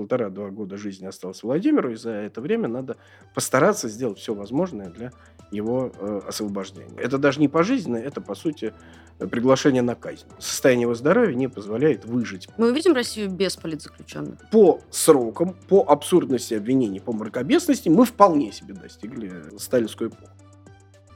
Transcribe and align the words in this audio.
полтора-два 0.00 0.48
года 0.48 0.78
жизни 0.78 1.04
осталось 1.04 1.42
Владимиру, 1.42 1.92
и 1.92 1.94
за 1.94 2.10
это 2.10 2.40
время 2.40 2.68
надо 2.68 2.96
постараться 3.34 3.86
сделать 3.86 4.18
все 4.18 4.32
возможное 4.32 4.88
для 4.88 5.12
его 5.50 5.92
э, 5.94 6.20
освобождения. 6.26 6.96
Это 6.96 7.18
даже 7.18 7.38
не 7.38 7.48
пожизненное, 7.48 8.02
это, 8.02 8.22
по 8.22 8.34
сути, 8.34 8.72
приглашение 9.18 9.82
на 9.82 9.94
казнь. 9.94 10.24
Состояние 10.38 10.84
его 10.84 10.94
здоровья 10.94 11.34
не 11.34 11.48
позволяет 11.48 12.06
выжить. 12.06 12.48
Мы 12.56 12.70
увидим 12.70 12.94
Россию 12.94 13.28
без 13.28 13.56
политзаключенных? 13.56 14.38
По 14.50 14.80
срокам, 14.90 15.54
по 15.68 15.84
абсурдности 15.86 16.54
обвинений, 16.54 17.00
по 17.00 17.12
мракобесности 17.12 17.90
мы 17.90 18.06
вполне 18.06 18.52
себе 18.52 18.72
достигли 18.72 19.30
сталинскую 19.58 20.08
эпоху. 20.08 20.32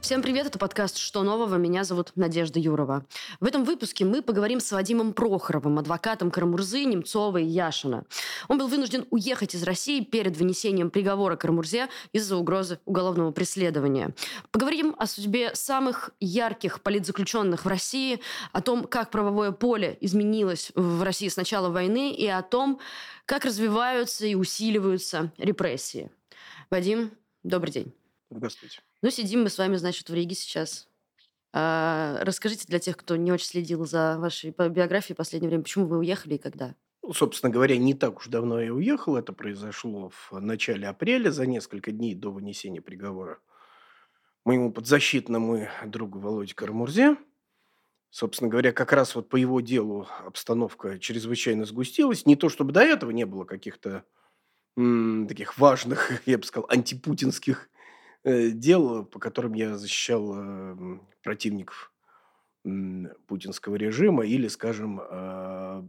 Всем 0.05 0.21
привет, 0.21 0.45
это 0.45 0.59
подкаст 0.59 0.97
«Что 0.97 1.23
нового?». 1.23 1.55
Меня 1.55 1.83
зовут 1.83 2.11
Надежда 2.13 2.59
Юрова. 2.59 3.07
В 3.39 3.45
этом 3.47 3.63
выпуске 3.63 4.05
мы 4.05 4.21
поговорим 4.21 4.59
с 4.59 4.71
Вадимом 4.71 5.13
Прохоровым, 5.13 5.79
адвокатом 5.79 6.29
Карамурзы, 6.29 6.83
Немцова 6.83 7.39
и 7.39 7.45
Яшина. 7.45 8.05
Он 8.47 8.59
был 8.59 8.67
вынужден 8.67 9.07
уехать 9.09 9.55
из 9.55 9.63
России 9.63 10.01
перед 10.01 10.37
вынесением 10.37 10.91
приговора 10.91 11.37
Карамурзе 11.37 11.89
из-за 12.13 12.37
угрозы 12.37 12.77
уголовного 12.85 13.31
преследования. 13.31 14.13
Поговорим 14.51 14.95
о 14.99 15.07
судьбе 15.07 15.55
самых 15.55 16.11
ярких 16.19 16.83
политзаключенных 16.83 17.65
в 17.65 17.67
России, 17.67 18.19
о 18.51 18.61
том, 18.61 18.83
как 18.83 19.09
правовое 19.09 19.53
поле 19.53 19.97
изменилось 20.01 20.71
в 20.75 21.01
России 21.01 21.29
с 21.29 21.35
начала 21.35 21.69
войны 21.69 22.13
и 22.13 22.27
о 22.27 22.43
том, 22.43 22.79
как 23.25 23.43
развиваются 23.43 24.27
и 24.27 24.35
усиливаются 24.35 25.31
репрессии. 25.39 26.11
Вадим, 26.69 27.09
добрый 27.41 27.71
день. 27.71 28.04
Здравствуйте. 28.29 28.81
Ну, 29.01 29.09
сидим 29.09 29.43
мы 29.43 29.49
с 29.49 29.57
вами, 29.57 29.75
значит, 29.75 30.09
в 30.09 30.13
Риге 30.13 30.35
сейчас. 30.35 30.87
А, 31.53 32.19
расскажите 32.23 32.65
для 32.67 32.79
тех, 32.79 32.97
кто 32.97 33.15
не 33.15 33.31
очень 33.31 33.47
следил 33.47 33.85
за 33.85 34.17
вашей 34.19 34.51
биографией 34.51 35.15
в 35.15 35.17
последнее 35.17 35.49
время, 35.49 35.63
почему 35.63 35.87
вы 35.87 35.99
уехали 35.99 36.35
и 36.35 36.39
когда? 36.39 36.75
Ну, 37.03 37.13
собственно 37.13 37.51
говоря, 37.51 37.77
не 37.77 37.93
так 37.93 38.17
уж 38.17 38.27
давно 38.27 38.59
я 38.59 38.73
уехал. 38.73 39.15
Это 39.15 39.31
произошло 39.31 40.09
в 40.09 40.39
начале 40.39 40.87
апреля, 40.87 41.31
за 41.31 41.45
несколько 41.45 41.91
дней 41.91 42.15
до 42.15 42.31
вынесения 42.31 42.81
приговора 42.81 43.39
моему 44.43 44.71
подзащитному 44.71 45.67
другу 45.85 46.19
Володе 46.19 46.53
Карамурзе. 46.53 47.17
Собственно 48.09 48.49
говоря, 48.49 48.71
как 48.71 48.93
раз 48.93 49.15
вот 49.15 49.29
по 49.29 49.35
его 49.35 49.61
делу 49.61 50.07
обстановка 50.25 50.99
чрезвычайно 50.99 51.65
сгустилась. 51.65 52.25
Не 52.25 52.35
то, 52.35 52.49
чтобы 52.49 52.71
до 52.71 52.81
этого 52.81 53.11
не 53.11 53.25
было 53.25 53.43
каких-то 53.45 54.05
м- 54.77 55.27
таких 55.27 55.57
важных, 55.57 56.11
я 56.27 56.37
бы 56.37 56.45
сказал, 56.45 56.69
антипутинских 56.69 57.69
дел, 58.25 59.05
по 59.05 59.19
которым 59.19 59.53
я 59.53 59.77
защищал 59.77 60.33
э, 60.35 60.99
противников 61.23 61.91
путинского 63.27 63.75
режима 63.75 64.25
или, 64.25 64.47
скажем, 64.47 64.99
а, 64.99 65.87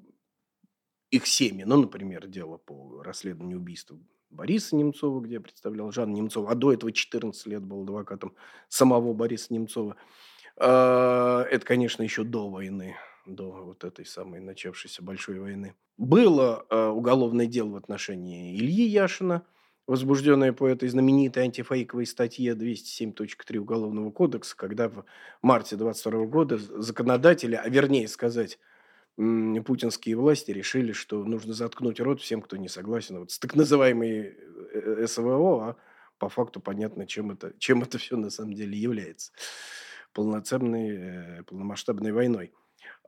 их 1.10 1.26
семьи. 1.26 1.64
Ну, 1.64 1.80
например, 1.80 2.26
дело 2.26 2.58
по 2.58 3.02
расследованию 3.02 3.56
убийства 3.56 3.98
Бориса 4.28 4.76
Немцова, 4.76 5.22
где 5.22 5.36
я 5.36 5.40
представлял 5.40 5.90
Жанну 5.90 6.16
Немцова, 6.16 6.50
а 6.50 6.54
до 6.54 6.74
этого 6.74 6.92
14 6.92 7.46
лет 7.46 7.62
был 7.62 7.84
адвокатом 7.84 8.34
самого 8.68 9.14
Бориса 9.14 9.54
Немцова. 9.54 9.96
А, 10.58 11.44
это, 11.44 11.64
конечно, 11.64 12.02
еще 12.02 12.24
до 12.24 12.50
войны, 12.50 12.96
до 13.24 13.52
вот 13.52 13.82
этой 13.82 14.04
самой 14.04 14.40
начавшейся 14.40 15.02
большой 15.02 15.40
войны. 15.40 15.74
Было 15.96 16.66
а, 16.68 16.90
уголовное 16.90 17.46
дело 17.46 17.70
в 17.70 17.76
отношении 17.76 18.54
Ильи 18.54 18.84
Яшина– 18.84 19.46
возбужденная 19.86 20.52
по 20.52 20.66
этой 20.66 20.88
знаменитой 20.88 21.44
антифейковой 21.44 22.06
статье 22.06 22.54
207.3 22.54 23.58
Уголовного 23.58 24.10
кодекса, 24.10 24.56
когда 24.56 24.88
в 24.88 25.04
марте 25.42 25.76
22 25.76 26.26
года 26.26 26.58
законодатели, 26.58 27.54
а 27.54 27.68
вернее 27.68 28.08
сказать, 28.08 28.58
путинские 29.16 30.16
власти 30.16 30.50
решили, 30.50 30.92
что 30.92 31.24
нужно 31.24 31.54
заткнуть 31.54 32.00
рот 32.00 32.20
всем, 32.20 32.42
кто 32.42 32.56
не 32.56 32.68
согласен 32.68 33.18
вот 33.18 33.30
с 33.30 33.38
так 33.38 33.54
называемой 33.54 34.20
э, 34.20 34.34
э, 34.72 35.06
СВО, 35.06 35.70
а 35.70 35.76
по 36.18 36.28
факту 36.28 36.60
понятно, 36.60 37.06
чем 37.06 37.30
это, 37.30 37.54
чем 37.58 37.82
это 37.82 37.98
все 37.98 38.16
на 38.16 38.30
самом 38.30 38.52
деле 38.52 38.76
является. 38.76 39.32
Полноценной, 40.12 40.96
э, 40.96 41.42
полномасштабной 41.44 42.12
войной. 42.12 42.52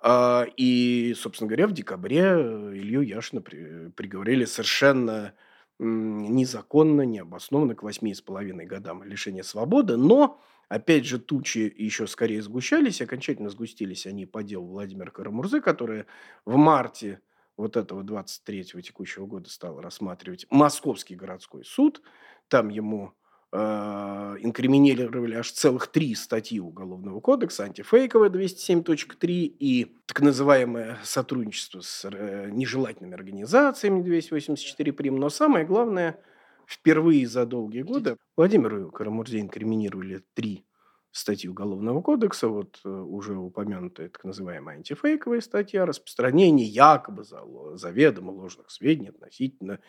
А, 0.01 0.47
и, 0.57 1.15
собственно 1.17 1.49
говоря, 1.49 1.67
в 1.67 1.73
декабре 1.73 2.23
Илью 2.23 3.03
Яшина 3.03 3.43
приговорили 3.43 4.47
совершенно 4.47 5.35
незаконно, 5.79 7.03
необоснованно 7.03 7.75
к 7.75 7.83
восьми 7.83 8.15
с 8.15 8.21
половиной 8.21 8.67
годам 8.67 9.03
лишения 9.03 9.43
свободы, 9.43 9.97
но, 9.97 10.41
опять 10.69 11.05
же, 11.05 11.19
тучи 11.19 11.73
еще 11.77 12.07
скорее 12.07 12.43
сгущались, 12.43 13.01
окончательно 13.01 13.51
сгустились 13.51 14.07
они 14.07 14.27
по 14.27 14.43
делу 14.43 14.69
Владимира 14.69 15.11
Карамурзы, 15.11 15.61
который 15.61 16.07
в 16.45 16.57
марте 16.57 17.21
вот 17.57 17.77
этого 17.77 18.03
23-го 18.03 18.81
текущего 18.81 19.27
года 19.27 19.51
стал 19.51 19.81
рассматривать 19.81 20.47
Московский 20.51 21.17
городской 21.17 21.65
суд. 21.65 22.03
Там 22.49 22.69
ему 22.69 23.13
инкриминировали 23.57 25.35
аж 25.35 25.51
целых 25.53 25.87
три 25.89 26.15
статьи 26.15 26.61
Уголовного 26.61 27.21
кодекса, 27.21 27.65
антифейковая 27.65 28.29
207.3 28.29 29.27
и 29.29 29.97
так 30.07 30.21
называемое 30.21 30.99
сотрудничество 31.03 31.81
с 31.81 32.05
э, 32.05 32.51
нежелательными 32.51 33.15
организациями 33.15 34.03
284 34.03 34.93
прим. 34.93 35.17
Но 35.17 35.31
самое 35.31 35.65
главное, 35.65 36.21
впервые 36.67 37.27
за 37.27 37.47
долгие 37.47 37.83
годы 37.83 38.17
Владимиру 38.37 38.91
Карамурзе 38.91 39.41
инкриминировали 39.41 40.23
три 40.35 40.67
статьи 41.11 41.49
Уголовного 41.49 42.03
кодекса, 42.03 42.49
вот 42.49 42.81
э, 42.85 42.89
уже 42.89 43.37
упомянутая 43.37 44.11
так 44.11 44.25
называемая 44.25 44.77
антифейковая 44.77 45.41
статья, 45.41 45.87
распространение 45.87 46.67
якобы 46.67 47.25
заведомо 47.25 48.31
ложных 48.31 48.71
сведений 48.71 49.09
относительно 49.09 49.81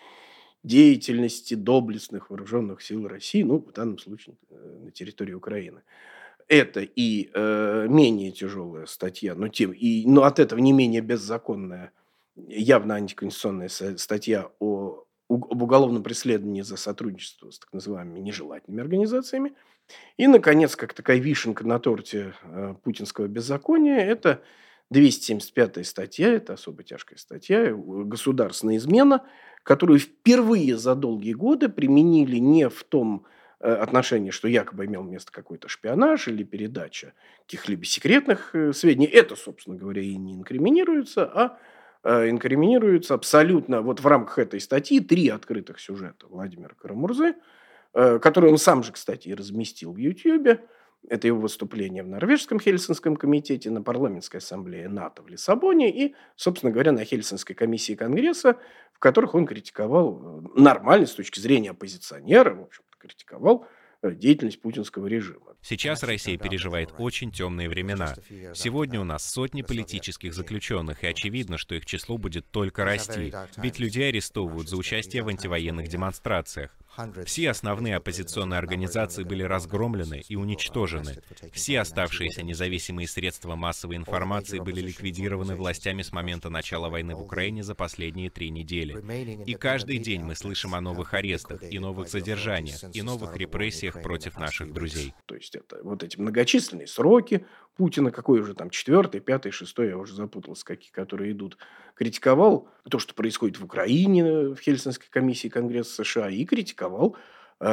деятельности 0.64 1.54
доблестных 1.54 2.30
вооруженных 2.30 2.82
сил 2.82 3.08
России, 3.08 3.44
ну, 3.44 3.60
в 3.60 3.72
данном 3.72 3.98
случае 3.98 4.36
э, 4.50 4.80
на 4.84 4.92
территории 4.92 5.34
Украины. 5.34 5.82
Это 6.48 6.82
и 6.82 7.30
э, 7.34 7.88
менее 7.88 8.32
тяжелая 8.32 8.86
статья, 8.86 9.36
но, 9.36 9.48
тем, 9.48 9.72
и, 9.72 10.06
но 10.06 10.24
от 10.24 10.40
этого 10.40 10.60
не 10.60 10.74
менее 10.74 11.02
беззаконная, 11.02 11.92
явно 12.36 12.96
антиконституционная 12.96 13.70
статья 13.70 14.50
о, 14.60 15.06
об 15.30 15.62
уголовном 15.62 16.04
преследовании 16.04 16.62
за 16.62 16.76
сотрудничество 16.76 17.52
с 17.52 17.60
так 17.60 17.72
называемыми 17.72 18.20
нежелательными 18.20 18.82
организациями. 18.82 19.54
И, 20.18 20.28
наконец, 20.28 20.76
как 20.76 20.94
такая 20.94 21.18
вишенка 21.18 21.66
на 21.66 21.80
торте 21.80 22.34
э, 22.44 22.76
путинского 22.84 23.28
беззакония, 23.28 24.00
это 24.00 24.42
275 24.90 25.86
статья, 25.88 26.34
это 26.34 26.54
особо 26.54 26.84
тяжкая 26.84 27.18
статья, 27.18 27.74
государственная 27.74 28.76
измена– 28.76 29.26
которую 29.70 30.00
впервые 30.00 30.80
за 30.80 30.96
долгие 30.96 31.34
годы 31.34 31.70
применили 31.70 32.38
не 32.38 32.70
в 32.70 32.84
том 32.84 33.28
э, 33.60 33.72
отношении, 33.72 34.32
что 34.32 34.48
якобы 34.48 34.88
имел 34.88 35.04
место 35.04 35.32
какой-то 35.32 35.70
шпионаж 35.70 36.28
или 36.28 36.42
передача 36.42 37.14
каких-либо 37.46 37.86
секретных 37.86 38.56
э, 38.56 38.74
сведений. 38.74 39.06
Это, 39.06 39.36
собственно 39.36 39.78
говоря, 39.78 40.02
и 40.02 40.16
не 40.16 40.34
инкриминируется, 40.34 41.24
а 41.24 41.60
э, 42.02 42.32
инкриминируется 42.32 43.14
абсолютно 43.14 43.84
вот 43.84 44.00
в 44.00 44.08
рамках 44.08 44.40
этой 44.40 44.60
статьи 44.60 45.02
три 45.02 45.30
открытых 45.30 45.80
сюжета 45.80 46.26
Владимира 46.26 46.74
Карамурзы, 46.74 47.36
которые 47.94 48.52
он 48.52 48.58
сам 48.58 48.82
же, 48.82 48.92
кстати, 48.92 49.28
и 49.28 49.36
разместил 49.36 49.94
в 49.94 49.98
Ютьюбе. 49.98 50.66
Это 51.08 51.28
его 51.28 51.40
выступление 51.40 52.04
в 52.04 52.08
Норвежском 52.08 52.60
Хельсинском 52.60 53.16
комитете, 53.16 53.72
на 53.72 53.82
парламентской 53.82 54.38
ассамблее 54.38 54.90
НАТО 54.90 55.24
в 55.24 55.28
Лиссабоне 55.28 55.90
и, 55.90 56.16
собственно 56.36 56.72
говоря, 56.72 56.92
на 56.92 57.06
Хельсинской 57.06 57.56
комиссии 57.56 57.94
Конгресса, 57.94 58.58
в 58.94 59.00
которых 59.00 59.34
он 59.34 59.46
критиковал 59.46 60.44
э, 60.56 60.60
нормально 60.60 61.06
с 61.06 61.14
точки 61.14 61.40
зрения 61.40 61.72
оппозиционера, 61.72 62.54
в 62.54 62.64
общем 62.64 62.84
критиковал 63.00 63.66
э, 64.02 64.14
деятельность 64.14 64.62
путинского 64.62 65.08
режима. 65.08 65.56
Сейчас 65.62 66.04
Россия 66.04 66.38
переживает 66.38 66.94
очень 66.98 67.32
темные 67.32 67.68
времена. 67.68 68.16
Сегодня 68.54 69.02
у 69.02 69.04
нас 69.04 69.30
сотни 69.30 69.62
политических 69.62 70.34
заключенных, 70.34 71.04
и 71.04 71.08
очевидно, 71.08 71.58
что 71.58 71.76
их 71.76 71.86
число 71.86 72.18
будет 72.18 72.50
только 72.50 72.86
расти. 72.86 73.34
Ведь 73.58 73.80
людей 73.80 74.10
арестовывают 74.10 74.70
за 74.70 74.78
участие 74.78 75.24
в 75.24 75.28
антивоенных 75.28 75.88
демонстрациях. 75.88 76.78
Все 77.26 77.50
основные 77.50 77.96
оппозиционные 77.96 78.58
организации 78.58 79.24
были 79.24 79.44
разгромлены 79.44 80.24
и 80.28 80.36
уничтожены. 80.36 81.22
Все 81.54 81.80
оставшиеся 81.80 82.44
независимые 82.44 83.08
средства 83.08 83.56
массовой 83.56 83.96
информации 83.96 84.60
были 84.60 84.82
ликвидированы 84.82 85.56
властями 85.56 86.02
с 86.02 86.12
момента 86.12 86.50
начала 86.50 86.90
войны 86.90 87.16
в 87.16 87.22
Украине 87.22 87.64
за 87.64 87.76
последние 87.76 88.30
три 88.30 88.50
недели. 88.50 89.44
И 89.46 89.54
каждый 89.54 89.98
день 89.98 90.24
мы 90.24 90.36
слышим 90.36 90.76
о 90.76 90.82
новых 90.82 91.14
арестах 91.14 91.64
и 91.64 91.80
новых 91.80 92.10
задержаниях 92.10 92.84
и 92.94 93.02
новых 93.02 93.36
репрессиях 93.38 94.02
против 94.02 94.38
наших 94.38 94.74
друзей. 94.74 95.14
То 95.26 95.36
есть 95.36 95.56
это 95.56 95.80
вот 95.84 96.04
эти 96.04 96.18
многочисленные 96.18 96.88
сроки 96.88 97.46
Путина, 97.80 98.12
какой 98.12 98.42
уже 98.42 98.56
там 98.56 98.70
четвертый, 98.70 99.22
пятый, 99.22 99.52
шестой, 99.52 99.88
я 99.88 99.98
уже 99.98 100.14
запутался, 100.14 100.66
какие, 100.66 100.92
которые 100.92 101.32
идут, 101.32 101.58
критиковал 102.00 102.70
то, 102.90 102.98
что 102.98 103.14
происходит 103.14 103.60
в 103.60 103.66
Украине, 103.66 104.24
в 104.24 104.56
Хельсинской 104.56 105.10
комиссии 105.10 105.50
Конгресса 105.50 106.06
США, 106.06 106.30
и 106.30 106.46
критиковал 106.46 107.18
э, 107.60 107.66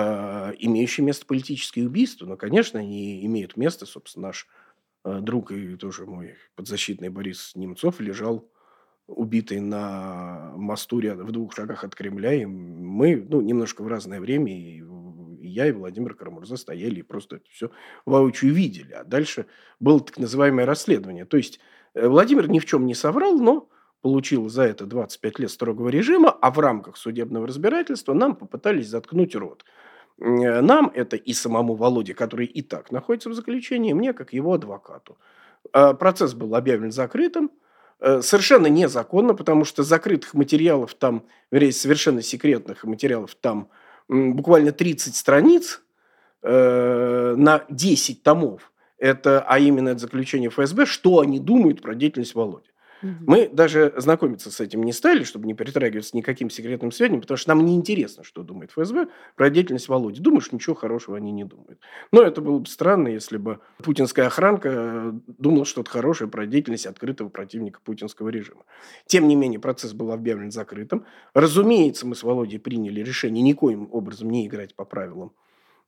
имеющие 0.58 1.06
место 1.06 1.24
политические 1.26 1.86
убийства. 1.86 2.26
Но, 2.26 2.36
конечно, 2.36 2.80
они 2.80 3.24
имеют 3.24 3.56
место, 3.56 3.86
собственно, 3.86 4.26
наш 4.26 4.48
э, 5.04 5.20
друг 5.20 5.52
и 5.52 5.76
тоже 5.76 6.06
мой 6.06 6.34
подзащитный 6.56 7.08
Борис 7.08 7.52
Немцов 7.54 8.00
лежал 8.00 8.50
убитый 9.06 9.60
на 9.60 10.54
мосту 10.56 10.96
в 10.96 11.30
двух 11.30 11.54
шагах 11.54 11.84
от 11.84 11.94
Кремля. 11.94 12.34
И 12.34 12.46
мы, 12.46 13.24
ну, 13.30 13.40
немножко 13.40 13.82
в 13.82 13.86
разное 13.86 14.18
время, 14.18 14.52
и, 14.52 14.82
и 15.40 15.46
я, 15.46 15.68
и 15.68 15.72
Владимир 15.72 16.14
Карамурза 16.14 16.56
стояли 16.56 16.98
и 16.98 17.02
просто 17.02 17.36
это 17.36 17.48
все 17.48 17.70
воочию 18.04 18.52
видели. 18.52 18.90
А 18.90 19.04
дальше 19.04 19.46
было 19.78 20.00
так 20.00 20.18
называемое 20.18 20.66
расследование. 20.66 21.26
То 21.26 21.36
есть 21.36 21.60
э, 21.94 22.08
Владимир 22.08 22.50
ни 22.50 22.58
в 22.58 22.64
чем 22.64 22.86
не 22.86 22.96
соврал, 22.96 23.38
но 23.38 23.68
получил 24.02 24.48
за 24.48 24.62
это 24.62 24.86
25 24.86 25.38
лет 25.40 25.50
строгого 25.50 25.88
режима, 25.88 26.30
а 26.30 26.50
в 26.50 26.58
рамках 26.58 26.96
судебного 26.96 27.46
разбирательства 27.46 28.12
нам 28.12 28.36
попытались 28.36 28.88
заткнуть 28.88 29.34
рот. 29.34 29.64
Э, 30.18 30.60
нам, 30.60 30.90
это 30.94 31.16
и 31.16 31.32
самому 31.32 31.74
Володе, 31.74 32.14
который 32.14 32.46
и 32.46 32.62
так 32.62 32.90
находится 32.90 33.28
в 33.28 33.34
заключении, 33.34 33.92
мне, 33.92 34.12
как 34.12 34.32
его 34.32 34.54
адвокату. 34.54 35.18
А 35.72 35.94
процесс 35.94 36.34
был 36.34 36.54
объявлен 36.54 36.92
закрытым, 36.92 37.50
э, 38.00 38.22
совершенно 38.22 38.66
незаконно, 38.66 39.34
потому 39.34 39.64
что 39.64 39.82
закрытых 39.82 40.34
материалов 40.34 40.94
там, 40.94 41.24
вернее, 41.50 41.72
совершенно 41.72 42.22
секретных 42.22 42.84
материалов 42.84 43.34
там 43.34 43.68
буквально 44.08 44.72
30 44.72 45.16
страниц 45.16 45.82
э, 46.42 47.34
на 47.36 47.64
10 47.68 48.22
томов. 48.22 48.72
Это, 48.98 49.42
а 49.42 49.58
именно 49.58 49.90
это 49.90 49.98
заключение 49.98 50.48
ФСБ, 50.48 50.86
что 50.86 51.20
они 51.20 51.38
думают 51.38 51.82
про 51.82 51.94
деятельность 51.94 52.34
Володи. 52.34 52.70
Мы 53.02 53.48
даже 53.48 53.92
знакомиться 53.96 54.50
с 54.50 54.60
этим 54.60 54.82
не 54.82 54.92
стали, 54.92 55.24
чтобы 55.24 55.46
не 55.46 55.54
притрагиваться 55.54 56.16
никаким 56.16 56.50
секретным 56.50 56.92
сведениям, 56.92 57.20
потому 57.20 57.36
что 57.36 57.48
нам 57.50 57.64
не 57.64 57.76
интересно, 57.76 58.24
что 58.24 58.42
думает 58.42 58.70
ФСБ 58.72 59.08
про 59.34 59.50
деятельность 59.50 59.88
Володи. 59.88 60.20
Думаешь, 60.20 60.52
ничего 60.52 60.74
хорошего 60.74 61.16
они 61.16 61.32
не 61.32 61.44
думают. 61.44 61.80
Но 62.12 62.22
это 62.22 62.40
было 62.40 62.58
бы 62.58 62.66
странно, 62.66 63.08
если 63.08 63.36
бы 63.36 63.60
путинская 63.82 64.26
охранка 64.26 64.68
э, 64.72 65.12
думала 65.26 65.64
что-то 65.64 65.90
хорошее 65.90 66.30
про 66.30 66.46
деятельность 66.46 66.86
открытого 66.86 67.28
противника 67.28 67.80
путинского 67.84 68.28
режима. 68.28 68.64
Тем 69.06 69.28
не 69.28 69.36
менее, 69.36 69.60
процесс 69.60 69.92
был 69.92 70.12
объявлен 70.12 70.50
закрытым. 70.50 71.04
Разумеется, 71.34 72.06
мы 72.06 72.14
с 72.14 72.22
Володей 72.22 72.58
приняли 72.58 73.00
решение 73.00 73.42
никоим 73.42 73.88
образом 73.92 74.30
не 74.30 74.46
играть 74.46 74.74
по 74.74 74.84
правилам 74.84 75.32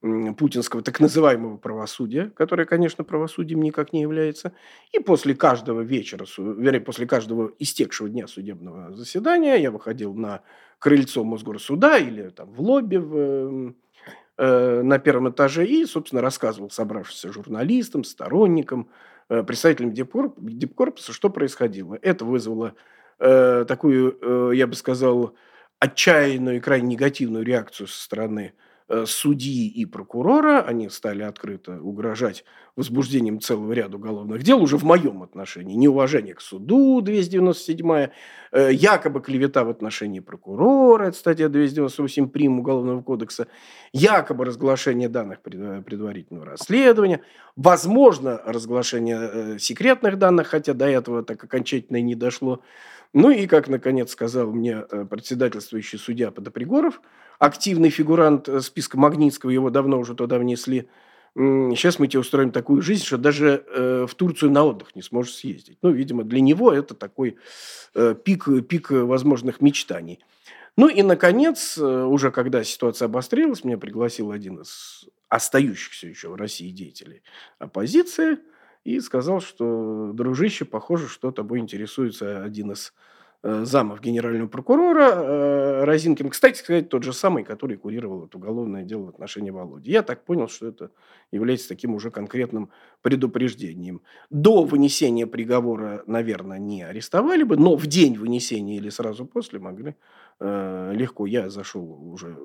путинского 0.00 0.82
так 0.82 1.00
называемого 1.00 1.56
правосудия, 1.56 2.30
которое, 2.36 2.64
конечно, 2.66 3.02
правосудием 3.02 3.62
никак 3.62 3.92
не 3.92 4.02
является. 4.02 4.52
И 4.92 5.00
после 5.00 5.34
каждого 5.34 5.80
вечера, 5.80 6.24
вернее, 6.36 6.80
после 6.80 7.06
каждого 7.06 7.52
истекшего 7.58 8.08
дня 8.08 8.28
судебного 8.28 8.94
заседания 8.94 9.56
я 9.56 9.70
выходил 9.72 10.14
на 10.14 10.42
крыльцо 10.78 11.24
Мосгорсуда 11.24 11.98
или 11.98 12.28
там 12.28 12.48
в 12.52 12.60
лобби 12.60 12.96
в, 12.96 13.74
э, 14.36 14.82
на 14.82 14.98
первом 15.00 15.30
этаже 15.30 15.66
и, 15.66 15.84
собственно, 15.84 16.22
рассказывал 16.22 16.70
собравшимся 16.70 17.32
журналистам, 17.32 18.04
сторонникам, 18.04 18.90
э, 19.28 19.42
представителям 19.42 19.92
Дипкорпуса, 19.92 21.12
что 21.12 21.28
происходило. 21.28 21.98
Это 22.02 22.24
вызвало 22.24 22.74
э, 23.18 23.64
такую, 23.66 24.16
э, 24.22 24.54
я 24.54 24.68
бы 24.68 24.74
сказал, 24.74 25.34
отчаянную 25.80 26.58
и 26.58 26.60
крайне 26.60 26.90
негативную 26.90 27.44
реакцию 27.44 27.88
со 27.88 28.00
стороны 28.00 28.52
Э, 28.52 28.67
судьи 29.06 29.69
и 29.69 29.85
прокурора, 29.87 30.62
они 30.62 30.88
стали 30.88 31.23
открыто 31.23 31.81
угрожать 31.81 32.44
возбуждением 32.78 33.40
целого 33.40 33.72
ряда 33.72 33.96
уголовных 33.96 34.44
дел 34.44 34.62
уже 34.62 34.78
в 34.78 34.84
моем 34.84 35.25
отношении. 35.25 35.75
Неуважение 35.75 36.34
к 36.34 36.40
суду, 36.40 37.00
297 37.00 38.08
э, 38.52 38.72
якобы 38.72 39.20
клевета 39.20 39.64
в 39.64 39.69
отношении 39.69 40.20
прокурора, 40.20 41.08
это 41.08 41.16
статья 41.16 41.48
298 41.48 42.28
прим 42.28 42.60
Уголовного 42.60 43.02
кодекса, 43.02 43.48
якобы 43.92 44.44
разглашение 44.44 45.08
данных 45.08 45.42
предварительного 45.42 46.46
расследования, 46.46 47.20
возможно, 47.56 48.40
разглашение 48.46 49.19
э, 49.20 49.58
секретных 49.58 50.16
данных, 50.16 50.46
хотя 50.46 50.72
до 50.72 50.86
этого 50.86 51.25
так 51.25 51.42
окончательно 51.42 51.96
и 51.96 52.02
не 52.02 52.14
дошло. 52.14 52.60
Ну 53.12 53.30
и, 53.30 53.48
как 53.48 53.69
наконец 53.69 54.12
сказал 54.12 54.52
мне 54.52 54.82
председательствующий 55.10 55.98
судья 55.98 56.30
Подопригоров, 56.30 57.00
активный 57.40 57.90
фигурант 57.90 58.48
э, 58.48 58.60
списка 58.60 58.96
Магнитского, 58.98 59.50
его 59.50 59.70
давно 59.70 59.98
уже 59.98 60.14
туда 60.14 60.38
внесли. 60.38 60.88
Сейчас 61.38 62.00
мы 62.00 62.08
тебе 62.08 62.19
устроим 62.19 62.50
такую 62.50 62.82
жизнь, 62.82 63.05
что 63.05 63.17
даже 63.17 63.64
э, 63.69 64.06
в 64.08 64.14
Турцию 64.17 64.50
на 64.50 64.64
отдых 64.64 64.96
не 64.96 65.02
сможешь 65.02 65.35
съездить. 65.35 65.79
Ну, 65.82 65.90
видимо, 65.90 66.25
для 66.25 66.40
него 66.40 66.73
это 66.73 66.94
такой 66.94 67.37
э, 67.94 68.17
пик, 68.25 68.49
пик 68.67 68.90
возможных 68.90 69.61
мечтаний. 69.61 70.19
Ну 70.76 70.88
и, 70.88 71.02
наконец, 71.02 71.79
уже 71.79 72.32
когда 72.32 72.64
ситуация 72.64 73.06
обострилась, 73.06 73.62
меня 73.62 73.79
пригласил 73.79 74.32
один 74.32 74.62
из 74.62 75.06
остающихся 75.29 76.08
еще 76.08 76.29
в 76.29 76.35
России 76.35 76.70
деятелей 76.70 77.23
оппозиции 77.61 78.38
и 78.82 78.99
сказал, 78.99 79.40
что, 79.40 80.11
дружище, 80.12 80.64
похоже, 80.64 81.06
что 81.06 81.31
тобой 81.31 81.61
интересуется 81.61 82.43
один 82.43 82.73
из 82.73 82.93
Э, 82.93 82.94
замов 83.43 84.00
генерального 84.00 84.49
прокурора 84.49 85.12
э, 85.12 85.85
Розинкин. 85.85 86.29
Кстати 86.31 86.58
сказать, 86.58 86.88
тот 86.88 87.05
же 87.05 87.12
самый, 87.12 87.44
который 87.44 87.76
курировал 87.76 88.26
это 88.26 88.37
уголовное 88.37 88.82
дело 88.82 89.05
в 89.05 89.08
отношении 89.11 89.50
Володи. 89.50 89.93
Я 89.93 90.02
так 90.02 90.25
понял, 90.25 90.49
что 90.49 90.67
это 90.67 90.90
является 91.31 91.69
таким 91.69 91.94
уже 91.94 92.11
конкретным 92.11 92.70
предупреждением. 93.00 94.02
До 94.31 94.64
вынесения 94.64 95.26
приговора, 95.26 96.02
наверное, 96.06 96.58
не 96.58 96.82
арестовали 96.82 97.44
бы, 97.44 97.56
но 97.56 97.76
в 97.76 97.87
день 97.87 98.19
вынесения 98.19 98.76
или 98.76 98.88
сразу 98.88 99.25
после 99.25 99.61
могли 99.61 99.94
э, 100.40 100.93
легко. 100.94 101.26
Я 101.26 101.49
зашел 101.49 102.12
уже, 102.12 102.37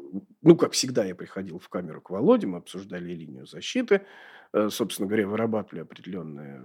ну, 0.44 0.56
как 0.56 0.74
всегда, 0.74 1.06
я 1.06 1.16
приходил 1.16 1.58
в 1.58 1.70
камеру 1.70 2.02
к 2.02 2.12
Володе, 2.12 2.46
мы 2.46 2.60
обсуждали 2.60 3.14
линию 3.14 3.48
защиты, 3.48 4.02
собственно 4.70 5.08
говоря, 5.08 5.28
вырабатывали 5.28 5.82
определенные 5.82 6.62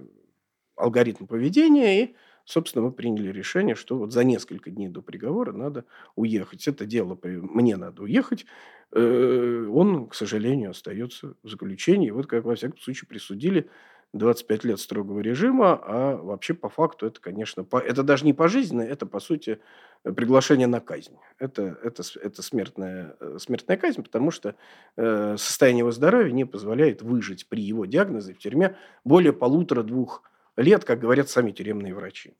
алгоритм 0.79 1.25
поведения 1.25 2.03
и 2.03 2.15
Собственно, 2.49 2.85
мы 2.85 2.91
приняли 2.91 3.31
решение, 3.31 3.75
что 3.75 3.95
вот 3.95 4.11
за 4.11 4.23
несколько 4.23 4.71
дней 4.71 4.87
до 4.87 5.03
приговора 5.03 5.51
надо 5.51 5.85
уехать. 6.15 6.67
Это 6.67 6.83
дело, 6.83 7.15
мне 7.23 7.77
надо 7.77 8.01
уехать. 8.01 8.47
Э, 8.91 9.67
он, 9.71 10.07
к 10.07 10.15
сожалению, 10.15 10.71
остается 10.71 11.35
в 11.43 11.47
заключении. 11.47 12.09
Вот 12.09 12.25
как, 12.25 12.45
во 12.45 12.55
всяком 12.55 12.79
случае, 12.79 13.07
присудили 13.07 13.69
25 14.13 14.63
лет 14.63 14.79
строгого 14.79 15.19
режима, 15.19 15.79
а 15.83 16.17
вообще 16.17 16.55
по 16.55 16.69
факту 16.69 17.05
это, 17.05 17.21
конечно, 17.21 17.63
по, 17.63 17.77
это 17.77 18.01
даже 18.01 18.25
не 18.25 18.33
пожизненно, 18.33 18.81
это, 18.81 19.05
по 19.05 19.19
сути, 19.19 19.59
приглашение 20.01 20.65
на 20.65 20.79
казнь. 20.79 21.17
Это, 21.37 21.77
это, 21.83 22.01
это 22.19 22.41
смертная, 22.41 23.15
э, 23.19 23.37
смертная 23.39 23.77
казнь, 23.77 24.01
потому 24.01 24.31
что 24.31 24.55
э, 24.97 25.35
состояние 25.37 25.81
его 25.81 25.91
здоровья 25.91 26.31
не 26.31 26.45
позволяет 26.45 27.03
выжить 27.03 27.47
при 27.47 27.61
его 27.61 27.85
диагнозе 27.85 28.33
в 28.33 28.39
тюрьме 28.39 28.75
более 29.03 29.33
полутора-двух 29.33 30.23
лет, 30.61 30.85
как 30.85 30.99
говорят 30.99 31.29
сами 31.29 31.51
тюремные 31.51 31.93
врачи. 31.93 32.35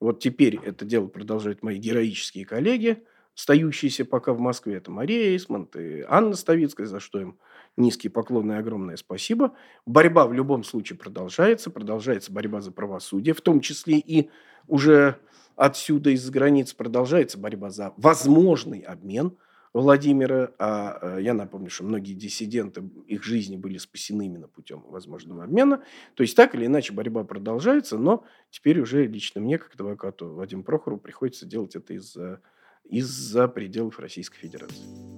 Вот 0.00 0.20
теперь 0.20 0.58
это 0.62 0.84
дело 0.84 1.06
продолжают 1.06 1.62
мои 1.62 1.78
героические 1.78 2.44
коллеги, 2.44 3.04
стоящиеся 3.34 4.04
пока 4.04 4.32
в 4.32 4.38
Москве. 4.38 4.76
Это 4.76 4.90
Мария 4.90 5.30
Эйсмонт 5.30 5.76
и 5.76 6.04
Анна 6.08 6.34
Ставицкая, 6.34 6.86
за 6.86 7.00
что 7.00 7.20
им 7.20 7.38
низкий 7.76 8.08
поклон 8.08 8.52
и 8.52 8.56
огромное 8.56 8.96
спасибо. 8.96 9.54
Борьба 9.86 10.26
в 10.26 10.32
любом 10.32 10.64
случае 10.64 10.98
продолжается. 10.98 11.70
Продолжается 11.70 12.32
борьба 12.32 12.60
за 12.60 12.70
правосудие, 12.70 13.34
в 13.34 13.40
том 13.40 13.60
числе 13.60 13.98
и 13.98 14.30
уже 14.66 15.18
отсюда 15.56 16.10
из 16.10 16.28
границ 16.30 16.72
продолжается 16.74 17.38
борьба 17.38 17.70
за 17.70 17.92
возможный 17.96 18.80
обмен– 18.80 19.36
Владимира. 19.74 20.52
А 20.58 20.98
э, 21.18 21.22
я 21.22 21.34
напомню, 21.34 21.68
что 21.68 21.84
многие 21.84 22.14
диссиденты, 22.14 22.82
их 23.06 23.24
жизни 23.24 23.56
были 23.56 23.76
спасены 23.76 24.26
именно 24.26 24.48
путем 24.48 24.84
возможного 24.88 25.44
обмена. 25.44 25.82
То 26.14 26.22
есть 26.22 26.36
так 26.36 26.54
или 26.54 26.66
иначе 26.66 26.94
борьба 26.94 27.24
продолжается, 27.24 27.98
но 27.98 28.24
теперь 28.50 28.80
уже 28.80 29.06
лично 29.06 29.40
мне, 29.40 29.58
как 29.58 29.74
адвокату 29.74 30.32
Вадиму 30.32 30.62
Прохору, 30.62 30.96
приходится 30.96 31.44
делать 31.44 31.76
это 31.76 31.92
из-за 31.94 32.40
из-за 32.84 33.48
пределов 33.48 33.98
Российской 33.98 34.38
Федерации. 34.38 35.13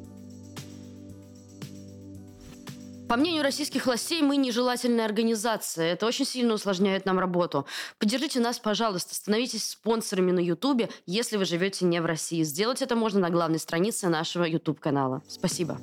По 3.08 3.16
мнению 3.16 3.44
российских 3.44 3.86
властей, 3.86 4.20
мы 4.20 4.36
нежелательная 4.36 5.04
организация. 5.04 5.92
Это 5.92 6.06
очень 6.06 6.24
сильно 6.24 6.54
усложняет 6.54 7.06
нам 7.06 7.20
работу. 7.20 7.64
Поддержите 8.00 8.40
нас, 8.40 8.58
пожалуйста. 8.58 9.14
Становитесь 9.14 9.68
спонсорами 9.68 10.32
на 10.32 10.40
Ютубе, 10.40 10.88
если 11.06 11.36
вы 11.36 11.44
живете 11.44 11.84
не 11.84 12.00
в 12.00 12.06
России. 12.06 12.42
Сделать 12.42 12.82
это 12.82 12.96
можно 12.96 13.20
на 13.20 13.30
главной 13.30 13.60
странице 13.60 14.08
нашего 14.08 14.42
Ютуб-канала. 14.42 15.22
Спасибо. 15.28 15.78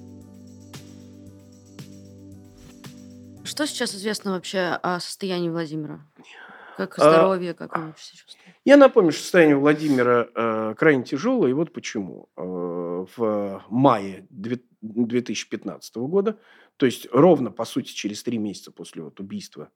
Что 3.45 3.67
сейчас 3.67 3.95
известно 3.95 4.33
вообще 4.33 4.77
о 4.81 4.99
состоянии 4.99 5.49
Владимира? 5.49 6.01
Как 6.75 6.99
а, 6.99 7.01
здоровье, 7.01 7.53
как 7.53 7.73
он 7.77 7.87
вообще 7.87 8.17
чувствует? 8.17 8.55
Я 8.65 8.75
напомню, 8.75 9.11
что 9.11 9.21
состояние 9.21 9.55
Владимира 9.55 10.27
э, 10.35 10.75
крайне 10.77 11.03
тяжелое, 11.03 11.51
и 11.51 11.53
вот 11.53 11.71
почему. 11.71 12.29
Э, 12.35 13.05
в 13.15 13.63
мае 13.69 14.25
2015 14.29 15.95
года 15.97 16.37
то 16.77 16.85
есть 16.85 17.07
ровно, 17.11 17.51
по 17.51 17.65
сути, 17.65 17.91
через 17.91 18.23
три 18.23 18.37
месяца 18.37 18.71
после 18.71 19.03
вот 19.03 19.19
убийства 19.19 19.69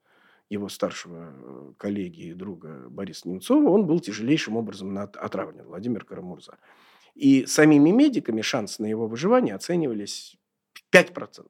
его 0.50 0.70
старшего 0.70 1.34
э, 1.34 1.74
коллеги 1.77 2.27
и 2.27 2.34
друга 2.34 2.88
Бориса 2.89 3.27
Немцова, 3.27 3.70
он 3.70 3.86
был 3.86 4.00
тяжелейшим 4.00 4.56
образом 4.56 4.98
отравлен, 4.98 5.66
Владимир 5.66 6.06
Карамурза. 6.06 6.58
И 7.16 7.46
самими 7.46 7.89
медиками 7.89 8.42
шансы 8.42 8.82
на 8.82 8.86
его 8.86 9.08
выживание 9.08 9.56
оценивались 9.56 10.38
5%. 10.94 11.48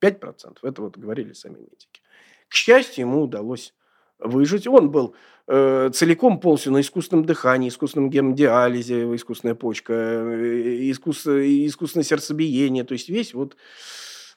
5%. 0.00 0.56
Это 0.62 0.82
вот 0.82 0.96
говорили 0.96 1.32
сами 1.32 1.58
медики. 1.58 2.02
К 2.48 2.54
счастью, 2.54 3.06
ему 3.06 3.22
удалось 3.22 3.74
выжить. 4.18 4.66
Он 4.66 4.90
был 4.90 5.14
э, 5.46 5.90
целиком 5.92 6.40
полностью 6.40 6.72
на 6.72 6.80
искусственном 6.80 7.24
дыхании, 7.24 7.68
искусственном 7.68 8.10
гемодиализе, 8.10 9.14
искусственная 9.14 9.54
почка, 9.54 9.92
э, 9.92 10.88
искус, 10.90 11.26
искусственное 11.26 12.04
сердцебиение, 12.04 12.84
то 12.84 12.94
есть 12.94 13.08
весь 13.08 13.34
вот 13.34 13.56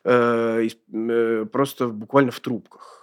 просто 0.06 1.88
буквально 1.88 2.32
в 2.32 2.40
трубках. 2.40 2.96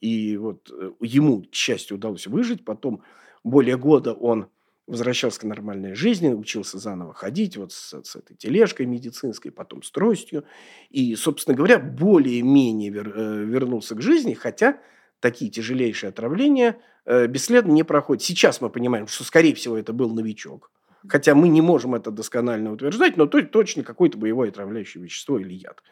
И 0.00 0.36
вот 0.36 0.70
э, 0.70 0.92
ему, 1.00 1.42
к 1.42 1.54
счастью, 1.54 1.96
удалось 1.96 2.26
выжить. 2.26 2.64
Потом 2.64 3.02
более 3.44 3.76
года 3.76 4.12
он 4.12 4.48
возвращался 4.86 5.40
к 5.40 5.44
нормальной 5.44 5.94
жизни, 5.94 6.28
учился 6.28 6.78
заново 6.78 7.14
ходить 7.14 7.56
вот 7.56 7.72
с, 7.72 8.02
с 8.02 8.16
этой 8.16 8.36
тележкой 8.36 8.86
медицинской, 8.86 9.52
потом 9.52 9.82
с 9.82 9.90
тростью. 9.90 10.44
И, 10.90 11.14
собственно 11.14 11.56
говоря, 11.56 11.78
более-менее 11.78 12.90
вер, 12.90 13.12
э, 13.14 13.44
вернулся 13.44 13.94
к 13.94 14.02
жизни, 14.02 14.34
хотя 14.34 14.80
такие 15.20 15.50
тяжелейшие 15.50 16.08
отравления 16.08 16.78
э, 17.04 17.26
бесследно 17.28 17.70
не 17.72 17.84
проходят. 17.84 18.24
Сейчас 18.24 18.60
мы 18.60 18.70
понимаем, 18.70 19.06
что, 19.06 19.22
скорее 19.22 19.54
всего, 19.54 19.76
это 19.76 19.92
был 19.92 20.12
новичок. 20.12 20.72
Хотя 21.08 21.34
мы 21.34 21.48
не 21.48 21.62
можем 21.62 21.94
это 21.94 22.10
досконально 22.10 22.72
утверждать, 22.72 23.16
но 23.16 23.26
то, 23.26 23.40
точно 23.42 23.84
какое-то 23.84 24.18
боевое 24.18 24.50
отравляющее 24.50 25.02
вещество 25.02 25.38
или 25.38 25.54
яд. 25.54 25.82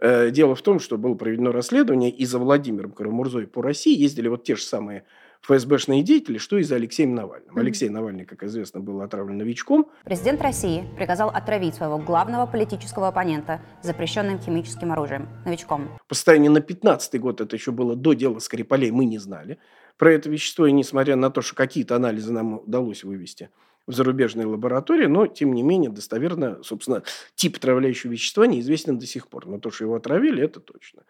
Э, 0.00 0.30
дело 0.30 0.54
в 0.54 0.62
том, 0.62 0.80
что 0.80 0.96
было 0.96 1.14
проведено 1.14 1.52
расследование, 1.52 2.10
и 2.10 2.24
за 2.24 2.38
Владимиром 2.38 2.92
Карамурзой 2.92 3.46
по 3.46 3.62
России 3.62 3.96
ездили 3.96 4.28
вот 4.28 4.44
те 4.44 4.56
же 4.56 4.62
самые 4.62 5.04
ФСБшные 5.42 6.02
деятели, 6.02 6.38
что 6.38 6.58
и 6.58 6.62
за 6.62 6.76
Алексеем 6.76 7.14
Навальным. 7.14 7.56
Mm-hmm. 7.56 7.60
Алексей 7.60 7.88
Навальный, 7.88 8.24
как 8.24 8.42
известно, 8.42 8.80
был 8.80 9.00
отравлен 9.00 9.38
новичком. 9.38 9.90
Президент 10.04 10.40
России 10.42 10.84
приказал 10.96 11.30
отравить 11.30 11.74
своего 11.74 11.98
главного 11.98 12.46
политического 12.46 13.08
оппонента 13.08 13.60
запрещенным 13.82 14.38
химическим 14.38 14.92
оружием, 14.92 15.28
новичком. 15.44 15.88
По 16.08 16.14
состоянию 16.14 16.52
на 16.52 16.60
15 16.60 17.20
год, 17.20 17.40
это 17.40 17.56
еще 17.56 17.72
было 17.72 17.94
до 17.96 18.12
дела 18.12 18.38
Скрипалей, 18.38 18.90
мы 18.90 19.04
не 19.04 19.18
знали 19.18 19.58
про 19.96 20.12
это 20.12 20.30
вещество, 20.30 20.66
и 20.66 20.72
несмотря 20.72 21.16
на 21.16 21.30
то, 21.30 21.42
что 21.42 21.54
какие-то 21.54 21.96
анализы 21.96 22.32
нам 22.32 22.60
удалось 22.60 23.04
вывести 23.04 23.50
в 23.90 23.94
зарубежной 23.94 24.44
лаборатории, 24.44 25.06
но, 25.06 25.26
тем 25.26 25.52
не 25.52 25.62
менее, 25.62 25.90
достоверно, 25.90 26.62
собственно, 26.62 27.02
тип 27.34 27.56
отравляющего 27.56 28.12
вещества 28.12 28.46
неизвестен 28.46 28.98
до 28.98 29.06
сих 29.06 29.28
пор. 29.28 29.46
Но 29.46 29.58
то, 29.58 29.70
что 29.70 29.84
его 29.84 29.96
отравили, 29.96 30.42
это 30.42 30.60
точно. 30.60 31.02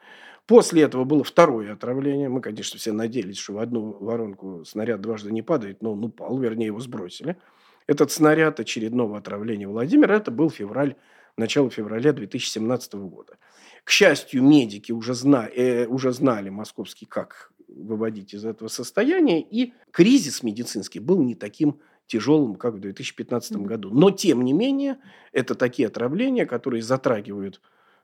После 0.46 0.82
этого 0.82 1.04
было 1.04 1.22
второе 1.22 1.72
отравление. 1.75 2.28
Мы, 2.28 2.40
конечно, 2.40 2.78
все 2.78 2.92
надеялись, 2.92 3.38
что 3.38 3.54
в 3.54 3.58
одну 3.58 3.96
воронку 4.00 4.64
снаряд 4.64 5.00
дважды 5.00 5.30
не 5.30 5.42
падает, 5.42 5.82
но 5.82 5.92
он 5.92 6.04
упал, 6.04 6.37
вернее, 6.38 6.66
его 6.66 6.80
сбросили. 6.80 7.37
Этот 7.87 8.10
снаряд 8.10 8.58
очередного 8.58 9.18
отравления 9.18 9.68
Владимира, 9.68 10.16
это 10.16 10.30
был 10.30 10.50
февраль, 10.50 10.96
начало 11.37 11.70
февраля 11.70 12.12
2017 12.12 12.94
года. 12.94 13.37
К 13.84 13.90
счастью, 13.90 14.42
медики 14.42 14.92
уже, 14.92 15.14
зна, 15.14 15.49
э, 15.49 15.87
уже 15.87 16.12
знали 16.12 16.50
московский, 16.50 17.06
как 17.06 17.52
выводить 17.68 18.34
из 18.34 18.44
этого 18.44 18.68
состояния, 18.68 19.40
и 19.40 19.72
кризис 19.90 20.42
медицинский 20.42 21.00
был 21.00 21.22
не 21.22 21.34
таким 21.34 21.80
тяжелым, 22.10 22.56
как 22.56 22.74
в 22.74 22.80
2015 22.80 23.56
году. 23.58 23.90
Но, 23.90 24.10
тем 24.10 24.42
не 24.42 24.52
менее, 24.52 24.98
это 25.32 25.54
такие 25.54 25.88
отравления, 25.88 26.46
которые 26.46 26.82
затрагивают 26.82 27.60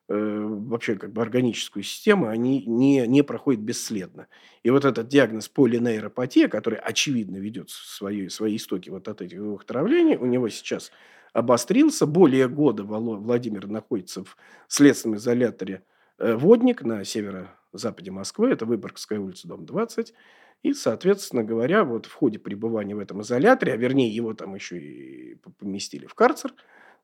Э, 0.08 0.38
вообще 0.40 0.94
как 0.94 1.12
бы 1.12 1.20
органическую 1.20 1.82
систему, 1.82 2.28
они 2.28 2.62
не, 2.64 3.06
не 3.08 3.22
проходят 3.22 3.60
бесследно. 3.60 4.28
И 4.62 4.70
вот 4.70 4.84
этот 4.84 5.08
диагноз 5.08 5.48
полинейропатия, 5.48 6.46
который 6.48 6.78
очевидно 6.78 7.38
ведет 7.38 7.70
свои, 7.70 8.28
свои 8.28 8.56
истоки 8.56 8.88
вот 8.88 9.08
от 9.08 9.20
этих 9.20 9.38
двух 9.38 9.64
отравлений, 9.64 10.16
у 10.16 10.26
него 10.26 10.48
сейчас 10.48 10.92
обострился. 11.32 12.06
Более 12.06 12.48
года 12.48 12.84
Владимир 12.84 13.66
находится 13.66 14.22
в 14.22 14.36
следственном 14.68 15.18
изоляторе 15.18 15.82
э, 16.18 16.36
«Водник» 16.36 16.82
на 16.82 17.02
северо-западе 17.02 18.12
Москвы. 18.12 18.50
Это 18.50 18.64
Выборгская 18.64 19.18
улица, 19.18 19.48
дом 19.48 19.66
20. 19.66 20.14
И, 20.62 20.72
соответственно 20.72 21.44
говоря, 21.44 21.84
вот 21.84 22.06
в 22.06 22.12
ходе 22.12 22.38
пребывания 22.38 22.94
в 22.94 22.98
этом 22.98 23.22
изоляторе, 23.22 23.72
а 23.72 23.76
вернее 23.76 24.08
его 24.08 24.34
там 24.34 24.54
еще 24.54 24.78
и 24.78 25.36
поместили 25.58 26.06
в 26.06 26.14
карцер, 26.14 26.52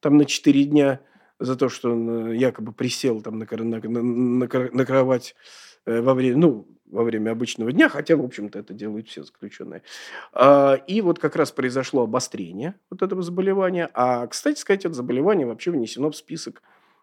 там 0.01 0.17
на 0.17 0.25
4 0.25 0.65
дня– 0.65 1.01
за 1.43 1.57
то, 1.57 1.69
что 1.69 1.93
он 1.93 2.33
э, 2.33 2.37
якобы 2.37 2.73
присел 2.73 3.21
там 3.21 3.39
на, 3.39 3.47
на, 3.51 3.81
на, 3.81 4.47
на 4.47 4.87
кровать 4.87 5.35
э, 5.87 6.01
во 6.01 6.15
время, 6.15 6.37
ну, 6.37 6.67
во 6.87 7.05
время 7.05 7.31
обычного 7.31 7.73
дня, 7.73 7.89
хотя, 7.89 8.17
в 8.17 8.25
общем-то, 8.25 8.59
это 8.59 8.75
делают 8.75 9.09
все 9.09 9.25
заключенные. 9.25 9.83
А, 10.33 10.75
и 10.87 11.01
вот 11.01 11.19
как 11.19 11.37
раз 11.37 11.51
произошло 11.51 12.03
обострение 12.03 12.75
вот 12.91 13.03
этого 13.03 13.23
заболевания. 13.23 13.91
А, 13.95 14.27
кстати 14.27 14.59
сказать, 14.59 14.85
это 14.85 14.95
заболевание 14.95 15.47
вообще 15.47 15.71
внесено 15.71 16.11
в 16.11 16.17
список 16.17 16.63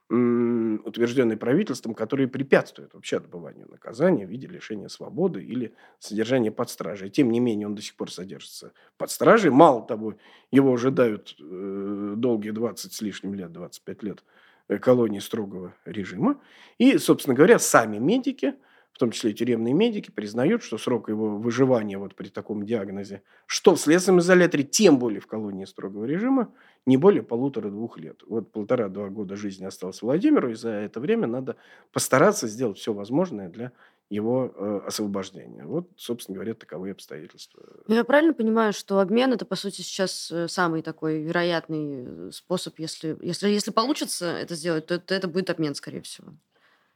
утвержденный 0.09 1.37
правительством, 1.37 1.93
которые 1.93 2.27
препятствуют 2.27 2.93
вообще 2.95 3.17
отбыванию 3.17 3.67
наказания 3.69 4.25
в 4.25 4.29
виде 4.29 4.47
лишения 4.47 4.87
свободы 4.87 5.43
или 5.43 5.73
содержания 5.99 6.51
под 6.51 6.69
стражей. 6.71 7.11
Тем 7.11 7.31
не 7.31 7.39
менее, 7.39 7.67
он 7.67 7.75
до 7.75 7.81
сих 7.81 7.95
пор 7.95 8.11
содержится 8.11 8.71
под 8.97 9.11
стражей. 9.11 9.51
Мало 9.51 9.85
того, 9.85 10.15
его 10.49 10.73
ожидают 10.73 11.35
э, 11.39 12.13
долгие 12.17 12.51
20 12.51 12.91
с 12.91 13.01
лишним 13.01 13.35
лет, 13.35 13.51
25 13.51 14.03
лет 14.03 14.23
э, 14.67 14.79
колонии 14.79 15.19
строгого 15.19 15.75
режима. 15.85 16.41
И, 16.79 16.97
собственно 16.97 17.35
говоря, 17.35 17.59
сами 17.59 17.97
медики– 17.97 18.55
в 18.99 19.07
том 19.07 19.11
числе 19.11 19.31
и 19.31 19.33
тюремные 19.33 19.73
медики, 19.73 20.11
признают, 20.11 20.61
что 20.61 20.77
срок 20.77 21.07
его 21.07 21.37
выживания 21.37 21.97
вот 21.97 22.15
при 22.15 22.27
таком 22.27 22.65
диагнозе, 22.65 23.21
что 23.45 23.75
в 23.75 23.79
следственном 23.79 24.19
изоляторе, 24.19 24.65
тем 24.65 24.99
более 24.99 25.21
в 25.21 25.25
колонии 25.25 25.63
строгого 25.63 26.03
режима, 26.03 26.53
не 26.85 26.97
более 26.97 27.23
полутора-двух 27.23 27.97
лет. 27.97 28.23
Вот 28.27 28.51
полтора-два 28.51 29.07
года 29.07 29.37
жизни 29.37 29.63
осталось 29.63 30.01
Владимиру, 30.01 30.51
и 30.51 30.53
за 30.53 30.71
это 30.71 30.99
время 30.99 31.27
надо 31.27 31.55
постараться 31.93 32.49
сделать 32.49 32.77
все 32.77 32.91
возможное 32.91 33.47
для 33.47 33.71
его 34.09 34.51
э, 34.53 34.81
освобождения. 34.87 35.63
Вот, 35.63 35.87
собственно 35.95 36.35
говоря, 36.35 36.53
таковые 36.53 36.91
обстоятельства. 36.91 37.63
Ну, 37.87 37.95
я 37.95 38.03
правильно 38.03 38.33
понимаю, 38.33 38.73
что 38.73 38.99
обмен 38.99 39.31
это, 39.31 39.45
по 39.45 39.55
сути, 39.55 39.81
сейчас 39.81 40.29
э, 40.29 40.49
самый 40.49 40.81
такой 40.81 41.21
вероятный 41.21 42.03
э, 42.05 42.31
способ, 42.33 42.77
если, 42.79 43.15
если, 43.21 43.47
если 43.47 43.71
получится 43.71 44.25
это 44.25 44.55
сделать, 44.55 44.87
то 44.87 44.95
это, 44.95 45.15
это 45.15 45.29
будет 45.29 45.49
обмен, 45.49 45.73
скорее 45.73 46.01
всего. 46.01 46.33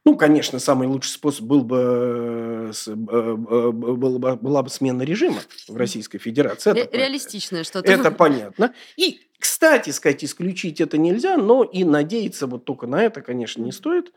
Ну, 0.04 0.18
конечно, 0.18 0.58
самый 0.58 0.86
лучший 0.86 1.12
способ 1.12 1.46
был 1.46 1.64
бы, 1.64 1.78
э, 1.78 2.72
э, 2.72 2.90
э, 2.92 3.70
был 3.70 4.18
бы, 4.18 4.36
была 4.36 4.62
бы 4.62 4.68
смена 4.68 5.02
режима 5.02 5.40
в 5.66 5.76
Российской 5.76 6.18
Федерации. 6.18 6.78
Это, 6.78 6.96
Реалистичное 6.96 7.64
что-то. 7.64 7.90
Это 7.90 8.10
понятно. 8.10 8.74
И, 8.96 9.20
кстати 9.38 9.90
сказать, 9.90 10.22
исключить 10.22 10.82
это 10.82 10.98
нельзя, 10.98 11.38
но 11.38 11.64
и 11.64 11.84
надеяться 11.84 12.46
вот 12.46 12.66
только 12.66 12.86
на 12.86 13.02
это, 13.02 13.22
конечно, 13.22 13.62
не 13.62 13.72
стоит. 13.72 14.12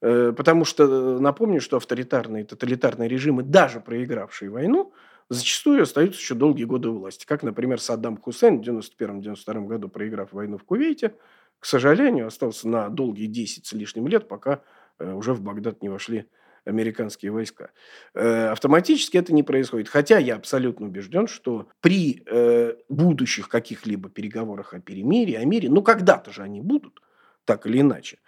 Потому 0.00 0.64
что, 0.64 1.18
напомню, 1.18 1.60
что 1.60 1.76
авторитарные, 1.76 2.44
тоталитарные 2.44 3.08
режимы, 3.08 3.42
даже 3.42 3.80
проигравшие 3.80 4.48
войну, 4.48 4.92
зачастую 5.28 5.82
остаются 5.82 6.20
еще 6.20 6.34
долгие 6.34 6.64
годы 6.64 6.90
власти. 6.90 7.26
Как, 7.26 7.42
например, 7.42 7.80
Саддам 7.80 8.16
Хусейн 8.16 8.60
в 8.60 8.68
1991-1992 8.68 9.66
году, 9.66 9.88
проиграв 9.88 10.32
войну 10.32 10.56
в 10.56 10.64
Кувейте, 10.64 11.14
к 11.58 11.66
сожалению, 11.66 12.28
остался 12.28 12.68
на 12.68 12.88
долгие 12.88 13.26
10 13.26 13.66
с 13.66 13.72
лишним 13.72 14.06
лет, 14.06 14.28
пока 14.28 14.60
уже 14.98 15.32
в 15.32 15.40
Багдад 15.40 15.82
не 15.82 15.88
вошли 15.88 16.26
американские 16.64 17.32
войска. 17.32 17.70
Э, 18.14 18.48
автоматически 18.48 19.16
это 19.16 19.32
не 19.32 19.42
происходит. 19.42 19.88
Хотя 19.88 20.18
я 20.18 20.36
абсолютно 20.36 20.86
убежден, 20.86 21.26
что 21.26 21.68
при 21.80 22.22
э, 22.26 22.74
будущих 22.88 23.48
каких-либо 23.48 24.10
переговорах 24.10 24.74
о 24.74 24.80
перемирии, 24.80 25.34
о 25.34 25.44
мире, 25.44 25.70
ну 25.70 25.82
когда-то 25.82 26.32
же 26.32 26.42
они 26.42 26.60
будут, 26.60 27.00
так 27.44 27.66
или 27.66 27.80
иначе, 27.80 28.18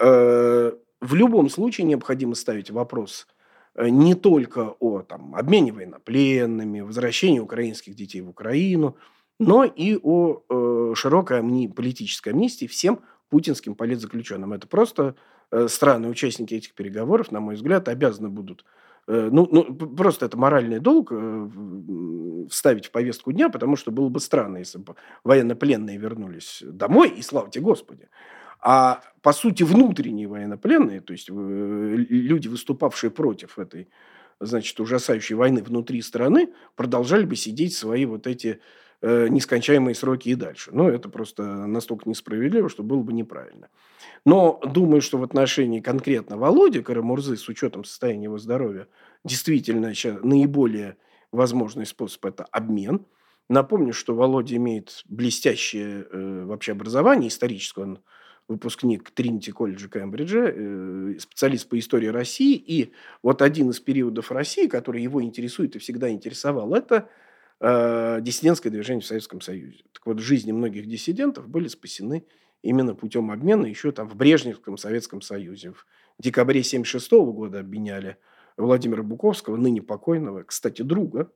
в 0.00 1.14
любом 1.14 1.48
случае 1.50 1.88
необходимо 1.88 2.36
ставить 2.36 2.70
вопрос 2.70 3.26
не 3.76 4.14
только 4.14 4.74
о 4.78 5.02
там, 5.02 5.34
обмене 5.34 5.72
военнопленными, 5.72 6.80
возвращении 6.80 7.40
украинских 7.40 7.94
детей 7.94 8.20
в 8.20 8.28
Украину, 8.28 8.96
но 9.38 9.64
и 9.64 9.98
о 10.02 10.42
э, 10.48 10.94
широкой 10.94 11.40
амни- 11.40 11.68
политической 11.68 12.30
амнистии 12.30 12.66
всем 12.66 13.00
путинским 13.28 13.74
политзаключенным. 13.74 14.52
Это 14.52 14.66
просто 14.66 15.14
э, 15.50 15.68
страны, 15.68 16.08
участники 16.08 16.54
этих 16.54 16.74
переговоров, 16.74 17.32
на 17.32 17.40
мой 17.40 17.54
взгляд, 17.54 17.88
обязаны 17.88 18.28
будут 18.28 18.64
э, 19.06 19.28
ну, 19.32 19.48
ну, 19.50 19.74
просто 19.74 20.26
это 20.26 20.36
моральный 20.36 20.80
долг 20.80 21.12
э, 21.12 21.48
вставить 22.50 22.86
в 22.86 22.90
повестку 22.90 23.32
дня, 23.32 23.48
потому 23.48 23.76
что 23.76 23.90
было 23.90 24.08
бы 24.08 24.20
странно, 24.20 24.58
если 24.58 24.78
бы 24.78 24.94
военнопленные 25.24 25.98
вернулись 25.98 26.62
домой, 26.64 27.08
и 27.10 27.22
славьте 27.22 27.60
Господи. 27.60 28.08
А 28.60 29.02
по 29.22 29.32
сути 29.32 29.62
внутренние 29.62 30.26
военнопленные, 30.26 31.00
то 31.00 31.12
есть 31.12 31.30
люди, 31.30 32.48
выступавшие 32.48 33.10
против 33.10 33.58
этой, 33.58 33.88
значит, 34.40 34.78
ужасающей 34.80 35.36
войны 35.36 35.62
внутри 35.62 36.02
страны, 36.02 36.52
продолжали 36.74 37.24
бы 37.24 37.36
сидеть 37.36 37.74
свои 37.76 38.04
вот 38.04 38.26
эти 38.26 38.60
э, 39.02 39.28
нескончаемые 39.28 39.94
сроки 39.94 40.30
и 40.30 40.34
дальше. 40.34 40.70
Но 40.72 40.88
это 40.88 41.08
просто 41.08 41.42
настолько 41.42 42.08
несправедливо, 42.08 42.68
что 42.68 42.82
было 42.82 43.02
бы 43.02 43.12
неправильно. 43.12 43.68
Но 44.24 44.60
думаю, 44.64 45.00
что 45.00 45.18
в 45.18 45.22
отношении 45.22 45.80
конкретно 45.80 46.36
Володи 46.36 46.82
Карамурзы, 46.82 47.36
с 47.36 47.48
учетом 47.48 47.84
состояния 47.84 48.24
его 48.24 48.38
здоровья, 48.38 48.88
действительно 49.24 49.94
сейчас 49.94 50.18
наиболее 50.22 50.96
возможный 51.32 51.86
способ– 51.86 52.24
это 52.26 52.44
обмен. 52.44 53.06
Напомню, 53.48 53.92
что 53.92 54.14
Володя 54.14 54.56
имеет 54.56 55.02
блестящее 55.06 56.06
э, 56.10 56.44
вообще 56.44 56.72
образование 56.72 57.28
историческое. 57.28 57.82
Он 57.82 57.98
выпускник 58.46 59.10
Тринити 59.10 59.52
колледжа 59.52 59.88
Кембриджа, 59.88 60.52
э, 60.52 61.14
специалист 61.18 61.68
по 61.68 61.78
истории 61.78 62.08
России. 62.08 62.56
И 62.56 62.92
вот 63.22 63.42
один 63.42 63.70
из 63.70 63.80
периодов 63.80 64.32
России, 64.32 64.66
который 64.66 65.02
его 65.02 65.22
интересует 65.22 65.76
и 65.76 65.78
всегда 65.78 66.10
интересовал, 66.10 66.74
это 66.74 67.08
э, 67.60 68.18
диссидентское 68.20 68.72
движение 68.72 69.02
в 69.02 69.06
Советском 69.06 69.40
Союзе. 69.40 69.84
Так 69.92 70.06
вот, 70.06 70.18
жизни 70.18 70.52
многих 70.52 70.86
диссидентов 70.86 71.48
были 71.48 71.68
спасены 71.68 72.24
именно 72.62 72.94
путем 72.94 73.30
обмена 73.30 73.66
еще 73.66 73.92
там 73.92 74.08
в 74.08 74.16
Брежневском 74.16 74.76
Советском 74.76 75.20
Союзе. 75.20 75.72
В 75.72 75.86
декабре 76.18 76.60
1976 76.60 77.12
года 77.34 77.60
обменяли 77.60 78.16
Владимира 78.56 79.02
Буковского, 79.02 79.56
ныне 79.56 79.82
покойного, 79.82 80.42
кстати, 80.42 80.82
друга 80.82 81.30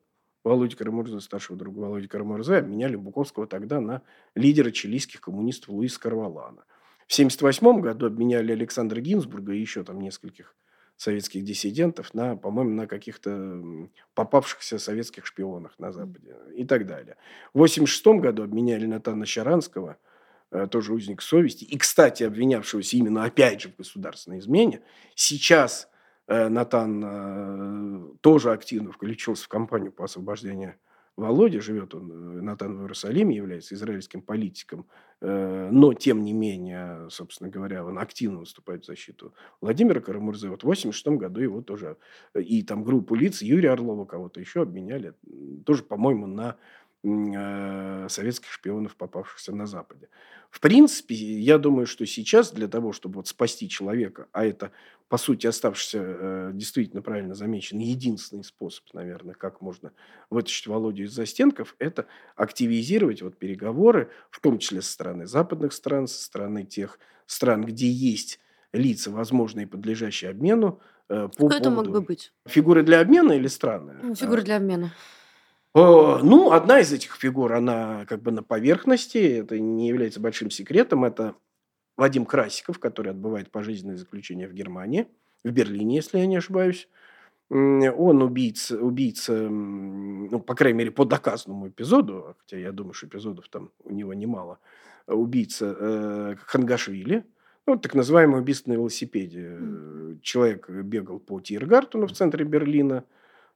Володи 0.45 0.75
Карамурза, 0.75 1.21
старшего 1.21 1.57
друга 1.57 1.79
Володи 1.79 2.09
Карамурза, 2.09 2.59
обменяли 2.59 2.97
Буковского 2.97 3.47
тогда 3.47 3.81
на 3.81 4.02
лидера 4.35 4.73
чилийских 4.73 5.21
коммунистов 5.21 5.71
Луиса 5.71 6.00
Карвалана. 6.00 6.64
В 7.07 7.14
1978 7.14 7.81
году 7.81 8.07
обменяли 8.07 8.52
Александра 8.52 9.00
Гинзбурга 9.00 9.52
и 9.52 9.61
еще 9.61 9.85
там 9.85 10.00
нескольких 10.00 10.57
советских 10.96 11.44
диссидентов 11.44 12.14
на, 12.14 12.37
по-моему, 12.37 12.70
на 12.70 12.87
каких-то 12.87 13.62
попавшихся 14.14 14.78
советских 14.78 15.26
шпионах 15.26 15.78
на 15.78 15.92
Западе 15.92 16.37
и 16.54 16.64
так 16.64 16.87
далее. 16.87 17.16
В 17.54 17.58
1986 17.58 18.20
году 18.20 18.42
обменяли 18.44 18.87
Натана 18.87 19.26
Щаранского, 19.26 19.96
э, 20.50 20.66
тоже 20.70 20.92
узник 20.92 21.22
совести, 21.22 21.64
и, 21.64 21.76
кстати, 21.76 22.22
обвинявшегося 22.22 22.96
именно 22.96 23.25
опять 23.25 23.62
же 23.62 23.68
в 23.70 23.76
государственной 23.76 24.38
измене. 24.38 24.82
Сейчас 25.14 25.88
Э, 26.32 26.49
Натан 26.49 27.02
э, 27.04 28.16
тоже 28.20 28.52
активно 28.52 28.92
включился 28.92 29.44
в 29.44 29.49
кампанию 29.49 29.92
по 29.92 30.04
освобождению 30.04 30.76
Володи. 31.16 31.61
Живет 31.61 31.95
он, 31.95 32.11
э, 32.11 32.40
Натан 32.42 32.76
в 32.78 32.83
Иерусалиме, 32.83 33.37
является 33.37 33.75
израильским 33.75 34.23
политиком. 34.23 34.87
Но, 35.25 35.95
тем 35.95 36.25
не 36.25 36.33
менее, 36.33 37.09
собственно 37.09 37.49
говоря, 37.49 37.85
он 37.85 37.97
активно 37.97 38.40
выступает 38.40 38.83
в 38.83 38.87
защиту 38.87 39.33
Владимира 39.61 40.00
Карамурзы. 40.00 40.50
Вот 40.50 40.62
в 40.62 40.66
1986 40.66 41.16
году 41.16 41.40
его 41.40 41.62
тоже, 41.62 41.97
и 42.35 42.64
там 42.64 42.83
группу 42.83 43.14
лиц, 43.14 43.40
Юрия 43.40 43.71
Орлова, 43.71 44.04
кого-то 44.04 44.40
еще 44.40 44.62
обменяли, 44.62 45.14
тоже, 45.64 45.85
по-моему, 45.85 46.26
на 46.26 46.57
советских 47.04 48.52
шпионов, 48.52 48.94
попавшихся 48.97 49.52
на 49.52 49.66
Западе. 49.66 50.09
В 50.50 50.61
принципе, 50.61 51.14
я 51.14 51.59
думаю, 51.59 51.87
что 51.87 52.06
сейчас 52.06 52.52
для 52.52 52.68
того, 52.68 52.92
чтобы 52.92 53.16
вот 53.16 53.26
спасти 53.26 53.68
человека, 53.68 54.28
а 54.32 54.44
это, 54.44 54.71
по 55.09 55.16
сути, 55.16 55.47
оставшийся, 55.47 55.99
э, 55.99 56.50
действительно 56.52 57.00
правильно 57.00 57.35
замечен, 57.35 57.78
единственный 57.78 58.44
способ, 58.44 58.85
наверное, 58.92 59.35
как 59.35 59.62
можно 59.62 59.92
вытащить 60.30 60.66
Володю 60.66 61.04
из 61.04 61.12
застенков, 61.12 61.75
это 61.78 62.06
активизировать 62.37 63.23
вот 63.23 63.38
переговоры, 63.38 64.11
в 64.30 64.40
том 64.40 64.59
числе 64.59 64.82
со 64.82 64.92
стороны 64.92 65.26
западных 65.26 65.73
стран, 65.73 66.06
со 66.06 66.23
стороны 66.23 66.64
тех 66.64 66.99
стран, 67.26 67.64
где 67.64 67.90
есть 67.90 68.38
лица, 68.73 69.11
возможные 69.11 69.66
подлежащие 69.66 70.30
обмену. 70.30 70.80
Э, 71.09 71.28
по 71.37 71.49
Кто 71.49 71.56
это 71.56 71.71
мог 71.71 71.88
бы 71.88 72.02
быть? 72.02 72.32
Фигуры 72.47 72.82
для 72.82 73.00
обмена 73.00 73.32
или 73.32 73.47
страны? 73.47 73.94
Ну, 74.02 74.14
фигуры 74.14 74.42
для 74.42 74.56
обмена. 74.56 74.92
Э, 75.75 76.19
ну, 76.23 76.52
одна 76.52 76.81
из 76.81 76.93
этих 76.93 77.17
фигур, 77.17 77.52
она 77.55 78.05
как 78.07 78.23
бы 78.23 78.31
на 78.31 78.43
поверхности, 78.43 79.19
это 79.19 79.59
не 79.59 79.88
является 79.88 80.21
большим 80.21 80.50
секретом, 80.50 81.05
это 81.05 81.35
Вадим 81.97 82.26
Красиков, 82.26 82.79
который 82.79 83.12
отбывает 83.12 83.50
пожизненное 83.50 83.97
заключение 83.97 84.49
в 84.49 84.52
Германии, 84.52 85.09
в 85.45 85.50
Берлине, 85.50 85.97
если 85.97 86.19
я 86.19 86.26
не 86.26 86.37
ошибаюсь. 86.37 86.88
Он 87.50 88.23
убийца, 88.23 88.79
убийца, 88.79 89.35
ну, 89.35 90.41
по 90.41 90.55
крайней 90.55 90.79
мере, 90.79 90.91
по 90.91 91.05
доказанному 91.05 91.69
эпизоду, 91.69 92.35
хотя 92.41 92.57
я 92.57 92.73
думаю, 92.73 92.95
что 92.95 93.07
эпизодов 93.07 93.49
там 93.49 93.71
у 93.85 93.93
него 93.93 94.14
немало, 94.14 94.59
убийца 95.07 95.76
э, 95.79 96.37
Хангашвили, 96.47 97.26
ну, 97.67 97.76
так 97.79 97.95
называемое 97.95 98.41
убийство 98.41 98.71
на 98.71 98.75
велосипеде. 98.75 99.59
Человек 100.23 100.69
бегал 100.69 101.19
по 101.19 101.41
Тиргартуну 101.41 102.07
в 102.07 102.12
центре 102.12 102.45
Берлина– 102.45 103.05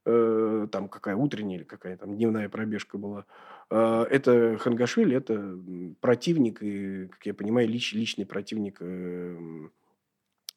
Э, 0.09 0.69
там 0.71 0.89
какая 0.89 1.17
утренняя 1.17 1.59
или 1.59 1.65
какая 1.65 1.97
там 1.97 2.15
дневная 2.15 2.49
пробежка 2.49 2.97
была. 2.97 3.27
Э, 3.71 4.05
это 4.09 4.57
Хангашвили, 4.57 5.17
это 5.17 5.59
противник, 6.01 6.63
и, 6.63 7.09
как 7.09 7.27
я 7.27 7.35
понимаю, 7.35 7.69
лич, 7.69 7.93
личный 7.93 8.25
противник 8.25 8.77
э, 8.79 9.69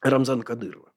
Рамзана 0.01 0.43
Кадырова. 0.43 0.93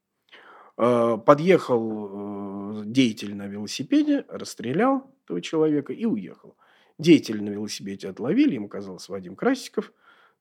Э, 0.76 1.16
подъехал 1.24 2.82
э, 2.82 2.84
деятель 2.84 3.34
на 3.34 3.46
велосипеде, 3.46 4.26
расстрелял 4.28 5.10
этого 5.24 5.40
человека 5.40 5.94
и 5.94 6.04
уехал. 6.04 6.54
Деятель 6.98 7.42
на 7.42 7.48
велосипеде 7.48 8.10
отловили, 8.10 8.56
ему 8.56 8.68
казалось 8.68 9.08
Вадим 9.08 9.34
Красиков, 9.34 9.94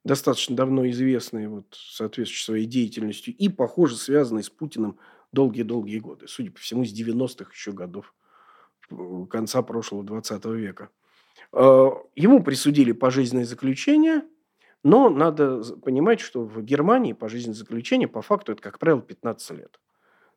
достаточно 0.04 0.54
давно 0.58 0.90
известный 0.90 1.48
вот, 1.48 1.66
соответствующей 1.72 2.44
своей 2.44 2.66
деятельностью 2.66 3.34
и, 3.34 3.48
похоже, 3.48 3.96
связанный 3.96 4.44
с 4.44 4.50
Путиным 4.50 5.00
долгие-долгие 5.32 6.00
годы. 6.00 6.28
Судя 6.28 6.52
по 6.52 6.60
всему, 6.60 6.86
с 6.86 6.94
90-х 6.94 7.52
еще 7.52 7.72
годов 7.72 8.14
конца 9.30 9.62
прошлого 9.62 10.04
20 10.04 10.46
века. 10.46 10.90
А, 11.52 11.92
ему 12.16 12.44
присудили 12.44 12.92
пожизненное 12.92 13.46
заключение, 13.46 14.24
но 14.84 15.10
надо 15.10 15.64
понимать, 15.78 16.20
что 16.20 16.44
в 16.44 16.62
Германии 16.64 17.14
пожизненное 17.14 17.56
заключение 17.56 18.08
по 18.08 18.22
факту 18.22 18.54
это, 18.54 18.62
как 18.62 18.80
правило, 18.80 19.02
15 19.02 19.52
лет. 19.58 19.80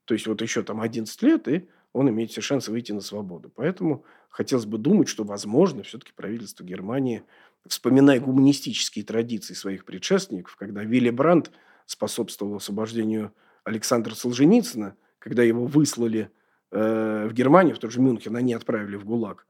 То 0.04 0.14
есть 0.14 0.26
вот 0.26 0.42
еще 0.42 0.62
там 0.62 0.80
11 0.80 1.22
лет, 1.22 1.48
и 1.48 1.68
он 1.92 2.11
имеет 2.11 2.30
все 2.30 2.40
шансы 2.40 2.70
выйти 2.70 2.92
на 2.92 3.00
свободу. 3.00 3.50
Поэтому 3.54 4.04
хотелось 4.28 4.66
бы 4.66 4.78
думать, 4.78 5.09
что, 5.09 5.24
возможно, 5.24 5.83
все-таки 5.83 6.12
правительство 6.12 6.62
Германии, 6.64 7.22
вспоминая 7.66 8.20
гуманистические 8.20 9.04
традиции 9.04 9.54
своих 9.54 9.85
предшественников, 9.85 10.57
когда 10.57 10.83
Вилли 10.83 11.11
Брандт 11.11 11.50
способствовал 11.87 12.57
освобождению 12.57 13.33
Александра 13.64 14.14
Солженицына, 14.14 14.96
когда 15.18 15.42
его 15.42 15.66
выслали 15.66 16.31
э, 16.70 17.27
в 17.29 17.33
Германию, 17.33 17.74
в 17.74 17.79
тот 17.79 17.90
же 17.90 18.00
Мюнхен, 18.00 18.37
они 18.37 18.53
отправили 18.55 18.96
в 18.96 19.05
ГУЛАГ. 19.05 19.46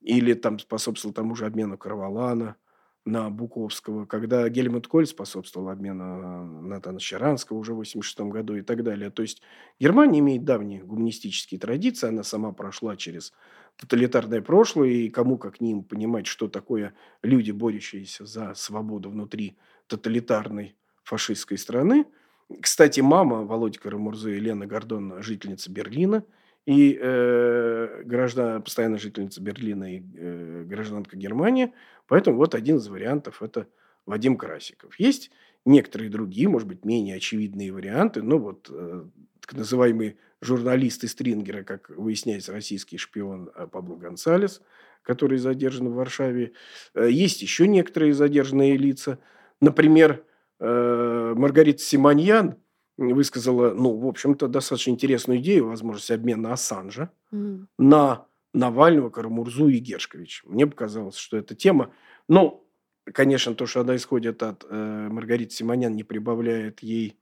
Или 0.00 0.34
там 0.34 0.58
способствовал 0.58 1.12
тому 1.12 1.34
же 1.34 1.46
обмену 1.46 1.76
Карвалана 1.76 2.56
на 3.04 3.28
Буковского, 3.30 4.04
когда 4.04 4.48
Гельмут 4.48 4.86
Коль 4.86 5.06
способствовал 5.06 5.68
обмену 5.68 6.44
Натана 6.62 7.00
Щаранского 7.00 7.58
уже 7.58 7.72
в 7.72 7.80
1986 7.80 8.32
году 8.32 8.56
и 8.56 8.62
так 8.62 8.84
далее. 8.84 9.10
То 9.10 9.22
есть 9.22 9.42
Германия 9.80 10.20
имеет 10.20 10.44
давние 10.44 10.82
гуманистические 10.82 11.58
традиции, 11.58 12.08
она 12.08 12.22
сама 12.22 12.52
прошла 12.52 12.96
через 12.96 13.32
тоталитарное 13.76 14.42
прошлое, 14.42 14.88
и 14.88 15.08
кому 15.08 15.38
как 15.38 15.60
ним 15.60 15.82
понимать, 15.82 16.26
что 16.26 16.48
такое 16.48 16.94
люди, 17.22 17.50
борющиеся 17.50 18.26
за 18.26 18.54
свободу 18.54 19.10
внутри 19.10 19.56
тоталитарной 19.88 20.76
фашистской 21.02 21.58
страны– 21.58 22.06
кстати, 22.62 23.00
мама 23.00 23.44
Володи 23.44 23.78
Карамурзы, 23.78 24.30
Елена 24.30 24.66
Гордон, 24.66 25.22
жительница 25.22 25.70
Берлина 25.70 26.24
и 26.64 26.98
э, 27.00 28.02
граждан, 28.04 28.62
постоянная 28.62 28.98
жительница 28.98 29.40
Берлина 29.40 29.96
и 29.96 30.02
э, 30.16 30.64
гражданка 30.66 31.16
Германии. 31.16 31.72
Поэтому 32.06 32.36
вот 32.36 32.54
один 32.54 32.76
из 32.76 32.88
вариантов– 32.88 33.42
это 33.42 33.66
Вадим 34.04 34.36
Красиков. 34.36 34.98
Есть 34.98 35.30
некоторые 35.64 36.10
другие, 36.10 36.48
может 36.48 36.68
быть, 36.68 36.84
менее 36.84 37.16
очевидные 37.16 37.72
варианты. 37.72 38.22
Ну, 38.22 38.38
вот 38.38 38.68
э, 38.70 39.04
так 39.40 39.54
называемый 39.54 40.16
журналист 40.40 41.04
из 41.04 41.12
Стрингера, 41.12 41.64
как 41.64 41.90
выясняется, 41.90 42.52
российский 42.52 42.98
шпион 42.98 43.50
э, 43.54 43.66
Пабло 43.66 43.96
Гонсалес, 43.96 44.62
который 45.02 45.38
задержан 45.38 45.88
в 45.88 45.94
Варшаве. 45.94 46.52
Э, 46.94 47.08
есть 47.10 47.42
еще 47.42 47.66
некоторые 47.66 48.14
задержанные 48.14 48.76
лица. 48.76 49.18
Например, 49.60 50.24
Маргарита 50.58 51.82
Симоньян 51.82 52.56
высказала, 52.96 53.74
ну, 53.74 53.96
в 53.96 54.06
общем-то, 54.06 54.48
достаточно 54.48 54.90
интересную 54.90 55.40
идею, 55.40 55.68
возможность 55.68 56.10
обмена 56.10 56.52
Ассанжа 56.52 57.10
mm. 57.32 57.66
на 57.78 58.26
Навального, 58.54 59.10
Карамурзу 59.10 59.68
и 59.68 59.78
Гершкович. 59.78 60.42
Мне 60.46 60.66
показалось, 60.66 61.16
что 61.16 61.36
эта 61.36 61.54
тема... 61.54 61.90
Ну, 62.28 62.66
конечно, 63.12 63.54
то, 63.54 63.66
что 63.66 63.82
она 63.82 63.96
исходит 63.96 64.42
от 64.42 64.64
э, 64.68 65.08
Маргариты 65.10 65.54
Симонян, 65.54 65.94
не 65.94 66.04
прибавляет 66.04 66.80
ей 66.80 67.18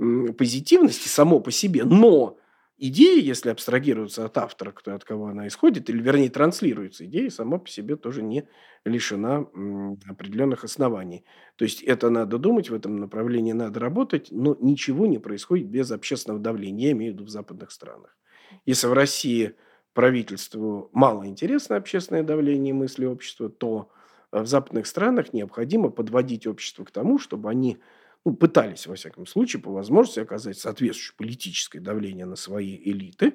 э, 0.00 0.32
позитивности 0.36 1.08
само 1.08 1.38
по 1.38 1.52
себе, 1.52 1.84
но 1.84 2.38
идея, 2.88 3.20
если 3.20 3.50
абстрагироваться 3.50 4.24
от 4.24 4.36
автора, 4.36 4.72
кто, 4.72 4.94
от 4.94 5.04
кого 5.04 5.28
она 5.28 5.46
исходит, 5.46 5.88
или 5.88 6.02
вернее 6.02 6.28
транслируется, 6.28 7.06
идея 7.06 7.30
сама 7.30 7.58
по 7.58 7.68
себе 7.68 7.96
тоже 7.96 8.22
не 8.22 8.46
лишена 8.84 9.46
определенных 10.06 10.64
оснований. 10.64 11.24
То 11.56 11.64
есть 11.64 11.82
это 11.82 12.10
надо 12.10 12.38
думать, 12.38 12.68
в 12.68 12.74
этом 12.74 12.96
направлении 12.96 13.52
надо 13.52 13.80
работать, 13.80 14.28
но 14.30 14.56
ничего 14.60 15.06
не 15.06 15.18
происходит 15.18 15.68
без 15.68 15.90
общественного 15.90 16.40
давления, 16.40 16.88
я 16.88 16.92
имею 16.92 17.12
в 17.12 17.14
виду 17.16 17.24
в 17.24 17.30
западных 17.30 17.70
странах. 17.70 18.16
Если 18.66 18.86
в 18.86 18.92
России 18.92 19.54
правительству 19.94 20.90
мало 20.92 21.26
интересно 21.26 21.76
общественное 21.76 22.22
давление 22.22 22.70
и 22.70 22.76
мысли 22.76 23.06
общества, 23.06 23.48
то 23.48 23.90
в 24.30 24.46
западных 24.46 24.86
странах 24.86 25.32
необходимо 25.32 25.90
подводить 25.90 26.46
общество 26.46 26.84
к 26.84 26.90
тому, 26.90 27.18
чтобы 27.18 27.48
они 27.48 27.78
ну, 28.24 28.34
пытались, 28.34 28.86
во 28.86 28.94
всяком 28.94 29.26
случае, 29.26 29.62
по 29.62 29.70
возможности 29.70 30.20
оказать 30.20 30.58
соответствующее 30.58 31.14
политическое 31.16 31.80
давление 31.80 32.26
на 32.26 32.36
свои 32.36 32.76
элиты 32.76 33.34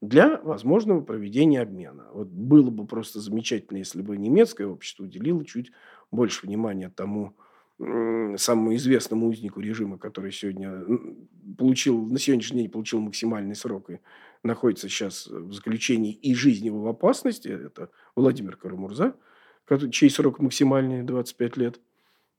для 0.00 0.40
возможного 0.40 1.02
проведения 1.02 1.60
обмена. 1.60 2.08
Вот 2.12 2.28
было 2.28 2.70
бы 2.70 2.86
просто 2.86 3.20
замечательно, 3.20 3.78
если 3.78 4.00
бы 4.00 4.16
немецкое 4.16 4.66
общество 4.66 5.04
уделило 5.04 5.44
чуть 5.44 5.72
больше 6.10 6.46
внимания 6.46 6.88
тому, 6.88 7.36
самому 7.78 8.74
известному 8.74 9.28
узнику 9.28 9.60
режима, 9.60 9.98
который 9.98 10.32
сегодня 10.32 10.84
получил, 11.56 12.06
на 12.06 12.18
сегодняшний 12.18 12.62
день 12.62 12.70
получил 12.70 13.00
максимальный 13.00 13.54
срок 13.54 13.90
и 13.90 14.00
находится 14.42 14.88
сейчас 14.88 15.26
в 15.26 15.52
заключении 15.52 16.12
и 16.12 16.34
жизнь 16.34 16.70
в 16.70 16.86
опасности, 16.86 17.48
это 17.48 17.90
Владимир 18.16 18.56
Карамурза, 18.56 19.14
чей 19.92 20.10
срок 20.10 20.40
максимальный 20.40 21.02
25 21.02 21.56
лет 21.56 21.80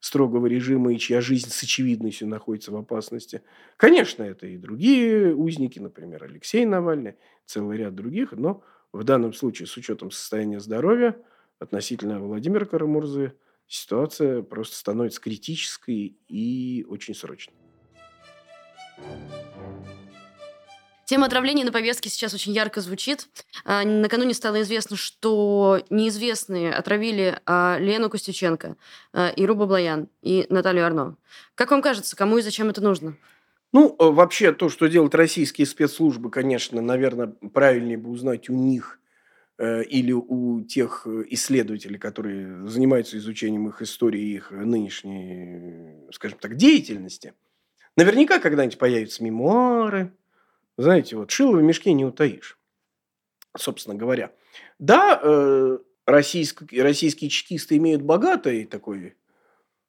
строгого 0.02 0.48
режима 0.48 0.94
и 0.94 0.98
чья 0.98 1.22
жизнь 1.22 1.50
с 1.50 1.64
очевидностью 1.64 2.28
находится 2.28 2.72
в 2.72 2.76
опасности. 2.76 3.44
Конечно, 3.78 4.24
это 4.24 4.48
и 4.48 4.58
другие 4.58 5.34
узники, 5.34 5.80
например, 5.80 6.24
Алексей 6.24 6.66
Навальный, 6.66 7.16
целый 7.46 7.78
ряд 7.78 7.96
других, 7.96 8.34
но 8.34 8.64
в 8.92 9.04
данном 9.06 9.32
случае 9.32 9.68
с 9.68 9.78
учетом 9.78 10.12
состояния 10.12 10.60
здоровья 10.60 11.16
относительно 11.60 12.20
Владимира 12.20 12.66
Карамурзы 12.66 13.34
ситуация 13.68 14.42
просто 14.42 14.76
становится 14.76 15.22
критической 15.22 16.18
и 16.28 16.86
очень 16.90 17.16
срочной. 17.16 17.56
Тема 21.12 21.26
отравления 21.26 21.66
на 21.66 21.74
повестке 21.74 22.10
сейчас 22.10 22.34
очень 22.34 22.54
ярко 22.54 22.80
звучит. 22.80 23.28
А, 23.66 23.84
накануне 23.84 24.34
стало 24.34 24.62
известно, 24.62 24.96
что 24.96 25.84
неизвестные 25.90 26.74
отравили 26.74 27.38
а, 27.46 27.76
Лену 27.82 28.10
Костюченко, 28.10 28.78
а, 29.12 29.28
Иру 29.36 29.56
Баблоян 29.56 30.08
и 30.22 30.46
Наталью 30.48 30.86
Арно. 30.86 31.18
Как 31.54 31.72
вам 31.72 31.82
кажется, 31.82 32.16
кому 32.16 32.38
и 32.38 32.42
зачем 32.42 32.70
это 32.70 32.80
нужно? 32.80 33.18
Ну, 33.74 33.94
э, 34.00 34.10
вообще, 34.10 34.54
то, 34.54 34.70
что 34.70 34.88
делают 34.88 35.14
российские 35.14 35.68
спецслужбы, 35.68 36.32
конечно, 36.32 36.80
наверное, 36.80 37.28
правильнее 37.28 37.98
бы 37.98 38.10
узнать 38.10 38.50
у 38.50 38.54
них 38.54 38.98
э, 39.58 39.84
или 39.84 40.14
у 40.14 40.62
тех 40.62 41.06
исследователей, 41.30 42.00
которые 42.00 42.70
занимаются 42.70 43.18
изучением 43.18 43.68
их 43.68 43.82
истории 43.82 44.22
и 44.22 44.36
их 44.36 44.52
нынешней, 44.52 46.10
скажем 46.14 46.40
так, 46.40 46.56
деятельности. 46.56 47.34
Наверняка 47.98 48.40
когда-нибудь 48.40 48.78
появятся 48.78 49.22
мемуары, 49.26 50.14
знаете, 50.78 51.16
вот 51.16 51.32
шило 51.32 51.58
в 51.58 51.64
мешке 51.64 51.94
не 51.94 52.06
утаишь, 52.06 52.58
собственно 53.58 53.96
говоря. 53.96 54.32
Да, 54.80 55.20
э, 55.22 55.78
российские, 56.06 56.84
российские 56.84 57.30
чекисты 57.30 57.78
имеют 57.78 58.02
богатый 58.02 58.66
такой 58.66 59.16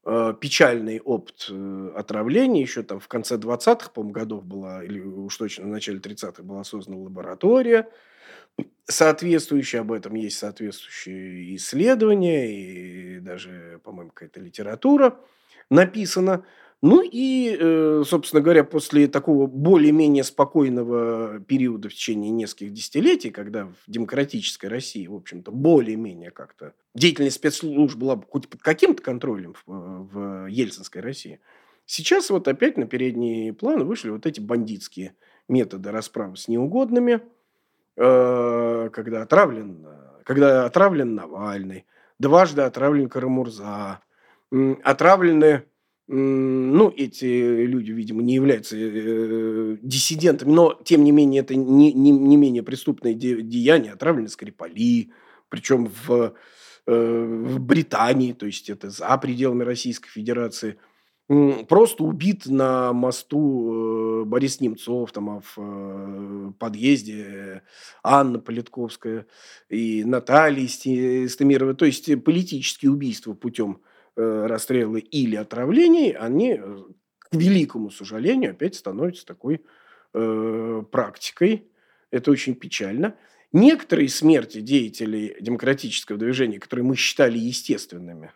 э, 0.04 0.34
печальный 0.40 1.00
опыт 1.00 1.46
э, 1.50 1.92
отравления. 1.96 2.62
Еще 2.62 2.82
там 2.82 3.00
в 3.00 3.08
конце 3.08 3.36
20-х, 3.36 3.90
по 3.90 4.02
годов 4.02 4.44
была, 4.44 4.84
или 4.84 5.00
уж 5.00 5.36
точно 5.36 5.64
в 5.64 5.68
начале 5.68 5.98
30-х 5.98 6.42
была 6.42 6.64
создана 6.64 6.98
лаборатория, 6.98 7.88
соответствующие 8.84 9.80
об 9.80 9.92
этом 9.92 10.14
есть 10.14 10.38
соответствующие 10.38 11.56
исследования 11.56 12.52
и 12.52 13.20
даже, 13.20 13.80
по-моему, 13.84 14.10
какая-то 14.10 14.40
литература 14.40 15.18
написана. 15.70 16.44
Ну 16.84 17.00
и, 17.00 17.56
э, 17.58 18.02
собственно 18.04 18.42
говоря, 18.42 18.64
после 18.64 19.06
такого 19.06 19.46
более-менее 19.46 20.24
спокойного 20.24 21.38
периода 21.38 21.88
в 21.88 21.94
течение 21.94 22.32
нескольких 22.32 22.72
десятилетий, 22.72 23.30
когда 23.30 23.66
в 23.66 23.76
демократической 23.86 24.66
России, 24.66 25.06
в 25.06 25.14
общем-то, 25.14 25.52
более-менее 25.52 26.32
как-то 26.32 26.74
деятельность 26.96 27.36
спецслужб 27.36 27.96
была 27.96 28.20
хоть 28.28 28.48
под 28.48 28.62
каким-то 28.62 29.00
контролем 29.00 29.54
в, 29.64 30.08
в 30.12 30.46
Ельцинской 30.46 31.02
России, 31.02 31.38
сейчас 31.86 32.30
вот 32.30 32.48
опять 32.48 32.76
на 32.76 32.88
передний 32.88 33.52
план 33.52 33.84
вышли 33.84 34.10
вот 34.10 34.26
эти 34.26 34.40
бандитские 34.40 35.14
методы 35.48 35.92
расправы 35.92 36.36
с 36.36 36.48
неугодными, 36.48 37.22
э, 37.96 38.90
когда 38.92 39.22
отравлен, 39.22 39.86
когда 40.24 40.64
отравлен 40.64 41.14
Навальный, 41.14 41.86
дважды 42.18 42.62
отравлен 42.62 43.08
Карамурза, 43.08 44.00
отравлены 44.82 45.62
ну, 46.08 46.92
эти 46.96 47.24
люди, 47.64 47.92
видимо, 47.92 48.22
не 48.22 48.34
являются 48.34 48.76
э, 48.76 49.76
диссидентами, 49.82 50.50
но, 50.50 50.78
тем 50.84 51.04
не 51.04 51.12
менее, 51.12 51.42
это 51.42 51.54
не, 51.54 51.92
не, 51.92 52.10
не 52.10 52.36
менее 52.36 52.62
преступное 52.62 53.14
де, 53.14 53.40
деяние, 53.40 53.92
отравлены 53.92 54.28
Скрипали, 54.28 55.10
причем 55.48 55.90
в, 56.06 56.34
э, 56.86 57.44
в 57.46 57.60
Британии, 57.60 58.32
то 58.32 58.46
есть 58.46 58.68
это 58.68 58.90
за 58.90 59.16
пределами 59.18 59.62
Российской 59.62 60.10
Федерации. 60.10 60.76
Просто 61.68 62.02
убит 62.02 62.46
на 62.46 62.92
мосту 62.92 64.22
э, 64.22 64.24
Борис 64.24 64.60
Немцов, 64.60 65.12
там, 65.12 65.30
а 65.30 65.40
в 65.40 65.54
э, 65.56 66.52
подъезде 66.58 67.62
Анна 68.02 68.40
Политковская 68.40 69.26
и 69.68 70.02
Наталья 70.04 70.66
Стемирова. 70.66 71.74
То 71.74 71.84
есть 71.84 72.22
политические 72.24 72.90
убийства 72.90 73.34
путем 73.34 73.78
Э, 73.78 73.91
расстрелы 74.20 75.00
или 75.00 75.36
отравлений, 75.36 76.12
они, 76.12 76.58
э, 76.58 76.78
к 77.18 77.34
великому 77.34 77.90
сожалению, 77.90 78.50
опять 78.50 78.74
становятся 78.74 79.26
такой 79.26 79.62
э, 80.14 80.82
практикой. 80.90 81.68
Это 82.10 82.30
очень 82.30 82.54
печально. 82.54 83.16
Некоторые 83.52 84.08
смерти 84.08 84.60
деятелей 84.60 85.36
демократического 85.40 86.18
движения, 86.18 86.58
которые 86.58 86.84
мы 86.84 86.96
считали 86.96 87.38
естественными, 87.38 88.32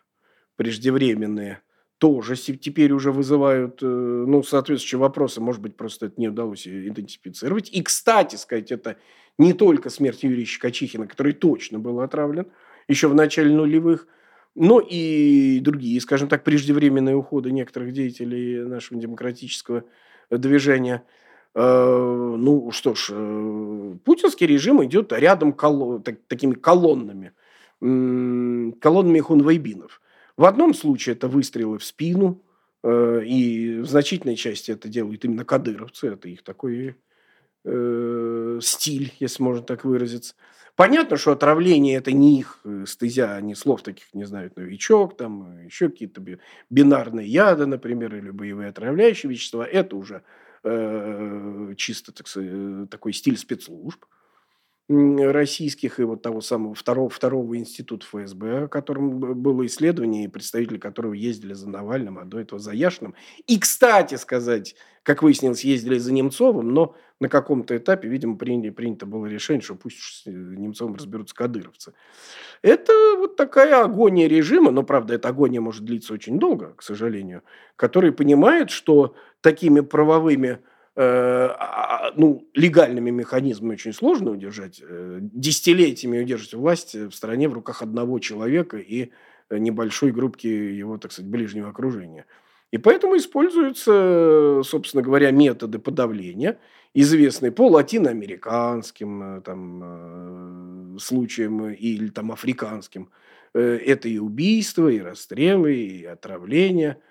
преждевременные, 0.57 1.61
тоже 1.99 2.37
теперь 2.37 2.93
уже 2.93 3.13
вызывают 3.13 3.83
э, 3.83 3.87
ну, 3.87 4.43
соответствующие 4.43 4.99
вопросы. 4.99 5.41
Может 5.41 5.63
быть, 5.63 5.77
просто 5.77 6.07
это 6.07 6.21
не 6.21 6.29
удалось 6.29 6.67
идентифицировать. 6.67 7.71
И, 7.71 7.83
кстати 7.83 8.37
сказать, 8.37 8.71
это 8.71 8.97
не 9.39 9.53
только 9.53 9.91
смерть 9.91 10.23
Юрия 10.23 10.45
Щекочихина, 10.45 11.07
который 11.07 11.33
точно 11.33 11.79
был 11.79 12.01
отравлен 12.01 12.47
еще 12.89 13.09
в 13.09 13.15
начале 13.15 13.55
нулевых, 13.55 14.07
но 14.57 14.81
и 14.81 15.61
другие, 15.61 16.01
скажем 16.01 16.29
так, 16.29 16.43
преждевременные 16.43 17.15
уходы 17.15 17.53
некоторых 17.53 17.93
деятелей 17.93 18.65
нашего 18.65 18.99
демократического 18.99 19.85
движения. 20.31 21.05
Э, 21.55 22.35
ну 22.39 22.71
что 22.71 22.95
ж, 22.95 23.11
э, 23.13 23.95
путинский 24.05 24.47
режим 24.47 24.83
идет 24.85 25.13
рядом 25.13 25.53
колон, 25.53 26.03
так, 26.03 26.17
такими 26.27 26.55
колоннами, 26.55 27.33
колоннами 27.81 29.21
хунвайбинов. 29.21 30.01
В 30.39 30.45
одном 30.47 30.73
случае 30.73 31.15
это 31.15 31.29
выстрелы 31.29 31.79
в 31.79 31.85
спину, 31.85 32.43
э, 32.83 33.25
и 33.27 33.79
в 33.81 33.87
значительной 33.87 34.37
части 34.37 34.71
это 34.71 34.89
делают 34.89 35.25
именно 35.27 35.45
кадыровцы, 35.45 36.09
это 36.09 36.29
их 36.29 36.43
такой 36.43 36.97
стиль, 38.61 39.13
если 39.19 39.43
можно 39.43 39.61
так 39.61 39.85
выразиться. 39.85 40.37
Понятно, 40.77 41.17
что 41.17 41.33
отравление– 41.33 41.97
это 41.99 42.13
не 42.13 42.39
их 42.39 42.61
э, 42.65 42.85
стезя, 42.87 43.35
они 43.35 43.55
слов 43.55 43.83
таких 43.83 44.13
не 44.13 44.25
знают. 44.25 44.57
Новичок, 44.57 45.17
там 45.17 45.65
еще 45.65 45.89
какие-то 45.89 46.23
бинарные 46.69 47.27
яды, 47.27 47.65
например, 47.65 48.15
или 48.15 48.31
боевые 48.31 48.69
отравляющие 48.69 49.31
вещества. 49.31 49.67
Это 49.67 49.97
уже 49.97 50.23
э, 50.65 51.75
чисто 51.79 52.13
так 52.13 52.29
сказать, 52.29 52.51
э, 52.53 52.87
такой 52.91 53.15
стиль 53.15 53.39
спецслужб 53.39 54.05
российских 54.89 55.99
и 55.99 56.05
вот 56.05 56.23
того 56.23 56.41
самого 56.41 56.75
второго, 56.75 57.09
второго 57.09 57.57
института 57.59 58.07
ФСБ, 58.07 58.65
о 58.65 58.69
котором 58.69 59.19
было 59.19 59.67
исследование, 59.67 60.25
и 60.25 60.29
представители 60.29 60.79
которого 60.79 61.13
ездили 61.13 61.55
за 61.55 61.69
Навальным, 61.69 62.19
а 62.19 62.25
до 62.25 62.39
этого 62.39 62.61
за 62.61 62.73
Яшиным. 62.73 63.15
И, 63.49 63.59
кстати 63.59 64.15
сказать, 64.15 64.77
как 65.03 65.23
выяснилось, 65.23 65.65
ездили 65.65 65.99
за 65.99 66.13
Немцовым, 66.13 66.73
но 66.73 66.95
на 67.19 67.29
каком-то 67.29 67.77
этапе, 67.77 68.09
видимо, 68.09 68.37
принято, 68.37 68.73
принято 68.73 69.07
было 69.07 69.27
решение, 69.27 69.63
что 69.63 69.75
пусть 69.75 69.99
с 69.99 70.27
Немцовым 70.27 70.95
разберутся 70.95 71.35
кадыровцы. 71.35 71.93
Это 72.63 72.93
вот 73.19 73.35
такая 73.35 73.83
агония 73.83 74.29
режима, 74.29 74.71
но, 74.71 74.85
правда, 74.85 75.15
эта 75.15 75.29
агония 75.29 75.61
может 75.61 75.85
длиться 75.85 76.15
очень 76.15 76.39
долго, 76.39 76.75
к 76.75 76.83
сожалению, 76.83 77.43
который 77.75 78.13
понимает, 78.13 78.71
что 78.71 79.17
такими 79.41 79.81
правовыми 79.81 80.49
Э, 80.51 80.59
ну, 80.97 82.49
легальными 82.55 83.11
механизмами 83.11 83.75
очень 83.75 83.93
сложно 83.93 84.31
удержать. 84.31 84.81
Э, 84.83 85.19
десятилетиями 85.21 86.23
удерживать 86.23 86.55
власть 86.55 86.95
в 86.95 87.13
стране 87.13 87.49
в 87.49 87.53
руках 87.53 87.83
одного 87.83 88.19
человека 88.19 88.79
и 88.79 89.11
небольшой 89.51 90.11
группки 90.11 90.47
его, 90.47 90.97
так 90.99 91.13
сказать, 91.13 91.31
ближнего 91.31 91.69
окружения. 91.69 92.25
И 92.73 92.79
поэтому 92.79 93.17
используются, 93.17 94.63
собственно 94.65 95.03
говоря, 95.03 95.31
методы 95.31 95.79
подавления, 95.79 96.59
известные 96.95 97.53
по 97.53 97.69
латиноамериканским 97.69 99.23
э, 99.23 99.41
там, 99.43 100.97
случаям 100.99 101.69
или 101.71 102.09
там, 102.09 102.33
африканским. 102.33 103.11
Это 103.53 104.09
и 104.09 104.19
убийства, 104.19 104.89
и 104.89 105.01
расстрелы, 105.01 105.75
и 105.75 106.05
отравления– 106.05 106.99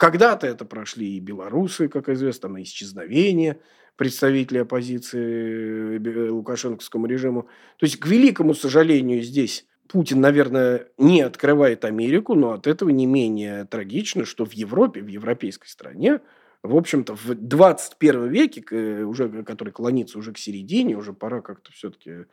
когда-то 0.00 0.46
это 0.46 0.64
прошли 0.64 1.18
и 1.18 1.20
белорусы, 1.20 1.88
как 1.88 2.08
известно, 2.08 2.48
на 2.48 2.62
исчезновение 2.62 3.60
представителей 3.96 4.60
оппозиции 4.60 5.98
э, 5.98 6.30
лукашенковскому 6.30 7.04
режиму. 7.04 7.42
То 7.76 7.84
есть, 7.84 8.00
к 8.00 8.06
великому 8.06 8.54
сожалению, 8.54 9.20
здесь 9.22 9.66
Путин, 9.88 10.22
наверное, 10.22 10.88
не 10.96 11.20
открывает 11.20 11.84
Америку, 11.84 12.34
но 12.34 12.52
от 12.52 12.66
этого 12.66 12.88
не 12.88 13.04
менее 13.04 13.66
трагично, 13.66 14.24
что 14.24 14.46
в 14.46 14.52
Европе, 14.52 15.02
в 15.02 15.06
европейской 15.06 15.66
стране, 15.66 16.20
в 16.62 16.74
общем-то, 16.76 17.14
в 17.14 17.34
21 17.34 18.28
веке, 18.28 19.04
уже, 19.04 19.42
который 19.42 19.70
клонится 19.70 20.18
уже 20.18 20.32
к 20.32 20.38
середине, 20.38 20.96
уже 20.96 21.12
пора 21.12 21.42
как-то 21.42 21.72
все-таки 21.72 22.24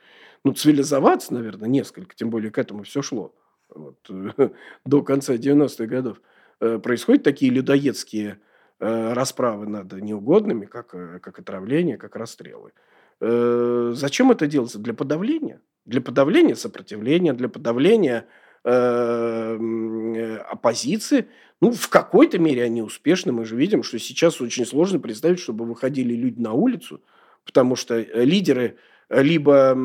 ну, 0.45 0.53
цивилизоваться, 0.53 1.33
наверное, 1.33 1.67
несколько, 1.67 2.15
тем 2.15 2.29
более 2.29 2.49
к 2.49 2.59
этому 2.59 2.83
все 2.83 3.01
шло. 3.01 3.35
Э, 3.69 3.73
вот, 3.75 4.09
до 4.85 5.01
конца 5.03 5.35
90-х 5.35 5.85
годов, 5.85 6.19
э, 6.19 6.36
происходят 6.59 7.23
такие 7.23 7.51
людоедские 7.51 8.39
э, 8.79 9.13
расправы 9.13 9.67
над 9.67 9.93
неугодными, 9.93 10.65
как, 10.65 10.93
э, 10.95 11.19
как 11.19 11.39
отравление, 11.39 11.97
как 11.97 12.15
расстрелы. 12.15 12.71
Зачем 13.19 14.29
это 14.31 14.45
делается? 14.45 14.77
Для 14.77 14.93
подавления. 14.93 15.59
Для 15.85 16.01
подавления 16.01 16.55
сопротивления, 16.55 17.33
для 17.33 17.49
подавления 17.49 18.27
оппозиции. 20.51 21.27
Ну, 21.59 21.71
в 21.71 21.89
какой-то 21.89 22.37
мере 22.37 22.63
они 22.63 22.83
успешны. 22.83 23.31
Мы 23.31 23.45
же 23.45 23.55
видим, 23.55 23.81
что 23.81 23.97
сейчас 23.97 24.39
очень 24.39 24.67
сложно 24.67 24.99
представить, 24.99 25.39
чтобы 25.39 25.65
выходили 25.65 26.13
люди 26.13 26.39
на 26.39 26.53
улицу, 26.53 27.01
потому 27.43 27.75
что 27.75 27.99
лидеры 27.99 28.77
либо 29.09 29.75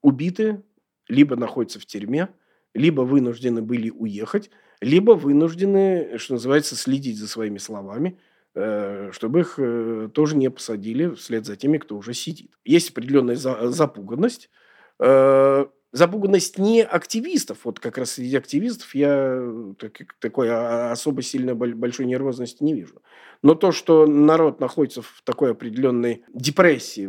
убиты, 0.00 0.62
либо 1.08 1.34
находятся 1.34 1.80
в 1.80 1.86
тюрьме, 1.86 2.28
либо 2.74 3.02
вынуждены 3.02 3.62
были 3.62 3.90
уехать, 3.90 4.50
либо 4.80 5.12
вынуждены, 5.12 6.18
что 6.18 6.34
называется, 6.34 6.76
следить 6.76 7.18
за 7.18 7.28
своими 7.28 7.58
словами, 7.58 8.18
э, 8.54 9.10
чтобы 9.12 9.40
их 9.40 9.54
э, 9.58 10.08
тоже 10.12 10.36
не 10.36 10.50
посадили 10.50 11.14
вслед 11.14 11.46
за 11.46 11.56
теми, 11.56 11.78
кто 11.78 11.96
уже 11.96 12.14
сидит. 12.14 12.50
Есть 12.64 12.90
определенная 12.90 13.36
запуганность. 13.36 14.50
Э, 14.98 15.66
запуганность 15.92 16.58
не 16.58 16.82
активистов. 16.82 17.58
Вот 17.64 17.78
как 17.78 17.98
раз 17.98 18.12
среди 18.12 18.36
активистов 18.36 18.94
я 18.94 19.74
такой 20.18 20.48
а, 20.50 20.90
особо 20.90 21.22
сильно 21.22 21.54
большой 21.54 22.06
нервозности 22.06 22.64
не 22.64 22.74
вижу. 22.74 23.02
Но 23.42 23.54
то, 23.54 23.72
что 23.72 24.06
народ 24.06 24.60
находится 24.60 25.02
в 25.02 25.22
такой 25.24 25.52
определенной 25.52 26.24
депрессии, 26.32 27.02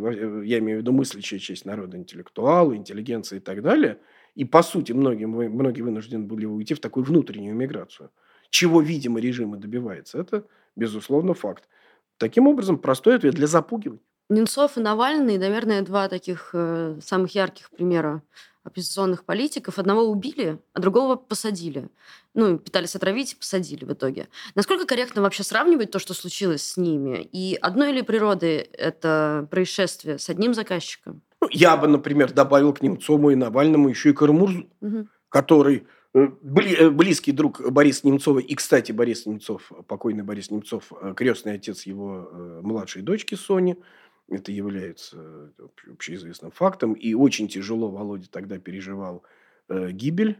я 0.44 0.58
имею 0.58 0.78
в 0.78 0.82
виду 0.82 0.92
мыслящая 0.92 1.40
часть 1.40 1.64
народа, 1.64 1.96
интеллектуалы, 1.96 2.76
интеллигенция 2.76 3.38
и 3.38 3.40
так 3.40 3.62
далее, 3.62 3.98
и 4.34 4.44
по 4.44 4.62
сути 4.62 4.92
многие, 4.92 5.26
многие 5.26 5.82
вынуждены 5.82 6.24
были 6.24 6.46
уйти 6.46 6.74
в 6.74 6.80
такую 6.80 7.04
внутреннюю 7.04 7.54
миграцию, 7.54 8.10
чего, 8.50 8.80
видимо, 8.80 9.20
режим 9.20 9.54
и 9.54 9.58
добивается, 9.58 10.18
это, 10.18 10.46
безусловно, 10.76 11.34
факт. 11.34 11.68
Таким 12.18 12.46
образом, 12.46 12.78
простой 12.78 13.16
ответ 13.16 13.34
для 13.34 13.46
запугивания. 13.46 14.00
Немцов 14.30 14.78
и 14.78 14.80
Навальный, 14.80 15.36
наверное, 15.36 15.82
два 15.82 16.08
таких 16.08 16.50
э, 16.54 16.98
самых 17.02 17.34
ярких 17.34 17.70
примера 17.70 18.22
оппозиционных 18.62 19.24
политиков. 19.24 19.78
Одного 19.78 20.04
убили, 20.04 20.58
а 20.72 20.80
другого 20.80 21.16
посадили. 21.16 21.90
Ну, 22.32 22.58
пытались 22.58 22.96
отравить, 22.96 23.38
посадили 23.38 23.84
в 23.84 23.92
итоге. 23.92 24.28
Насколько 24.54 24.86
корректно 24.86 25.20
вообще 25.20 25.42
сравнивать 25.42 25.90
то, 25.90 25.98
что 25.98 26.14
случилось 26.14 26.62
с 26.62 26.76
ними? 26.78 27.28
И 27.30 27.58
одной 27.60 27.92
ли 27.92 28.00
природы 28.00 28.66
это 28.72 29.46
происшествие 29.50 30.18
с 30.18 30.30
одним 30.30 30.54
заказчиком? 30.54 31.20
Ну, 31.44 31.50
я 31.52 31.76
бы, 31.76 31.88
например, 31.88 32.32
добавил 32.32 32.72
к 32.72 32.80
Немцову 32.80 33.28
и 33.28 33.34
Навальному 33.34 33.90
еще 33.90 34.10
и 34.10 34.12
Карамурзу, 34.14 34.66
угу. 34.80 35.08
который 35.28 35.86
э, 36.14 36.28
э, 36.28 36.88
близкий 36.88 37.32
друг 37.32 37.60
Бориса 37.70 38.06
Немцова. 38.06 38.38
И, 38.38 38.54
кстати, 38.54 38.92
Борис 38.92 39.26
Немцов, 39.26 39.70
покойный 39.86 40.22
Борис 40.22 40.50
Немцов, 40.50 40.90
э, 41.02 41.12
крестный 41.14 41.56
отец 41.56 41.82
его 41.82 42.30
младшей 42.62 43.02
дочки 43.02 43.34
Сони– 43.34 43.76
это 44.30 44.52
является 44.52 45.52
общеизвестным 45.86 46.50
фактом. 46.50 46.94
И 46.94 47.12
очень 47.12 47.46
тяжело 47.46 47.90
Володя 47.90 48.30
тогда 48.30 48.58
переживал 48.58 49.22
гибель 49.68 50.38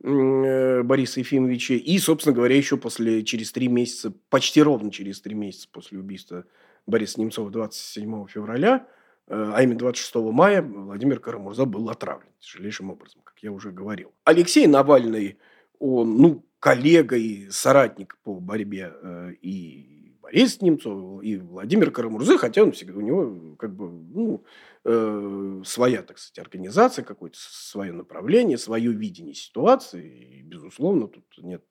Бориса 0.00 1.20
Ефимовича. 1.20 1.74
И, 1.74 1.96
собственно 1.98 2.34
говоря, 2.34 2.56
еще 2.56 2.76
после, 2.76 3.22
через 3.22 3.52
три 3.52 3.68
месяца, 3.68 4.12
почти 4.30 4.60
ровно 4.60 4.90
через 4.90 5.20
три 5.20 5.36
месяца 5.36 5.68
после 5.70 6.00
убийства 6.00 6.44
Бориса 6.88 7.20
Немцова 7.20 7.52
27 7.52 8.26
февраля, 8.26 8.88
а 9.30 9.62
именно 9.62 9.78
26 9.78 10.14
мая, 10.16 10.60
Владимир 10.60 11.20
Карамурза 11.20 11.64
был 11.64 11.88
отравлен 11.88 12.28
тяжелейшим 12.40 12.90
образом, 12.90 13.20
как 13.22 13.38
я 13.42 13.52
уже 13.52 13.70
говорил. 13.70 14.12
Алексей 14.24 14.66
Навальный, 14.66 15.38
он, 15.78 16.16
ну, 16.16 16.44
коллега 16.58 17.16
и 17.16 17.48
соратник 17.48 18.18
по 18.24 18.34
борьбе 18.34 18.92
э, 19.02 19.32
и 19.40 20.16
Борис 20.20 20.60
Немцов 20.60 21.22
и 21.22 21.36
Владимир 21.38 21.90
Карамурзы, 21.90 22.38
хотя 22.38 22.62
он 22.62 22.72
всегда, 22.72 22.98
у 22.98 23.00
него 23.00 23.56
как 23.56 23.74
бы, 23.74 23.88
ну, 23.88 24.44
э, 24.84 25.62
своя, 25.64 26.02
так 26.02 26.18
сказать, 26.18 26.38
организация, 26.38 27.04
какое-то 27.04 27.38
свое 27.38 27.92
направление, 27.92 28.58
свое 28.58 28.92
видение 28.92 29.34
ситуации. 29.34 30.38
И, 30.38 30.42
безусловно, 30.42 31.08
тут 31.08 31.24
нет 31.38 31.64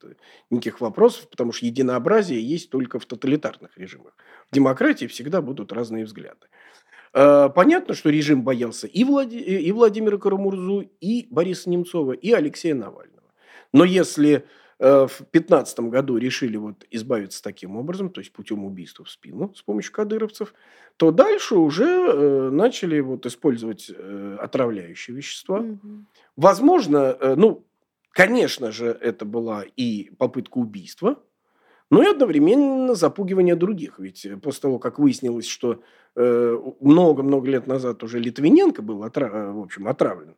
никаких 0.50 0.80
вопросов, 0.80 1.28
потому 1.30 1.52
что 1.52 1.66
единообразие 1.66 2.42
есть 2.42 2.70
только 2.70 2.98
в 2.98 3.06
тоталитарных 3.06 3.76
режимах. 3.78 4.14
В 4.50 4.54
демократии 4.54 5.06
всегда 5.06 5.40
будут 5.40 5.72
разные 5.72 6.04
взгляды. 6.04 6.48
Э, 7.12 7.48
понятно, 7.54 7.94
что 7.94 8.10
режим 8.10 8.42
боялся 8.42 8.86
и, 8.86 9.04
Влади... 9.04 9.36
и 9.36 9.72
Владимира 9.72 10.18
Карамурзу, 10.18 10.90
и 11.00 11.26
Бориса 11.30 11.70
Немцова, 11.70 12.12
и 12.12 12.32
Алексея 12.32 12.74
Навального. 12.74 13.24
Но 13.72 13.84
если 13.84 14.46
Э, 14.80 15.06
в 15.06 15.18
2015 15.18 15.80
году 15.80 16.16
решили 16.16 16.56
вот 16.56 16.86
избавиться 16.90 17.42
таким 17.42 17.76
образом, 17.76 18.08
то 18.08 18.20
есть 18.20 18.32
путем 18.32 18.64
убийства 18.64 19.04
в 19.04 19.10
спину 19.10 19.52
с 19.54 19.60
помощью 19.60 19.92
кадыровцев, 19.92 20.54
то 20.96 21.10
дальше 21.10 21.54
уже 21.56 21.84
э, 21.84 22.50
начали 22.50 22.98
вот 23.00 23.26
использовать 23.26 23.90
отравляющие 23.90 25.14
вещества. 25.14 25.58
Угу. 25.58 26.06
Возможно, 26.36 27.14
ну, 27.36 27.66
конечно 28.12 28.72
же, 28.72 28.86
это 28.86 29.26
была 29.26 29.64
и 29.76 30.10
попытка 30.16 30.56
убийства, 30.56 31.22
но 31.90 32.02
и 32.02 32.06
одновременно 32.06 32.94
запугивание 32.94 33.56
других. 33.56 33.98
Ведь 33.98 34.26
после 34.42 34.62
того, 34.62 34.78
как 34.78 34.98
выяснилось, 34.98 35.46
что 35.46 35.82
э, 36.14 36.58
много-много 36.80 37.50
лет 37.50 37.66
назад 37.66 38.02
уже 38.04 38.20
Литвиненко 38.20 38.80
был 38.80 39.04
э, 39.04 39.52
в 39.52 39.60
общем, 39.60 39.88
отравлен, 39.88 40.36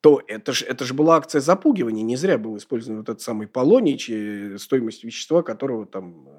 то 0.00 0.22
это 0.26 0.52
же 0.52 0.64
это 0.64 0.84
ж 0.84 0.92
была 0.92 1.16
акция 1.16 1.40
запугивания. 1.40 2.04
Не 2.04 2.16
зря 2.16 2.38
был 2.38 2.56
использован 2.56 2.98
вот 2.98 3.08
этот 3.08 3.20
самый 3.20 3.48
полонич, 3.48 4.10
стоимость 4.60 5.02
вещества 5.02 5.42
которого 5.42 5.86
там 5.86 6.28
э, 6.28 6.30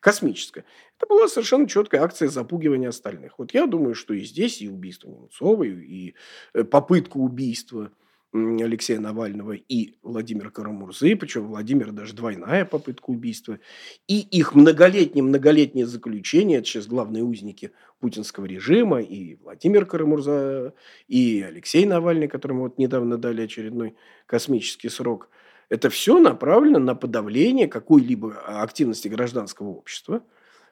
космическая. 0.00 0.66
Это 0.98 1.06
была 1.06 1.26
совершенно 1.26 1.66
четкая 1.66 2.02
акция 2.02 2.28
запугивания 2.28 2.90
остальных. 2.90 3.38
Вот 3.38 3.54
я 3.54 3.66
думаю, 3.66 3.94
что 3.94 4.12
и 4.12 4.20
здесь, 4.20 4.60
и 4.60 4.68
убийство 4.68 5.08
Немцова, 5.08 5.64
и 5.64 6.14
э, 6.52 6.64
попытка 6.64 7.16
убийства– 7.16 7.90
Алексея 8.32 9.00
Навального 9.00 9.52
и 9.52 9.94
Владимира 10.02 10.50
Карамурзы, 10.50 11.16
причем 11.16 11.46
Владимир 11.46 11.92
даже 11.92 12.12
двойная 12.14 12.66
попытка 12.66 13.10
убийства, 13.10 13.58
и 14.06 14.20
их 14.20 14.54
многолетнее-многолетнее 14.54 15.86
заключение, 15.86 16.58
это 16.58 16.66
сейчас 16.66 16.86
главные 16.86 17.24
узники 17.24 17.72
путинского 18.00 18.44
режима, 18.44 19.00
и 19.00 19.36
Владимир 19.36 19.86
Карамурза, 19.86 20.74
и 21.06 21.42
Алексей 21.46 21.86
Навальный, 21.86 22.28
которому 22.28 22.62
вот 22.62 22.76
недавно 22.76 23.16
дали 23.16 23.42
очередной 23.42 23.96
космический 24.26 24.90
срок, 24.90 25.30
это 25.70 25.88
все 25.88 26.18
направлено 26.18 26.78
на 26.78 26.94
подавление 26.94 27.66
какой-либо 27.66 28.34
активности 28.62 29.08
гражданского 29.08 29.68
общества. 29.68 30.22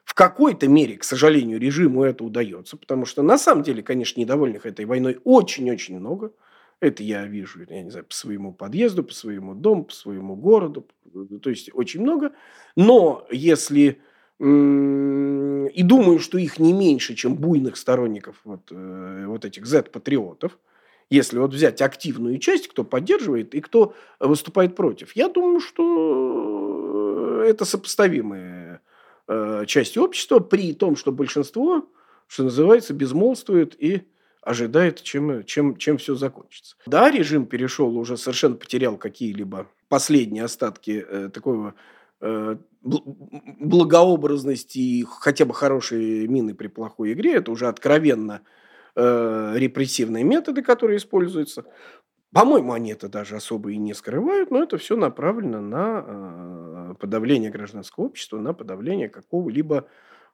В 0.03 0.13
какой-то 0.13 0.67
мере, 0.67 0.97
к 0.97 1.03
сожалению, 1.03 1.59
режиму 1.59 2.03
это 2.03 2.23
удается, 2.23 2.77
потому 2.77 3.05
что 3.05 3.23
на 3.23 3.37
самом 3.37 3.63
деле, 3.63 3.83
конечно, 3.83 4.19
недовольных 4.19 4.65
этой 4.67 4.85
войной 4.85 5.19
очень-очень 5.23 5.99
много– 5.99 6.31
это 6.79 7.03
я 7.03 7.25
вижу, 7.25 7.59
я 7.67 7.83
не 7.83 7.89
знаю, 7.89 8.05
по 8.05 8.13
своему 8.13 8.53
подъезду, 8.53 9.03
по 9.03 9.13
своему 9.13 9.55
дому, 9.55 9.85
по 9.85 9.93
своему 9.93 10.35
городу. 10.35 10.87
То 11.41 11.49
есть 11.49 11.69
очень 11.73 12.01
много. 12.01 12.31
Но 12.75 13.25
если 13.31 13.99
и 14.39 15.83
думаю, 15.83 16.19
что 16.19 16.37
их 16.37 16.59
не 16.59 16.71
меньше, 16.71 17.15
чем 17.15 17.35
буйных 17.35 17.75
сторонников 17.75 18.39
вот, 18.43 18.71
э, 18.71 19.23
вот 19.25 19.45
этих 19.45 19.65
Z-патриотов, 19.65 20.59
если 21.09 21.39
вот 21.39 21.53
взять 21.53 21.81
активную 21.81 22.37
часть, 22.37 22.67
кто 22.67 22.83
поддерживает 22.83 23.55
и 23.55 23.61
кто 23.61 23.95
выступает 24.19 24.75
против. 24.75 25.15
Я 25.15 25.29
думаю, 25.29 25.59
что 25.59 27.41
это 27.45 27.65
сопоставимые 27.65 28.81
э, 29.27 29.63
части 29.65 29.97
общества, 29.97 30.37
при 30.39 30.73
том, 30.73 30.95
что 30.95 31.11
большинство, 31.11 31.89
что 32.27 32.43
называется, 32.43 32.93
безмолвствует 32.93 33.75
и 33.81 34.03
ожидает, 34.41 35.01
чем, 35.01 35.43
чем, 35.43 35.75
чем 35.77 35.97
все 35.97 36.15
закончится. 36.15 36.75
Да, 36.85 37.11
режим 37.11 37.45
перешел, 37.45 37.97
уже 37.97 38.17
совершенно 38.17 38.55
потерял 38.55 38.97
какие-либо 38.97 39.67
последние 39.89 40.43
остатки 40.43 41.05
э, 41.07 41.29
такого 41.33 41.73
э, 42.21 42.57
благообразности 42.81 44.79
и 44.79 45.05
хотя 45.19 45.45
бы 45.45 45.53
хорошие 45.53 46.27
мины 46.27 46.53
при 46.53 46.67
плохой 46.67 47.13
игре. 47.13 47.35
Это 47.35 47.51
уже 47.51 47.67
откровенно 47.67 48.41
э, 48.95 49.53
репрессивные 49.55 50.23
методы, 50.23 50.61
которые 50.61 50.97
используются. 50.97 51.65
По-моему, 52.33 52.73
они 52.73 52.91
это 52.91 53.09
даже 53.09 53.35
особо 53.35 53.71
и 53.71 53.77
не 53.77 53.93
скрывают, 53.93 54.51
но 54.51 54.61
это 54.63 54.77
все 54.77 54.95
направлено 54.95 55.61
на 55.61 56.03
э, 56.05 56.95
подавление 56.99 57.49
гражданского 57.49 58.05
общества, 58.05 58.39
на 58.39 58.53
подавление 58.53 59.09
какого-либо 59.09 59.87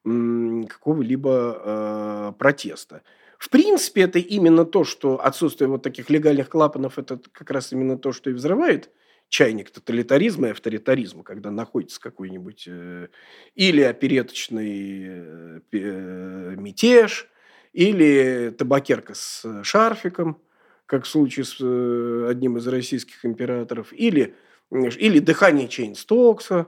какого-либо 0.04 1.62
э, 1.64 2.34
протеста. 2.38 3.04
В 3.44 3.50
принципе, 3.50 4.04
это 4.04 4.20
именно 4.20 4.64
то, 4.64 4.86
что 4.86 5.20
отсутствие 5.22 5.68
вот 5.68 5.84
таких 5.84 6.10
легальных 6.10 6.48
клапанов, 6.48 6.98
это 6.98 7.20
как 7.34 7.52
раз 7.52 7.74
именно 7.74 7.98
то, 7.98 8.14
что 8.14 8.30
и 8.30 8.34
взрывает 8.34 8.90
чайник 9.28 9.70
тоталитаризма 9.70 10.48
и 10.48 10.52
авторитаризма, 10.52 11.24
когда 11.24 11.52
находится 11.52 12.00
какой-нибудь 12.00 12.64
э, 12.70 13.10
или 13.56 13.82
опереточный 13.82 15.04
э, 15.08 15.60
э, 15.74 16.56
мятеж, 16.56 17.28
или 17.74 18.50
табакерка 18.58 19.14
с 19.14 19.62
шарфиком, 19.64 20.42
как 20.86 21.04
в 21.04 21.10
случае 21.10 21.44
с 21.44 21.58
э, 21.60 22.28
одним 22.30 22.56
из 22.60 22.66
российских 22.66 23.26
императоров, 23.26 23.92
или, 23.92 24.36
или 24.72 25.20
дыхание 25.20 25.68
Чейна-Стокса, 25.68 26.68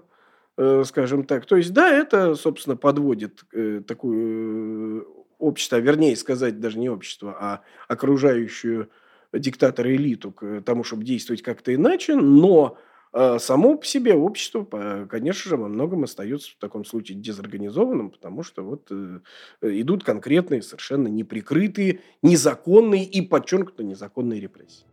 э, 0.58 0.84
скажем 0.86 1.24
так. 1.24 1.46
То 1.46 1.56
есть, 1.56 1.72
да, 1.72 1.90
это, 1.90 2.36
собственно, 2.36 2.76
подводит 2.76 3.46
э, 3.54 3.82
такую 3.88 5.15
общество, 5.40 5.78
а 5.78 5.82
вернее 5.82 6.16
сказать, 6.16 6.60
даже 6.60 6.80
не 6.80 6.90
общество, 6.90 7.36
а 7.40 7.62
окружающую 7.88 8.90
диктатора 9.34 9.94
элиту 9.96 10.32
к 10.32 10.62
тому, 10.62 10.84
чтобы 10.84 11.04
действовать 11.04 11.42
как-то 11.42 11.74
иначе, 11.74 12.16
но 12.16 12.78
э, 13.14 13.38
само 13.40 13.76
по 13.76 13.86
себе 13.86 14.14
общество, 14.14 15.08
конечно 15.10 15.50
же, 15.50 15.58
во 15.58 15.68
многом 15.68 16.04
остается 16.04 16.52
в 16.52 16.58
таком 16.58 16.86
случае 16.86 17.18
дезорганизованным, 17.20 18.12
потому 18.12 18.44
что 18.44 18.64
вот 18.64 18.88
э, 18.92 19.20
идут 19.62 20.04
конкретные, 20.04 20.62
совершенно 20.62 21.08
неприкрытые, 21.08 22.02
незаконные 22.22 23.04
и 23.04 23.22
подчеркнуто 23.22 23.84
незаконные 23.84 24.40
репрессии. 24.40 24.86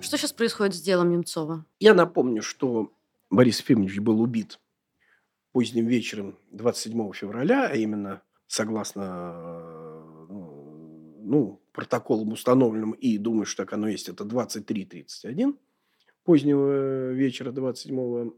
Что 0.00 0.18
сейчас 0.18 0.32
происходит 0.32 0.74
с 0.74 0.82
делом 0.82 1.10
Немцова? 1.10 1.64
Я 1.80 1.94
напомню, 1.94 2.42
что 2.42 2.92
Борис 3.30 3.60
Ефимович 3.60 4.00
был 4.00 4.20
убит 4.20 4.60
поздним 5.54 5.86
вечером 5.86 6.36
27 6.50 7.12
февраля, 7.12 7.68
а 7.70 7.76
именно 7.76 8.22
согласно 8.48 9.32
ну, 11.22 11.62
протоколом 11.72 12.32
установленным, 12.32 12.90
и 12.90 13.18
думаю, 13.18 13.46
что 13.46 13.62
так 13.62 13.72
оно 13.72 13.86
есть, 13.86 14.08
это 14.08 14.24
23.31 14.24 15.56
позднего 16.24 17.12
вечера 17.12 17.52
27 17.52 18.32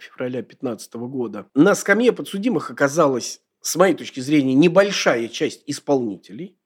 февраля 0.00 0.40
2015 0.40 0.94
года. 0.94 1.48
На 1.54 1.76
скамье 1.76 2.12
подсудимых 2.12 2.72
оказалась, 2.72 3.40
с 3.60 3.76
моей 3.76 3.94
точки 3.94 4.18
зрения, 4.18 4.54
небольшая 4.54 5.28
часть 5.28 5.62
исполнителей. 5.68 6.58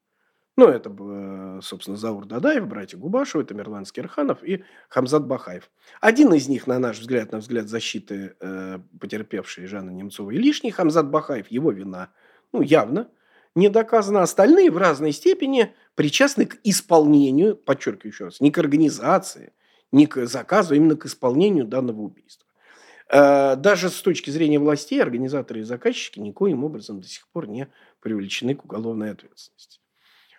Ну, 0.57 0.69
это, 0.69 1.61
собственно, 1.63 1.97
Заур 1.97 2.27
Дадаев, 2.27 2.69
братья 2.69 2.97
Губашевы, 2.97 3.45
Тамерлан 3.45 3.87
Скирханов 3.87 4.45
и 4.45 4.63
Хамзат 4.89 5.27
Бахаев. 5.27 5.69
Один 6.01 6.33
из 6.33 6.49
них, 6.49 6.69
на 6.69 6.79
наш 6.79 7.01
взгляд, 7.01 7.33
на 7.33 7.39
взгляд 7.39 7.69
защиты 7.69 8.37
э, 8.39 8.79
потерпевшей 9.01 9.67
Жанны 9.67 9.91
Немцовой 9.91 10.37
лишний, 10.37 10.71
Хамзат 10.71 11.11
Бахаев, 11.11 11.49
его 11.49 11.73
вина, 11.73 12.11
ну, 12.53 12.63
явно– 12.63 13.09
не 13.55 13.69
доказано. 13.69 14.23
Остальные 14.23 14.71
в 14.71 14.77
разной 14.77 15.13
степени 15.13 15.75
причастны 15.95 16.47
к 16.47 16.59
исполнению, 16.65 17.57
подчеркиваю 17.57 18.13
еще 18.13 18.25
раз, 18.27 18.41
не 18.41 18.51
к 18.51 18.59
организации, 18.59 19.53
не 19.93 20.07
к 20.07 20.27
заказу, 20.27 20.75
а 20.75 20.77
именно 20.77 20.97
к 20.97 21.07
исполнению 21.07 21.67
данного 21.67 22.01
убийства. 22.01 22.47
Э, 23.09 23.57
даже 23.57 23.91
с 23.91 24.01
точки 24.03 24.31
зрения 24.31 24.59
властей 24.59 25.01
организаторы 25.01 25.61
и 25.61 25.65
заказчики 25.65 26.19
никоим 26.19 26.65
образом 26.65 27.01
до 27.01 27.07
сих 27.07 27.29
пор 27.29 27.47
не 27.47 27.69
привлечены 28.01 28.55
к 28.55 28.65
уголовной 28.65 29.13
ответственности. 29.13 29.81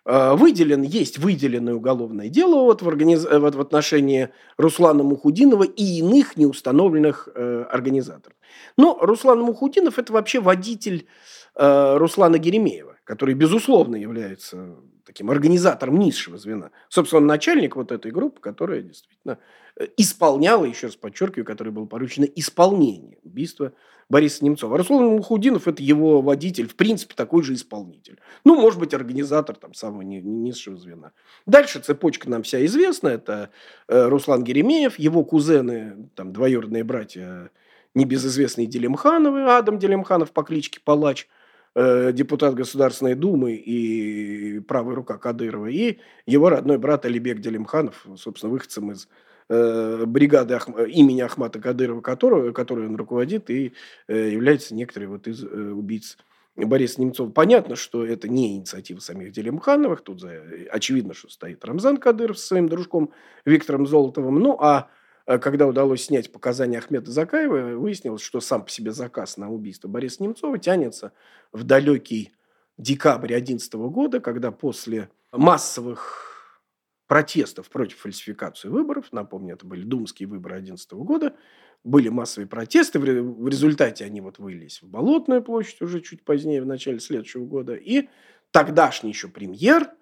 Э, 0.06 0.36
выделен, 0.36 0.84
есть 0.84 1.18
выделенное 1.18 1.74
уголовное 1.74 2.30
дело 2.30 2.64
вот 2.64 2.84
в, 2.84 2.88
организ... 2.88 3.26
Э, 3.26 3.40
вот 3.40 3.56
в 3.56 3.62
отношении 3.62 4.30
Руслана 4.58 5.04
Мухудинова 5.04 5.64
и 5.64 6.00
иных 6.00 6.38
неустановленных 6.38 7.28
э, 7.34 7.66
организаторов. 7.72 8.38
Но 8.78 8.98
Руслан 9.02 9.42
Мухудинов– 9.42 9.98
это 10.00 10.14
вообще 10.14 10.40
водитель 10.40 11.08
э, 11.56 11.98
Руслана 11.98 12.38
Геремеева 12.38 12.95
который, 13.06 13.36
безусловно, 13.36 13.96
является 13.96 14.76
таким 15.06 15.30
организатором 15.30 16.00
низшего 16.00 16.38
звена. 16.38 16.72
Собственно, 16.90 17.22
он 17.22 17.28
начальник 17.28 17.76
вот 17.76 17.92
этой 17.92 18.12
группы, 18.12 18.42
которая 18.42 18.82
действительно 18.82 19.38
э, 19.80 19.86
исполняла, 19.96 20.66
еще 20.66 20.88
раз 20.88 20.96
подчеркиваю, 20.96 21.46
которой 21.46 21.70
было 21.70 21.86
поручено 21.86 22.26
исполнение 22.26 23.20
убийства 23.24 23.74
Бориса 24.10 24.44
Немцова. 24.44 24.78
Руслан 24.78 25.06
Мухудинов– 25.06 25.68
это 25.68 25.84
его 25.84 26.22
водитель, 26.22 26.68
в 26.68 26.76
принципе, 26.76 27.14
такой 27.16 27.44
же 27.44 27.54
исполнитель. 27.54 28.20
Ну, 28.44 28.60
может 28.60 28.80
быть, 28.80 28.96
организатор 28.96 29.56
там 29.56 29.76
самого 29.76 30.02
низшего 30.02 30.76
звена. 30.76 31.12
Дальше 31.46 31.80
цепочка 31.80 32.28
нам 32.28 32.42
вся 32.42 32.66
известна. 32.66 33.10
Это 33.10 33.52
э, 33.88 34.08
Руслан 34.08 34.44
Геремеев, 34.44 34.98
его 34.98 35.24
кузены, 35.24 36.10
там, 36.16 36.34
двоюродные 36.34 36.84
братья, 36.84 37.52
небезызвестные 37.94 38.66
Делимхановы, 38.66 39.56
Адам 39.56 39.78
Делимханов 39.78 40.32
по 40.32 40.42
кличке 40.42 40.80
Палач– 40.84 41.28
Э, 41.78 42.14
депутат 42.14 42.56
Государственной 42.56 43.16
Думы 43.16 43.54
и 43.56 44.62
правая 44.62 44.96
рука 44.96 45.18
Кадырова, 45.18 45.66
и 45.66 46.00
его 46.26 46.50
родной 46.50 46.78
брат 46.78 47.04
Алибек 47.04 47.42
Делимханов, 47.42 48.08
собственно, 48.16 48.54
выходцем 48.54 48.94
из 48.94 49.10
э, 49.50 50.06
бригады 50.06 50.58
имени 50.88 51.20
Ахмата 51.20 51.60
Кадырова, 51.60 52.00
которую, 52.00 52.54
которую 52.54 52.88
он 52.88 52.96
руководит 52.96 53.50
и 53.50 53.74
э, 54.08 54.30
является 54.32 54.74
некоторым 54.74 55.12
вот 55.12 55.28
из 55.28 55.44
убийц 55.44 56.18
Бориса 56.56 57.02
Немцова. 57.02 57.30
Понятно, 57.30 57.76
что 57.76 58.06
это 58.06 58.30
не 58.30 58.56
инициатива 58.56 59.00
самих 59.00 59.34
Делимхановых, 59.34 60.00
тут 60.00 60.24
очевидно, 60.72 61.14
что 61.14 61.30
стоит 61.30 61.66
Рамзан 61.66 61.98
Кадыров 61.98 62.40
со 62.40 62.48
своим 62.48 62.70
дружком 62.70 63.12
Виктором 63.44 63.86
Золотовым, 63.86 64.40
ну 64.40 64.58
а 64.62 64.88
когда 65.26 65.66
удалось 65.66 66.06
снять 66.06 66.32
показания 66.32 66.78
Ахмеда 66.78 67.12
Закаева, 67.12 67.78
выяснилось, 67.78 68.22
что 68.22 68.40
сам 68.40 68.64
по 68.64 68.70
себе 68.70 68.92
заказ 68.92 69.38
на 69.38 69.52
убийство 69.52 69.88
Бориса 69.88 70.22
Немцова 70.22 70.60
тянется 70.60 71.14
в 71.52 71.64
далекий 71.64 72.34
декабрь 72.78 73.30
2011 73.30 73.74
года, 73.74 74.20
когда 74.20 74.52
после 74.52 75.10
массовых 75.32 76.62
протестов 77.08 77.70
против 77.70 77.98
фальсификации 77.98 78.68
выборов, 78.68 79.12
напомню, 79.12 79.56
это 79.56 79.66
были 79.66 79.84
думские 79.84 80.28
выборы 80.28 80.56
2011 80.56 80.94
года, 80.94 81.36
были 81.84 82.10
массовые 82.10 82.48
протесты, 82.48 83.00
в 83.00 83.48
результате 83.48 84.06
они 84.06 84.22
вот 84.22 84.40
вылились 84.40 84.82
в 84.82 84.88
Болотную 84.88 85.44
площадь 85.44 85.82
уже 85.82 86.02
чуть 86.02 86.24
позднее, 86.24 86.62
в 86.62 86.66
начале 86.66 87.00
следующего 87.00 87.46
года, 87.46 87.76
и 87.76 88.10
тогдашний 88.52 89.10
еще 89.10 89.28
премьер– 89.28 89.90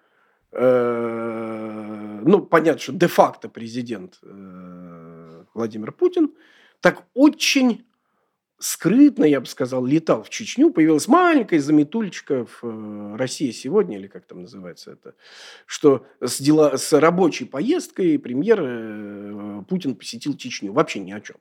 Э, 0.55 2.19
ну, 2.23 2.41
понятно, 2.43 2.79
что 2.79 2.93
де-факто 2.93 3.49
президент 3.49 4.19
э, 4.21 5.12
Владимир 5.53 5.91
Путин, 5.91 6.33
так 6.81 7.05
очень 7.13 7.85
скрытно, 8.59 9.25
я 9.25 9.39
бы 9.41 9.45
сказал, 9.45 9.85
летал 9.85 10.23
в 10.23 10.29
Чечню. 10.29 10.71
Появилась 10.71 11.07
маленькая 11.07 11.59
заметульчика 11.59 12.45
в 12.45 12.59
э, 12.63 13.15
России 13.17 13.51
сегодня, 13.51 13.97
или 13.97 14.07
как 14.07 14.25
там 14.25 14.41
называется 14.41 14.91
это, 14.91 15.15
что 15.65 16.05
с, 16.21 16.39
дела, 16.39 16.77
с 16.77 16.93
рабочей 16.93 17.45
поездкой 17.45 18.17
премьер 18.19 19.65
Путин 19.65 19.95
посетил 19.95 20.35
Чечню. 20.37 20.71
Вообще 20.71 20.99
ни 20.99 21.11
о 21.11 21.19
чем 21.19 21.37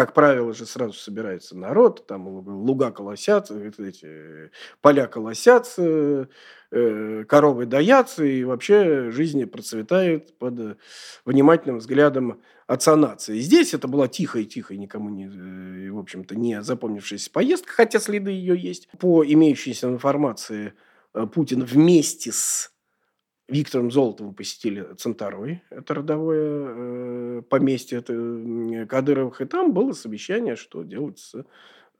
как 0.00 0.14
правило 0.14 0.54
же 0.54 0.64
сразу 0.64 0.94
собирается 0.94 1.54
народ, 1.54 2.06
там 2.06 2.26
луга 2.26 2.90
колосятся, 2.90 3.62
эти 3.62 4.50
поля 4.80 5.06
колосятся, 5.06 6.26
э, 6.70 7.24
коровы 7.28 7.66
доятся, 7.66 8.24
и 8.24 8.42
вообще 8.44 9.10
жизнь 9.10 9.44
процветает 9.44 10.38
под 10.38 10.78
внимательным 11.26 11.80
взглядом 11.80 12.40
отца 12.66 12.96
нации. 12.96 13.40
Здесь 13.40 13.74
это 13.74 13.88
была 13.88 14.08
тихая-тихая, 14.08 14.78
никому 14.78 15.10
не, 15.10 15.26
э, 15.26 15.90
в 15.90 15.98
общем-то, 15.98 16.34
не 16.34 16.62
запомнившаяся 16.62 17.30
поездка, 17.30 17.70
хотя 17.70 18.00
следы 18.00 18.30
ее 18.30 18.58
есть. 18.58 18.88
По 18.98 19.22
имеющейся 19.22 19.86
информации, 19.88 20.72
э, 21.12 21.26
Путин 21.26 21.62
вместе 21.62 22.32
с 22.32 22.72
Виктором 23.50 23.90
Золотовым 23.90 24.32
посетили 24.32 24.94
Центарой, 24.96 25.62
это 25.70 25.94
родовое 25.94 26.38
э, 26.40 27.42
поместье 27.48 27.98
это, 27.98 28.86
Кадыровых, 28.88 29.40
и 29.40 29.44
там 29.44 29.72
было 29.72 29.92
совещание, 29.92 30.54
что 30.54 30.84
делать 30.84 31.18
с 31.18 31.44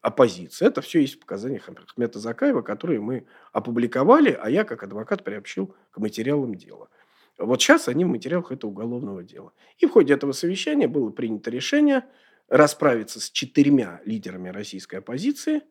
оппозицией. 0.00 0.70
Это 0.70 0.80
все 0.80 1.00
есть 1.00 1.16
в 1.16 1.18
показаниях 1.20 1.68
Ахмета 1.68 2.20
Закаева, 2.20 2.62
которые 2.62 3.00
мы 3.00 3.26
опубликовали, 3.52 4.38
а 4.40 4.48
я 4.48 4.62
как 4.62 4.84
адвокат 4.84 5.24
приобщил 5.24 5.74
к 5.90 5.98
материалам 5.98 6.54
дела. 6.54 6.88
Вот 7.36 7.60
сейчас 7.60 7.88
они 7.88 8.04
в 8.04 8.08
материалах 8.08 8.52
этого 8.52 8.70
уголовного 8.70 9.24
дела. 9.24 9.52
И 9.78 9.86
в 9.86 9.90
ходе 9.90 10.14
этого 10.14 10.30
совещания 10.32 10.86
было 10.86 11.10
принято 11.10 11.50
решение 11.50 12.04
расправиться 12.48 13.20
с 13.20 13.28
четырьмя 13.28 14.00
лидерами 14.04 14.50
российской 14.50 14.96
оппозиции, 14.96 15.62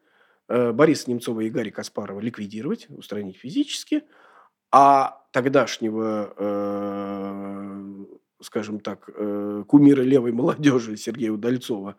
э, 0.49 0.73
Бориса 0.73 1.09
Немцова 1.09 1.39
и 1.39 1.49
Гарри 1.49 1.69
Каспарова 1.69 2.19
ликвидировать, 2.19 2.87
устранить 2.89 3.37
физически– 3.37 4.03
а 4.71 5.25
тогдашнего, 5.31 6.33
э, 6.37 8.05
скажем 8.41 8.79
так, 8.79 9.09
э, 9.13 9.63
кумира 9.67 10.01
левой 10.01 10.31
молодежи 10.31 10.97
Сергея 10.97 11.31
Удальцова 11.31 11.95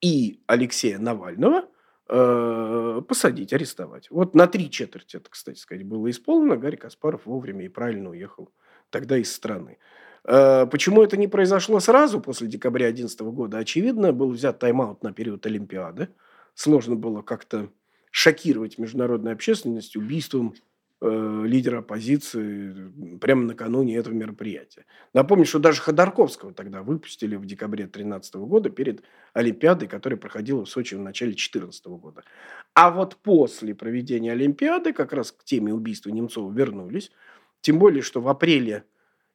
и 0.00 0.42
Алексея 0.46 0.98
Навального 0.98 1.64
э, 2.08 3.02
посадить, 3.06 3.52
арестовать. 3.52 4.10
Вот 4.10 4.34
на 4.34 4.46
три 4.46 4.70
четверти 4.70 5.16
это, 5.16 5.30
кстати 5.30 5.58
сказать, 5.58 5.84
было 5.84 6.08
исполнено. 6.10 6.56
Гарри 6.56 6.76
Каспаров 6.76 7.26
вовремя 7.26 7.64
и 7.64 7.68
правильно 7.68 8.10
уехал 8.10 8.50
тогда 8.90 9.18
из 9.18 9.32
страны. 9.32 9.78
Э, 10.24 10.66
почему 10.66 11.02
это 11.02 11.16
не 11.16 11.28
произошло 11.28 11.80
сразу 11.80 12.20
после 12.20 12.48
декабря 12.48 12.86
2011 12.86 13.20
года? 13.34 13.58
Очевидно, 13.58 14.12
был 14.12 14.30
взят 14.30 14.58
тайм-аут 14.58 15.02
на 15.02 15.12
период 15.12 15.44
Олимпиады. 15.46 16.08
Сложно 16.54 16.96
было 16.96 17.22
как-то 17.22 17.70
шокировать 18.10 18.78
международную 18.78 19.34
общественность 19.34 19.96
убийством 19.96 20.54
э, 21.00 21.42
лидера 21.46 21.78
оппозиции 21.78 22.74
прямо 23.18 23.42
накануне 23.42 23.96
этого 23.96 24.14
мероприятия. 24.14 24.84
Напомню, 25.12 25.44
что 25.44 25.58
даже 25.58 25.80
Ходорковского 25.80 26.52
тогда 26.52 26.82
выпустили 26.82 27.36
в 27.36 27.46
декабре 27.46 27.84
2013 27.84 28.34
года 28.36 28.70
перед 28.70 29.02
Олимпиадой, 29.32 29.88
которая 29.88 30.18
проходила 30.18 30.64
в 30.64 30.68
Сочи 30.68 30.94
в 30.94 31.00
начале 31.00 31.32
2014 31.32 31.86
года. 31.86 32.24
А 32.74 32.90
вот 32.90 33.16
после 33.16 33.74
проведения 33.74 34.32
Олимпиады 34.32 34.92
как 34.92 35.12
раз 35.12 35.32
к 35.32 35.44
теме 35.44 35.72
убийства 35.72 36.10
Немцова 36.10 36.52
вернулись. 36.52 37.10
Тем 37.60 37.78
более, 37.78 38.02
что 38.02 38.20
в 38.20 38.28
апреле 38.28 38.84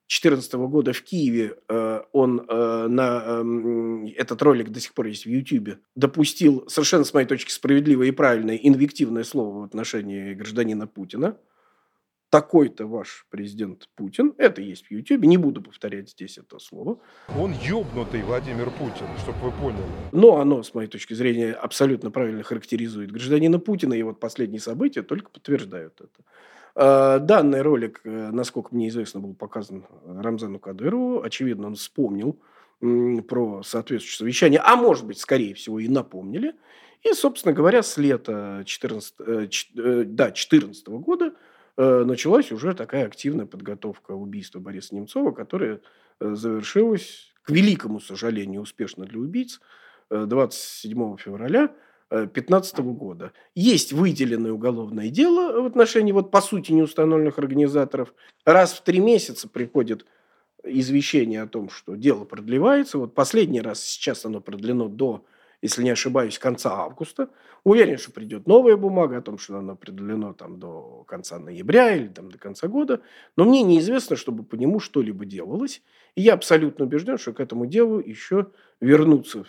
2014 0.07 0.53
года 0.53 0.93
в 0.93 1.01
Киеве 1.01 1.55
э, 1.67 2.01
он 2.11 2.45
э, 2.47 2.87
на 2.87 3.23
э, 3.25 4.09
этот 4.15 4.41
ролик 4.41 4.69
до 4.69 4.79
сих 4.79 4.93
пор 4.93 5.07
есть 5.07 5.25
в 5.25 5.29
Ютьюбе 5.29 5.79
допустил 5.95 6.65
совершенно 6.67 7.03
с 7.03 7.13
моей 7.13 7.25
точки 7.25 7.49
справедливое 7.49 8.07
и 8.07 8.11
правильное 8.11 8.55
инвективное 8.55 9.23
слово 9.23 9.61
в 9.61 9.63
отношении 9.63 10.33
гражданина 10.33 10.87
Путина. 10.87 11.37
Такой-то 12.33 12.87
ваш 12.87 13.27
президент 13.29 13.87
Путин. 13.95 14.33
Это 14.39 14.59
есть 14.59 14.87
в 14.87 14.91
Ютьюбе. 14.91 15.27
Не 15.27 15.37
буду 15.37 15.61
повторять 15.61 16.09
здесь 16.09 16.39
это 16.39 16.57
слово. 16.57 16.97
Он 17.37 17.53
ёбнутый 17.53 18.23
Владимир 18.23 18.71
Путин, 18.71 19.05
чтобы 19.19 19.37
вы 19.37 19.51
поняли. 19.51 19.83
Но 20.11 20.37
оно, 20.37 20.63
с 20.63 20.73
моей 20.73 20.89
точки 20.89 21.13
зрения, 21.13 21.51
абсолютно 21.53 22.09
правильно 22.09 22.41
характеризует 22.41 23.11
гражданина 23.11 23.59
Путина. 23.59 23.93
И 23.93 24.01
вот 24.01 24.19
последние 24.19 24.61
события 24.61 25.03
только 25.03 25.29
подтверждают 25.29 26.01
это. 26.01 26.23
А, 26.73 27.19
данный 27.19 27.61
ролик, 27.61 28.01
э, 28.03 28.31
насколько 28.31 28.73
мне 28.73 28.89
известно, 28.89 29.19
был 29.19 29.35
показан 29.35 29.85
Рамзану 30.03 30.57
Кадырову. 30.57 31.21
Очевидно, 31.21 31.67
он 31.67 31.75
вспомнил 31.75 32.39
про 32.79 33.61
соответствующее 33.61 34.17
совещание, 34.17 34.59
а 34.59 34.75
может 34.75 35.05
быть, 35.05 35.19
скорее 35.19 35.53
всего, 35.53 35.77
и 35.77 35.87
напомнили. 35.87 36.55
И, 37.03 37.13
собственно 37.13 37.53
говоря, 37.53 37.83
с 37.83 37.95
лета 37.97 38.63
14, 38.65 39.13
э, 39.19 39.47
э, 39.77 40.03
да, 40.07 40.31
14 40.31 40.87
года 40.97 41.35
началась 41.77 42.51
уже 42.51 42.73
такая 42.73 43.05
активная 43.05 43.45
подготовка 43.45 44.11
убийства 44.11 44.59
Бориса 44.59 44.95
Немцова, 44.95 45.31
которая 45.31 45.81
завершилась, 46.19 47.33
к 47.43 47.49
великому 47.49 47.99
сожалению, 47.99 48.61
успешно 48.61 49.05
для 49.05 49.19
убийц, 49.19 49.59
27 50.09 51.17
февраля 51.17 51.73
2015 52.09 52.79
года. 52.79 53.31
Есть 53.55 53.91
выделенное 53.91 54.51
уголовное 54.51 55.09
дело 55.09 55.61
в 55.61 55.65
отношении, 55.65 56.11
вот 56.11 56.29
по 56.29 56.41
сути, 56.41 56.71
неустановленных 56.71 57.39
организаторов. 57.39 58.13
Раз 58.45 58.73
в 58.73 58.83
три 58.83 58.99
месяца 58.99 59.49
приходит 59.49 60.05
извещение 60.63 61.41
о 61.41 61.47
том, 61.47 61.69
что 61.69 61.95
дело 61.95 62.23
продлевается. 62.23 62.97
Вот 62.99 63.15
последний 63.15 63.61
раз 63.61 63.81
сейчас 63.81 64.25
оно 64.25 64.41
продлено 64.41 64.87
до, 64.87 65.25
если 65.63 65.81
не 65.81 65.91
ошибаюсь, 65.91 66.37
конца 66.37 66.73
августа. 66.73 67.29
Уверен, 67.63 67.97
что 67.97 68.11
придет 68.11 68.47
новая 68.47 68.75
бумага 68.75 69.17
о 69.17 69.21
том, 69.21 69.37
что 69.37 69.57
оно 69.57 69.77
продлено 69.77 70.33
там 70.33 70.59
до 70.59 71.05
конца 71.07 71.39
ноября 71.39 71.95
или 71.95 72.09
там 72.09 72.29
до 72.29 72.37
конца 72.37 72.67
года. 72.67 73.01
Но 73.37 73.45
мне 73.45 73.63
неизвестно, 73.63 74.17
чтобы 74.17 74.43
по 74.43 74.55
нему 74.55 74.81
что-либо 74.81 75.25
делалось. 75.25 75.81
И 76.15 76.21
я 76.21 76.33
абсолютно 76.33 76.83
убежден, 76.83 77.17
что 77.17 77.31
к 77.31 77.39
этому 77.39 77.65
делу 77.65 77.99
еще 77.99 78.47
вернутся 78.81 79.45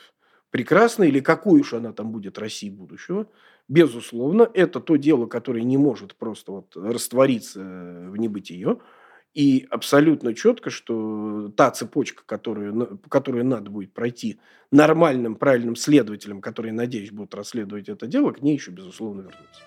прекрасна 0.50 1.02
или 1.02 1.18
какой 1.18 1.60
уж 1.62 1.74
она 1.74 1.92
там 1.92 2.12
будет 2.12 2.38
России 2.38 2.70
будущего, 2.70 3.26
безусловно, 3.66 4.48
это 4.54 4.78
то 4.78 4.94
дело, 4.94 5.26
которое 5.26 5.64
не 5.64 5.76
может 5.76 6.14
просто 6.14 6.52
вот 6.52 6.76
раствориться 6.76 7.58
в 7.58 8.16
небытие. 8.16 8.78
И 9.34 9.66
абсолютно 9.68 10.32
четко, 10.32 10.70
что 10.70 11.50
та 11.56 11.70
цепочка, 11.72 12.22
которую, 12.24 13.00
которую 13.08 13.44
надо 13.44 13.68
будет 13.68 13.92
пройти 13.92 14.38
нормальным, 14.70 15.34
правильным 15.34 15.74
следователям, 15.74 16.40
которые, 16.40 16.72
надеюсь, 16.72 17.10
будут 17.10 17.34
расследовать 17.34 17.88
это 17.88 18.06
дело, 18.06 18.30
к 18.30 18.42
ней 18.42 18.54
еще, 18.54 18.70
безусловно, 18.70 19.22
вернуться. 19.22 19.62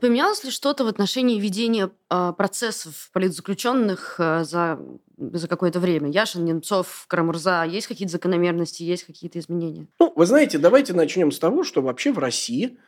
Поменялось 0.00 0.44
ли 0.44 0.50
что-то 0.50 0.84
в 0.84 0.88
отношении 0.88 1.40
ведения 1.40 1.90
э, 2.10 2.32
процессов 2.36 3.08
политзаключенных 3.12 4.16
э, 4.18 4.44
за, 4.44 4.78
за 5.16 5.48
какое-то 5.48 5.80
время? 5.80 6.10
Яшин, 6.10 6.44
Немцов, 6.44 7.06
Карамурза, 7.08 7.64
есть 7.64 7.86
какие-то 7.86 8.12
закономерности, 8.12 8.82
есть 8.82 9.04
какие-то 9.04 9.38
изменения? 9.38 9.86
Ну, 9.98 10.12
вы 10.14 10.26
знаете, 10.26 10.58
давайте 10.58 10.92
начнем 10.92 11.32
с 11.32 11.38
того, 11.38 11.64
что 11.64 11.80
вообще 11.80 12.12
в 12.12 12.18
России 12.18 12.78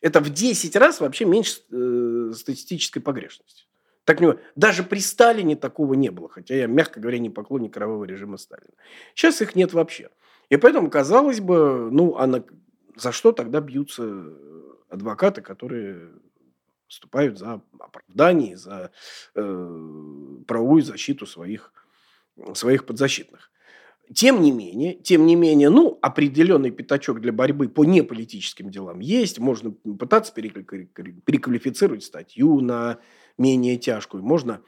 Это 0.00 0.20
в 0.20 0.30
10 0.30 0.74
раз 0.76 1.00
вообще 1.00 1.24
меньше 1.24 1.60
э, 1.70 2.32
статистической 2.34 3.00
погрешности. 3.02 3.66
Так 4.06 4.20
не, 4.20 4.38
даже 4.54 4.84
при 4.84 5.00
Сталине 5.00 5.56
такого 5.56 5.94
не 5.94 6.10
было, 6.10 6.28
хотя 6.28 6.54
я, 6.54 6.68
мягко 6.68 7.00
говоря, 7.00 7.18
не 7.18 7.28
поклонник 7.28 7.74
кровавого 7.74 8.04
режима 8.04 8.36
Сталина. 8.36 8.70
Сейчас 9.16 9.42
их 9.42 9.56
нет 9.56 9.72
вообще. 9.72 10.10
И 10.48 10.56
поэтому, 10.56 10.88
казалось 10.90 11.40
бы, 11.40 11.90
ну, 11.90 12.16
а 12.16 12.28
на, 12.28 12.44
за 12.94 13.10
что 13.10 13.32
тогда 13.32 13.60
бьются 13.60 14.32
адвокаты, 14.88 15.42
которые 15.42 16.12
выступают 16.88 17.36
за 17.36 17.60
оправдание, 17.80 18.56
за 18.56 18.92
э, 19.34 20.40
правовую 20.46 20.82
защиту 20.82 21.26
своих, 21.26 21.72
своих 22.54 22.86
подзащитных. 22.86 23.50
Тем 24.14 24.40
не 24.40 24.52
менее, 24.52 24.94
тем 24.94 25.26
не 25.26 25.34
менее, 25.34 25.68
ну, 25.68 25.98
определенный 26.00 26.70
пятачок 26.70 27.20
для 27.20 27.32
борьбы 27.32 27.68
по 27.68 27.84
неполитическим 27.84 28.70
делам 28.70 29.00
есть. 29.00 29.40
Можно 29.40 29.72
пытаться 29.72 30.32
переквалифицировать 30.32 32.04
статью 32.04 32.60
на 32.60 33.00
менее 33.38 33.76
тяжкую. 33.76 34.22
Можно 34.22 34.60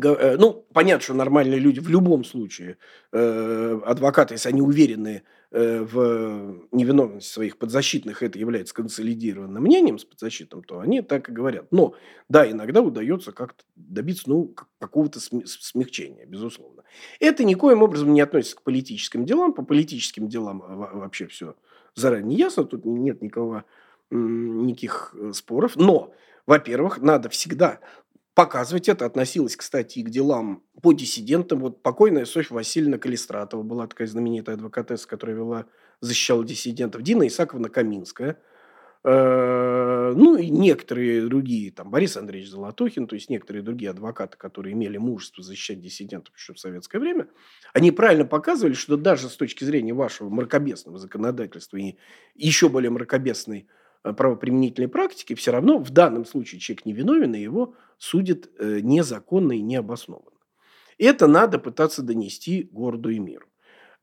Э, 0.00 0.36
ну, 0.38 0.66
понятно, 0.72 1.02
что 1.02 1.14
нормальные 1.14 1.58
люди 1.58 1.80
в 1.80 1.88
любом 1.88 2.24
случае, 2.24 2.78
э, 3.12 3.80
адвокаты, 3.84 4.34
если 4.34 4.48
они 4.48 4.62
уверены 4.62 5.22
э, 5.50 5.82
в 5.82 6.66
невиновности 6.72 7.30
своих 7.30 7.58
подзащитных, 7.58 8.22
это 8.22 8.38
является 8.38 8.74
консолидированным 8.74 9.62
мнением 9.62 9.98
с 9.98 10.04
подзащитным, 10.04 10.62
то 10.62 10.80
они 10.80 11.02
так 11.02 11.28
и 11.28 11.32
говорят. 11.32 11.66
Но, 11.72 11.94
да, 12.28 12.50
иногда 12.50 12.80
удается 12.80 13.32
как-то 13.32 13.64
добиться, 13.76 14.24
ну, 14.30 14.54
какого-то 14.78 15.20
смягчения, 15.20 16.24
безусловно. 16.24 16.84
Это 17.20 17.44
никоим 17.44 17.82
образом 17.82 18.14
не 18.14 18.22
относится 18.22 18.56
к 18.56 18.62
политическим 18.62 19.26
делам. 19.26 19.52
По 19.52 19.62
политическим 19.62 20.28
делам 20.28 20.62
вообще 20.66 21.26
все 21.26 21.54
заранее 21.94 22.38
ясно, 22.38 22.64
тут 22.64 22.86
нет 22.86 23.20
никакого, 23.20 23.64
никаких 24.10 25.14
э, 25.18 25.32
споров. 25.34 25.76
Но, 25.76 26.14
во-первых, 26.46 26.98
надо 26.98 27.28
всегда 27.28 27.80
показывать 28.34 28.88
это. 28.88 29.06
Относилось, 29.06 29.56
кстати, 29.56 30.00
и 30.00 30.02
к 30.02 30.10
делам 30.10 30.62
по 30.82 30.92
диссидентам. 30.92 31.60
Вот 31.60 31.82
покойная 31.82 32.24
Софья 32.24 32.54
Васильевна 32.54 32.98
Калистратова 32.98 33.62
была 33.62 33.86
такая 33.86 34.08
знаменитая 34.08 34.56
адвокатесса, 34.56 35.06
которая 35.06 35.36
вела, 35.36 35.66
защищала 36.00 36.44
диссидентов. 36.44 37.02
Дина 37.02 37.26
Исаковна 37.26 37.68
Каминская. 37.68 38.38
Э, 39.04 40.12
ну 40.14 40.36
и 40.36 40.48
некоторые 40.48 41.26
другие, 41.26 41.72
там 41.72 41.90
Борис 41.90 42.16
Андреевич 42.16 42.50
Золотухин, 42.50 43.08
то 43.08 43.16
есть 43.16 43.30
некоторые 43.30 43.64
другие 43.64 43.90
адвокаты, 43.90 44.36
которые 44.36 44.74
имели 44.74 44.96
мужество 44.96 45.42
защищать 45.42 45.80
диссидентов 45.80 46.36
еще 46.36 46.54
в 46.54 46.60
советское 46.60 47.00
время, 47.00 47.26
они 47.74 47.90
правильно 47.90 48.24
показывали, 48.24 48.74
что 48.74 48.96
даже 48.96 49.28
с 49.28 49.36
точки 49.36 49.64
зрения 49.64 49.92
вашего 49.92 50.28
мракобесного 50.28 50.98
законодательства 50.98 51.78
и 51.78 51.96
еще 52.36 52.68
более 52.68 52.90
мракобесной 52.90 53.66
правоприменительной 54.02 54.88
практики, 54.88 55.34
все 55.34 55.52
равно 55.52 55.78
в 55.78 55.90
данном 55.90 56.24
случае 56.24 56.60
человек 56.60 56.84
невиновен, 56.86 57.34
и 57.34 57.40
его 57.40 57.74
судят 57.98 58.50
э, 58.58 58.80
незаконно 58.80 59.52
и 59.52 59.62
необоснованно. 59.62 60.38
Это 60.98 61.26
надо 61.26 61.58
пытаться 61.58 62.02
донести 62.02 62.68
городу 62.72 63.10
и 63.10 63.18
миру. 63.18 63.46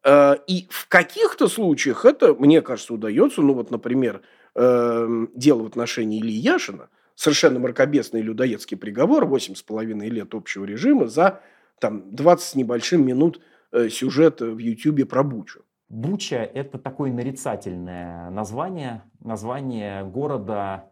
Э, 0.06 0.36
и 0.47 0.68
в 0.70 0.88
каких-то 0.88 1.47
случаях 1.47 2.06
это, 2.06 2.34
мне 2.34 2.62
кажется, 2.62 2.93
удается. 2.93 3.41
Ну 3.41 3.54
вот, 3.54 3.72
например, 3.72 4.22
эм, 4.56 5.30
дело 5.36 5.64
в 5.64 5.68
отношении 5.68 6.22
Ильи 6.22 6.38
Яшина, 6.38 6.89
совершенно 7.16 7.60
мракобесный 7.60 8.22
людоедский 8.22 8.78
приговор, 8.78 9.26
8,5 9.26 10.10
лет 10.10 10.34
общего 10.34 10.64
режима 10.64 11.08
за 11.08 11.41
там, 11.82 12.16
20 12.16 12.47
с 12.47 12.56
небольшим 12.56 13.06
минут 13.06 13.41
сюжета 13.72 14.45
в 14.45 14.58
Ютьюбе 14.58 15.06
про 15.06 15.24
Бучу. 15.24 15.64
Буча– 15.90 16.36
это 16.54 16.78
такое 16.78 17.12
нарицательное 17.12 18.30
название, 18.30 19.04
название 19.20 20.06
города, 20.06 20.92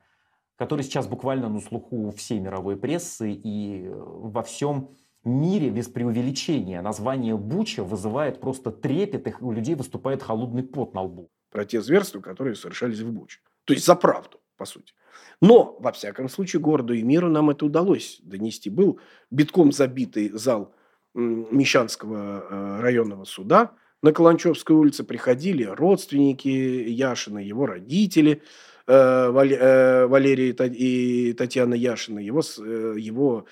который 0.55 0.81
сейчас 0.81 1.07
буквально 1.07 1.49
на 1.49 1.61
слуху 1.61 2.11
всей 2.17 2.39
мировой 2.39 2.77
прессы 2.77 3.31
и 3.31 3.89
во 3.91 4.41
всем 4.41 4.89
мире 5.23 5.69
без 5.69 5.87
преувеличения. 5.87 6.81
Название 6.81 7.37
Буча 7.37 7.83
вызывает 7.83 8.41
просто 8.41 8.71
трепет, 8.71 9.27
и 9.27 9.33
у 9.39 9.51
людей 9.51 9.75
выступает 9.75 10.23
холодный 10.23 10.63
пот 10.63 10.95
на 10.95 11.01
лбу. 11.01 11.29
Про 11.51 11.63
те 11.65 11.79
зверства, 11.79 12.19
которые 12.19 12.55
совершались 12.55 12.99
в 12.99 13.11
Буче. 13.11 13.41
То 13.65 13.73
есть 13.73 13.85
за 13.85 13.95
правду, 13.95 14.39
по 14.57 14.65
сути. 14.65 14.93
Но, 15.41 15.77
во 15.79 15.91
всяком 15.91 16.27
случае, 16.27 16.59
городу 16.59 16.95
и 16.95 17.03
миру 17.03 17.29
нам 17.29 17.51
это 17.51 17.67
удалось 17.67 18.19
донести. 18.23 18.71
Был 18.71 18.99
битком 19.29 19.71
забитый 19.71 20.29
зал 20.29 20.73
Мещанского 21.13 22.45
э, 22.49 22.81
районного 22.81 23.25
суда– 23.25 23.73
на 24.07 24.13
Каланчевской 24.13 24.73
улице 24.73 25.03
приходили 25.03 25.63
родственники 25.63 26.47
Яшина, 26.47 27.39
его 27.39 27.65
родители, 27.65 28.41
э, 28.87 28.93
э, 28.93 30.05
Валерий 30.07 30.51
и 30.51 31.33
Татьяна 31.33 31.73
Яшина, 31.73 32.19
его, 32.19 32.41
его 32.95 33.45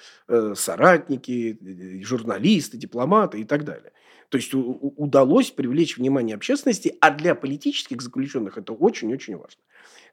соратники, 0.55 1.59
журналисты, 2.03 2.77
дипломаты 2.77 3.41
и 3.41 3.43
так 3.43 3.65
далее. 3.65 3.91
То 4.29 4.37
есть 4.37 4.51
удалось 4.53 5.51
привлечь 5.51 5.97
внимание 5.97 6.35
общественности, 6.35 6.95
а 7.01 7.11
для 7.11 7.35
политических 7.35 8.01
заключенных 8.01 8.57
это 8.57 8.71
очень-очень 8.71 9.35
важно. 9.35 9.59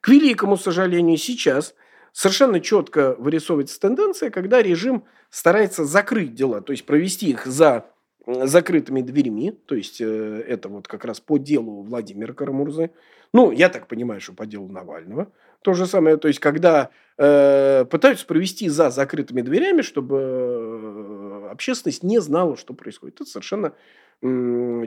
К 0.01 0.09
великому 0.09 0.57
сожалению, 0.57 1.17
сейчас 1.17 1.73
совершенно 2.11 2.59
четко 2.59 3.15
вырисовывается 3.17 3.79
тенденция, 3.79 4.29
когда 4.29 4.61
режим 4.61 5.05
старается 5.29 5.85
закрыть 5.85 6.35
дела, 6.35 6.59
то 6.59 6.73
есть 6.73 6.85
провести 6.85 7.29
их 7.29 7.45
за 7.45 7.92
закрытыми 8.25 9.01
дверьми, 9.01 9.51
то 9.51 9.75
есть 9.75 10.01
э, 10.01 10.43
это 10.47 10.69
вот 10.69 10.87
как 10.87 11.05
раз 11.05 11.19
по 11.19 11.37
делу 11.37 11.81
Владимира 11.81 12.33
Карамурзы, 12.33 12.91
ну, 13.33 13.51
я 13.51 13.69
так 13.69 13.87
понимаю, 13.87 14.21
что 14.21 14.33
по 14.33 14.45
делу 14.45 14.67
Навального, 14.67 15.31
то 15.61 15.73
же 15.73 15.87
самое, 15.87 16.17
то 16.17 16.27
есть 16.27 16.39
когда 16.39 16.89
э, 17.17 17.85
пытаются 17.89 18.25
провести 18.25 18.69
за 18.69 18.89
закрытыми 18.89 19.41
дверями, 19.41 19.81
чтобы 19.81 20.17
э, 20.19 21.47
общественность 21.51 22.03
не 22.03 22.19
знала, 22.19 22.57
что 22.57 22.73
происходит. 22.73 23.21
Это 23.21 23.29
совершенно 23.29 23.73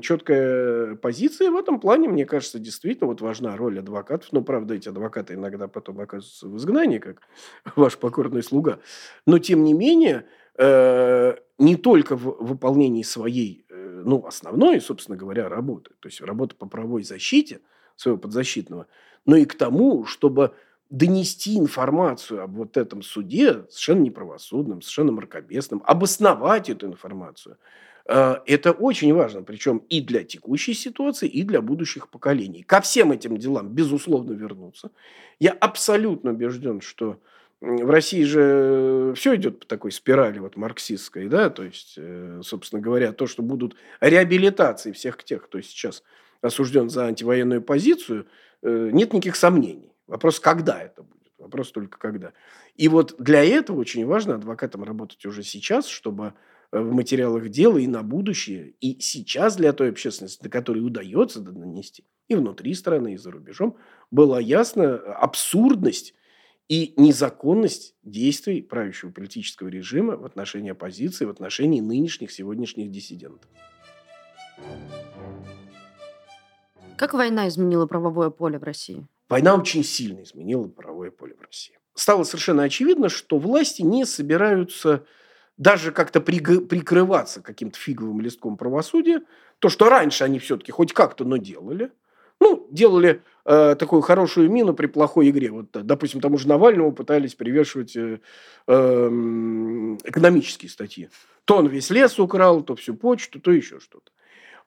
четкая 0.00 0.94
позиция. 0.94 1.50
В 1.50 1.56
этом 1.56 1.78
плане, 1.78 2.08
мне 2.08 2.24
кажется, 2.24 2.58
действительно 2.58 3.08
вот 3.08 3.20
важна 3.20 3.54
роль 3.54 3.78
адвокатов. 3.78 4.32
Но, 4.32 4.40
правда, 4.40 4.74
эти 4.74 4.88
адвокаты 4.88 5.34
иногда 5.34 5.68
потом 5.68 6.00
оказываются 6.00 6.48
в 6.48 6.56
изгнании, 6.56 6.98
как 6.98 7.20
ваш 7.76 7.98
покорный 7.98 8.42
слуга. 8.42 8.78
Но, 9.26 9.38
тем 9.38 9.62
не 9.62 9.74
менее, 9.74 10.24
э, 10.24 10.26
не 11.58 11.76
только 11.76 12.16
в 12.16 12.36
выполнении 12.40 13.02
своей, 13.02 13.64
э, 13.68 14.02
ну, 14.04 14.26
основной, 14.26 14.80
собственно 14.80 15.16
говоря, 15.16 15.48
работы, 15.48 15.90
то 16.00 16.08
есть 16.08 16.20
работы 16.20 16.54
по 16.54 16.66
правовой 16.66 17.02
защите 17.02 17.60
своего 17.96 18.18
подзащитного, 18.18 18.86
но 19.24 19.36
и 19.36 19.44
к 19.44 19.54
тому, 19.54 20.04
чтобы 20.06 20.52
донести 20.90 21.58
информацию 21.58 22.42
об 22.42 22.54
вот 22.56 22.76
этом 22.76 23.02
суде 23.02 23.64
совершенно 23.68 24.02
неправосудным, 24.02 24.82
совершенно 24.82 25.12
мракобесным, 25.12 25.82
обосновать 25.84 26.70
эту 26.70 26.86
информацию– 26.86 27.58
Э, 28.08 28.36
это 28.46 28.72
очень 28.72 29.12
важно, 29.14 29.42
причем 29.42 29.78
и 29.88 30.00
для 30.00 30.22
текущей 30.24 30.74
ситуации, 30.74 31.28
и 31.28 31.42
для 31.42 31.60
будущих 31.60 32.08
поколений. 32.08 32.62
Ко 32.62 32.80
всем 32.80 33.12
этим 33.12 33.36
делам, 33.36 33.68
безусловно, 33.68 34.32
вернуться. 34.32 34.90
Я 35.40 35.52
абсолютно 35.52 36.30
убежден, 36.30 36.80
что 36.80 37.18
в 37.60 37.90
России 37.90 38.22
же 38.22 39.14
все 39.16 39.36
идет 39.36 39.60
по 39.60 39.66
такой 39.66 39.92
спирали 39.92 40.38
вот 40.38 40.56
марксистской, 40.56 41.28
да, 41.28 41.50
то 41.50 41.62
есть, 41.62 41.94
э, 41.96 42.40
собственно 42.42 42.82
говоря, 42.82 43.12
то, 43.12 43.26
что 43.26 43.42
будут 43.42 43.76
реабилитации 44.00 44.92
всех 44.92 45.22
тех, 45.24 45.44
кто 45.44 45.60
сейчас 45.60 46.02
осужден 46.42 46.90
за 46.90 47.06
антивоенную 47.06 47.62
позицию, 47.62 48.26
э, 48.62 48.90
нет 48.92 49.12
никаких 49.12 49.36
сомнений. 49.36 49.92
Вопрос, 50.06 50.38
когда 50.38 50.80
это 50.80 51.02
будет. 51.02 51.32
Вопрос 51.38 51.72
только 51.72 51.98
когда. 51.98 52.32
И 52.74 52.88
вот 52.88 53.14
для 53.18 53.42
этого 53.42 53.78
очень 53.78 54.04
важно 54.04 54.34
адвокатам 54.34 54.84
работать 54.84 55.24
уже 55.24 55.42
сейчас, 55.42 55.86
чтобы 55.86 56.34
Э, 56.72 56.80
в 56.80 56.92
материалах 56.92 57.48
дела 57.48 57.78
и 57.78 57.86
на 57.86 58.02
будущее, 58.02 58.74
и 58.80 59.00
сейчас 59.00 59.56
для 59.56 59.72
той 59.72 59.90
общественности, 59.90 60.42
до 60.42 60.48
которой 60.48 60.80
удается 60.80 61.40
донести, 61.40 62.04
и 62.28 62.34
внутри 62.34 62.74
страны, 62.74 63.14
и 63.14 63.16
за 63.16 63.30
рубежом, 63.30 63.76
была 64.10 64.40
ясна 64.40 64.96
абсурдность 64.96 66.14
и 66.68 66.94
незаконность 66.96 67.94
действий 68.02 68.62
правящего 68.62 69.10
политического 69.10 69.68
режима 69.68 70.16
в 70.16 70.24
отношении 70.24 70.72
оппозиции, 70.72 71.24
в 71.24 71.30
отношении 71.30 71.80
нынешних, 71.80 72.32
сегодняшних 72.32 72.90
диссидентов. 72.90 73.48
Как 76.96 77.14
война 77.14 77.46
изменила 77.48 77.86
правовое 77.86 78.30
поле 78.30 78.58
в 78.58 78.62
России? 78.62 79.06
Война 79.28 79.54
очень 79.54 79.84
сильно 79.84 80.22
изменила 80.22 80.66
правовое 80.66 81.10
поле 81.10 81.34
в 81.34 81.42
России. 81.42 81.78
Стало 81.94 82.24
совершенно 82.24 82.62
очевидно, 82.62 83.08
что 83.08 83.38
власти 83.38 83.82
не 83.82 84.04
собираются 84.04 85.04
даже 85.56 85.92
как-то 85.92 86.20
прикрываться 86.20 87.40
каким-то 87.40 87.78
фиговым 87.78 88.20
листком 88.20 88.56
правосудия, 88.56 89.22
то, 89.58 89.68
что 89.68 89.88
раньше 89.88 90.24
они 90.24 90.38
все-таки 90.38 90.72
хоть 90.72 90.92
как-то, 90.92 91.24
но 91.24 91.38
делали. 91.38 91.92
Ну, 92.40 92.66
делали 92.70 93.22
э, 93.44 93.76
такую 93.78 94.02
хорошую 94.02 94.50
мину 94.50 94.74
при 94.74 94.86
плохой 94.86 95.30
игре. 95.30 95.50
Вот, 95.50 95.70
допустим, 95.72 96.20
тому 96.20 96.38
же 96.38 96.48
Навальному 96.48 96.92
пытались 96.92 97.34
привешивать 97.34 97.96
э, 97.96 98.20
э, 98.66 99.06
экономические 100.04 100.70
статьи. 100.70 101.08
То 101.44 101.56
он 101.56 101.68
весь 101.68 101.90
лес 101.90 102.18
украл, 102.18 102.62
то 102.62 102.74
всю 102.74 102.94
почту, 102.94 103.40
то 103.40 103.50
еще 103.52 103.80
что-то. 103.80 104.12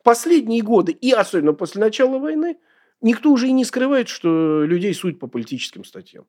Последние 0.03 0.61
годы, 0.61 0.93
и 0.93 1.11
особенно 1.11 1.53
после 1.53 1.81
начала 1.81 2.17
войны, 2.19 2.57
никто 3.01 3.31
уже 3.31 3.47
и 3.47 3.51
не 3.51 3.65
скрывает, 3.65 4.07
что 4.07 4.63
людей 4.63 4.93
суть 4.93 5.19
по 5.19 5.27
политическим 5.27 5.83
статьям 5.83 6.25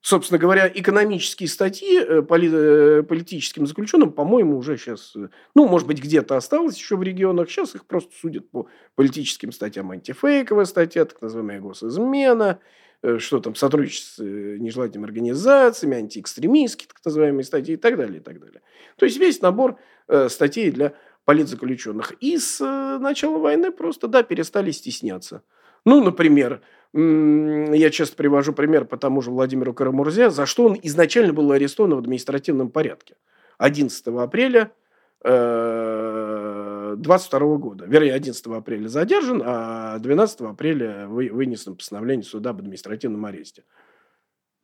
собственно 0.00 0.38
говоря, 0.38 0.70
экономические 0.72 1.48
статьи 1.48 1.98
э, 1.98 2.22
э, 2.22 3.02
политическим 3.02 3.66
заключенным, 3.66 4.12
по-моему, 4.12 4.56
уже 4.56 4.78
сейчас, 4.78 5.14
э, 5.14 5.28
ну, 5.54 5.68
может 5.68 5.86
быть, 5.86 6.02
где-то 6.02 6.36
осталось 6.36 6.76
еще 6.78 6.96
в 6.96 7.02
регионах, 7.02 7.50
сейчас 7.50 7.74
их 7.74 7.84
просто 7.86 8.12
судят 8.18 8.50
по 8.50 8.66
политическим 8.94 9.52
статьям. 9.52 9.90
Антифейковая 9.90 10.64
статья, 10.64 11.04
так 11.04 11.20
называемая 11.20 11.60
госизмена, 11.60 12.60
что 13.18 13.40
там, 13.40 13.54
сотрудничество 13.54 14.22
с 14.22 14.26
нежелательными 14.26 15.06
организациями, 15.06 15.96
антиэкстремистские 15.96 16.86
так 16.88 16.98
называемые 17.02 17.44
статьи 17.44 17.74
и 17.74 17.78
так 17.78 17.96
далее, 17.96 18.18
и 18.18 18.22
так 18.22 18.38
далее. 18.38 18.60
То 18.96 19.06
есть 19.06 19.16
весь 19.18 19.40
набор 19.40 19.78
статей 20.28 20.70
для 20.70 20.92
политзаключенных. 21.24 22.12
И 22.20 22.36
с 22.36 22.60
начала 22.98 23.38
войны 23.38 23.72
просто, 23.72 24.06
да, 24.06 24.22
перестали 24.22 24.70
стесняться. 24.70 25.42
Ну, 25.86 26.04
например, 26.04 26.60
я 26.92 27.90
часто 27.90 28.16
привожу 28.16 28.52
пример 28.52 28.84
по 28.84 28.96
тому 28.96 29.22
же 29.22 29.30
Владимиру 29.30 29.72
Карамурзе, 29.72 30.30
за 30.30 30.46
что 30.46 30.66
он 30.66 30.78
изначально 30.82 31.32
был 31.32 31.52
арестован 31.52 31.94
в 31.94 31.98
административном 31.98 32.70
порядке. 32.70 33.14
11 33.58 34.06
апреля 34.08 34.72
22 35.22 36.94
э, 36.94 37.56
года. 37.58 37.84
Вернее, 37.86 38.14
11 38.14 38.46
апреля 38.46 38.88
задержан, 38.88 39.42
а 39.44 39.98
12 39.98 40.40
апреля 40.40 41.06
вынесено 41.06 41.76
постановление 41.76 42.24
суда 42.24 42.50
об 42.50 42.60
административном 42.60 43.24
аресте. 43.26 43.64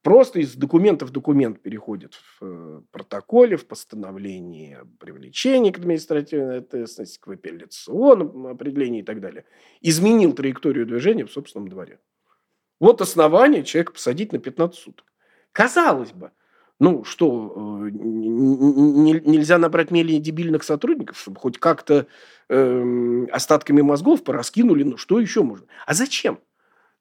Просто 0.02 0.38
из 0.38 0.54
документа 0.54 1.04
в 1.04 1.10
документ 1.10 1.60
переходит 1.60 2.14
в 2.14 2.38
э, 2.44 2.80
протоколе, 2.92 3.56
в 3.56 3.66
постановлении 3.66 4.74
о 4.74 4.86
привлечении 4.98 5.72
к 5.72 5.78
административной 5.78 6.58
ответственности, 6.58 7.18
к 7.18 7.28
апелляционному 7.28 8.48
определению 8.48 9.02
и 9.02 9.04
так 9.04 9.20
далее. 9.20 9.44
Изменил 9.80 10.32
траекторию 10.32 10.86
движения 10.86 11.26
в 11.26 11.32
собственном 11.32 11.68
дворе. 11.68 11.98
Вот 12.80 13.00
основание 13.00 13.64
человека 13.64 13.92
посадить 13.92 14.32
на 14.32 14.38
15 14.38 14.78
суток. 14.78 15.06
Казалось 15.52 16.12
бы, 16.12 16.30
ну 16.78 17.04
что, 17.04 17.86
э, 17.86 17.90
нельзя 17.90 19.56
набрать 19.56 19.90
менее 19.90 20.20
дебильных 20.20 20.62
сотрудников, 20.62 21.18
чтобы 21.18 21.40
хоть 21.40 21.58
как-то 21.58 22.06
э, 22.48 23.26
остатками 23.32 23.80
мозгов 23.80 24.22
пораскинули, 24.22 24.82
ну 24.82 24.96
что 24.98 25.18
еще 25.18 25.42
можно? 25.42 25.66
А 25.86 25.94
зачем? 25.94 26.38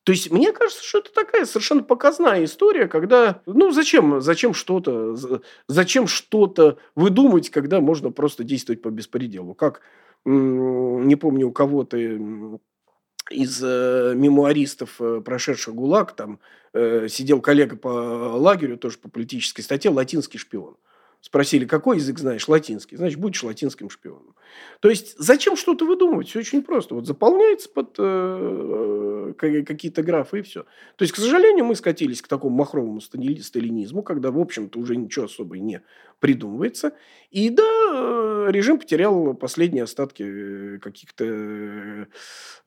То 0.05 0.11
есть, 0.11 0.29
мне 0.29 0.51
кажется, 0.51 0.83
что 0.83 0.99
это 0.99 1.11
такая 1.11 1.45
совершенно 1.45 1.81
показная 1.81 2.43
история, 2.43 2.87
когда, 2.87 3.41
ну, 3.47 3.71
зачем, 3.71 4.21
зачем 4.21 4.53
что-то, 4.53 5.15
зачем 5.67 6.05
что-то 6.05 6.77
выдумывать, 6.93 7.49
когда 7.49 7.81
можно 7.81 8.11
просто 8.11 8.43
действовать 8.43 8.83
по 8.83 8.89
беспределу. 8.89 9.55
Как, 9.55 9.81
не 10.23 11.15
помню, 11.15 11.47
у 11.47 11.51
кого-то 11.51 11.97
из 13.31 13.61
э, 13.63 14.13
мемуаристов, 14.15 14.95
э, 14.99 15.21
прошедших 15.23 15.73
ГУЛАГ, 15.73 16.15
там 16.15 16.39
э, 16.73 17.07
сидел 17.09 17.41
коллега 17.41 17.75
по 17.75 17.89
лагерю, 17.89 18.77
тоже 18.77 18.97
по 18.97 19.09
политической 19.09 19.61
статье, 19.61 19.91
латинский 19.91 20.39
шпион. 20.39 20.75
Спросили, 21.25 21.65
какой 21.65 21.97
язык 21.97 22.19
знаешь? 22.19 22.47
Латинский. 22.47 22.97
Значит, 22.97 23.19
будешь 23.19 23.43
латинским 23.43 23.89
шпионом. 23.89 24.35
То 24.79 24.91
есть, 24.91 25.15
зачем 25.17 25.57
что-то 25.57 25.83
выдумывать? 25.83 26.27
Все 26.27 26.37
очень 26.37 26.61
просто. 26.61 26.93
Вот 26.93 27.07
заполняется 27.07 27.67
под 27.67 27.95
э, 27.97 29.33
э 29.41 29.63
какие-то 29.63 30.03
графы 30.03 30.39
и 30.39 30.41
все. 30.43 30.65
То 30.97 31.01
есть, 31.01 31.13
к 31.13 31.17
сожалению, 31.17 31.65
мы 31.65 31.73
скатились 31.73 32.21
к 32.21 32.27
такому 32.27 32.55
махровому 32.55 33.01
сталинизму, 33.01 34.03
когда, 34.03 34.29
в 34.29 34.37
общем-то, 34.37 34.77
уже 34.77 34.95
ничего 34.95 35.25
особо 35.25 35.57
не 35.57 35.81
придумывается. 36.19 36.93
И 37.31 37.49
да, 37.49 37.63
режим 38.49 38.79
потерял 38.79 39.33
последние 39.33 39.83
остатки 39.83 40.23
э, 40.23 40.79
каких-то 40.79 41.25
э, 41.25 42.05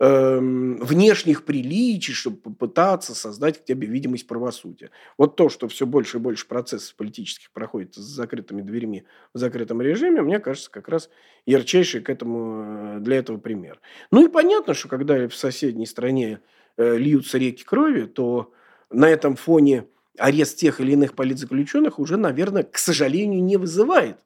эм, 0.00 0.76
внешних 0.78 1.44
приличий, 1.44 2.12
чтобы 2.12 2.38
попытаться 2.38 3.14
создать 3.14 3.58
хотя 3.58 3.74
бы 3.74 3.86
видимость 3.86 4.26
правосудия. 4.26 4.90
Вот 5.16 5.36
то, 5.36 5.48
что 5.48 5.68
все 5.68 5.86
больше 5.86 6.18
и 6.18 6.20
больше 6.20 6.46
процессов 6.46 6.94
политических 6.96 7.50
проходит 7.52 7.94
с 7.94 7.98
закрытыми 7.98 8.62
дверьми 8.62 9.04
в 9.34 9.38
закрытом 9.38 9.80
режиме, 9.82 10.22
мне 10.22 10.38
кажется, 10.40 10.70
как 10.70 10.88
раз 10.88 11.10
ярчайший 11.46 12.00
к 12.00 12.10
этому, 12.10 13.00
для 13.00 13.16
этого 13.16 13.38
пример. 13.38 13.80
Ну 14.10 14.26
и 14.26 14.28
понятно, 14.30 14.74
что 14.74 14.88
когда 14.88 15.28
в 15.28 15.34
соседней 15.34 15.86
стране 15.86 16.40
льются 16.76 17.38
реки 17.38 17.64
крови, 17.64 18.04
то 18.04 18.52
на 18.90 19.08
этом 19.08 19.36
фоне 19.36 19.86
арест 20.18 20.58
тех 20.58 20.80
или 20.80 20.92
иных 20.92 21.14
политзаключенных 21.14 21.98
уже, 21.98 22.16
наверное, 22.16 22.62
к 22.62 22.78
сожалению, 22.78 23.42
не 23.42 23.56
вызывает 23.56 24.18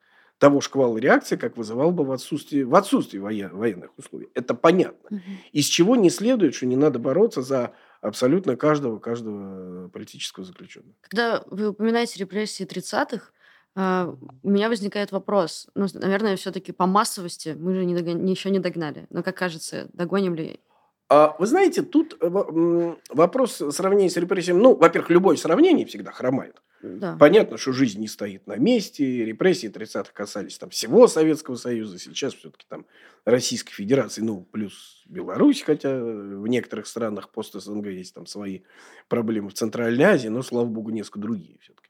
того 0.42 0.60
шквала 0.60 0.98
реакции, 0.98 1.36
как 1.36 1.56
вызывал 1.56 1.92
бы 1.92 2.02
в 2.02 2.10
отсутствии, 2.10 2.64
в 2.64 2.74
отсутствии 2.74 3.18
военных 3.18 3.96
условий. 3.96 4.28
Это 4.34 4.54
понятно. 4.54 5.18
Угу. 5.18 5.30
Из 5.52 5.66
чего 5.66 5.94
не 5.94 6.10
следует, 6.10 6.56
что 6.56 6.66
не 6.66 6.74
надо 6.74 6.98
бороться 6.98 7.42
за 7.42 7.74
абсолютно 8.00 8.56
каждого, 8.56 8.98
каждого 8.98 9.88
политического 9.90 10.44
заключенного. 10.44 10.96
Когда 11.02 11.44
вы 11.46 11.68
упоминаете 11.68 12.18
репрессии 12.18 12.66
30-х, 12.66 13.30
а, 13.76 14.16
у 14.42 14.50
меня 14.50 14.68
возникает 14.68 15.12
вопрос. 15.12 15.68
Ну, 15.76 15.86
наверное, 15.94 16.34
все-таки 16.34 16.72
по 16.72 16.86
массовости 16.86 17.54
мы 17.56 17.74
же 17.74 17.84
не 17.84 17.94
догон... 17.94 18.26
еще 18.26 18.50
не 18.50 18.58
догнали. 18.58 19.06
Но, 19.10 19.22
как 19.22 19.36
кажется, 19.36 19.90
догоним 19.92 20.34
ли 20.34 20.58
а, 21.08 21.36
вы 21.38 21.46
знаете, 21.46 21.82
тут 21.82 22.16
э, 22.20 22.94
вопрос 23.10 23.62
сравнения 23.70 24.10
с 24.10 24.16
репрессиями. 24.16 24.60
Ну, 24.60 24.74
во-первых, 24.74 25.10
любое 25.10 25.36
сравнение 25.36 25.86
всегда 25.86 26.10
хромает. 26.10 26.60
Да. 26.82 27.16
Понятно, 27.18 27.56
что 27.56 27.72
жизнь 27.72 28.00
не 28.00 28.08
стоит 28.08 28.46
на 28.46 28.56
месте. 28.56 29.24
Репрессии 29.24 29.70
30-х 29.70 30.12
касались 30.12 30.58
там 30.58 30.70
всего 30.70 31.06
Советского 31.06 31.54
Союза. 31.54 31.98
Сейчас 31.98 32.34
все-таки 32.34 32.66
там 32.68 32.86
Российской 33.24 33.72
Федерации, 33.72 34.20
ну, 34.20 34.46
плюс 34.50 35.04
Беларусь, 35.06 35.62
хотя 35.62 35.96
в 35.96 36.46
некоторых 36.48 36.86
странах 36.86 37.30
пост-СНГ 37.30 37.86
есть 37.86 38.14
там 38.14 38.26
свои 38.26 38.60
проблемы 39.08 39.50
в 39.50 39.54
Центральной 39.54 40.04
Азии, 40.04 40.28
но, 40.28 40.42
слава 40.42 40.66
богу, 40.66 40.90
несколько 40.90 41.20
другие 41.20 41.56
все-таки. 41.60 41.88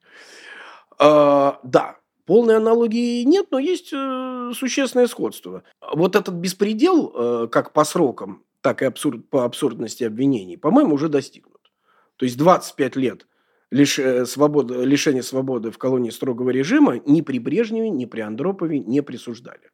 А, 0.98 1.58
да, 1.62 1.96
полной 2.26 2.56
аналогии 2.56 3.22
нет, 3.22 3.46
но 3.50 3.58
есть 3.58 3.92
э, 3.92 4.52
существенное 4.54 5.06
сходство. 5.06 5.62
Вот 5.80 6.16
этот 6.16 6.34
беспредел, 6.34 7.12
э, 7.14 7.48
как 7.48 7.72
по 7.72 7.84
срокам, 7.84 8.44
так 8.60 8.82
и 8.82 8.84
абсурд, 8.84 9.28
по 9.30 9.44
абсурдности 9.44 10.04
обвинений, 10.04 10.56
по-моему, 10.56 10.94
уже 10.94 11.08
достигнут. 11.08 11.72
То 12.16 12.24
есть 12.24 12.36
25 12.36 12.96
лет 12.96 13.26
лиш, 13.72 13.98
э, 13.98 14.26
свободы, 14.26 14.84
лишения 14.84 15.22
свободы 15.22 15.70
в 15.70 15.78
колонии 15.78 16.10
строгого 16.10 16.50
режима 16.50 17.00
ни 17.06 17.22
при 17.22 17.38
Брежневе, 17.38 17.90
ни 17.90 18.04
при 18.04 18.20
Андропове 18.20 18.78
не 18.78 19.02
присуждали. 19.02 19.70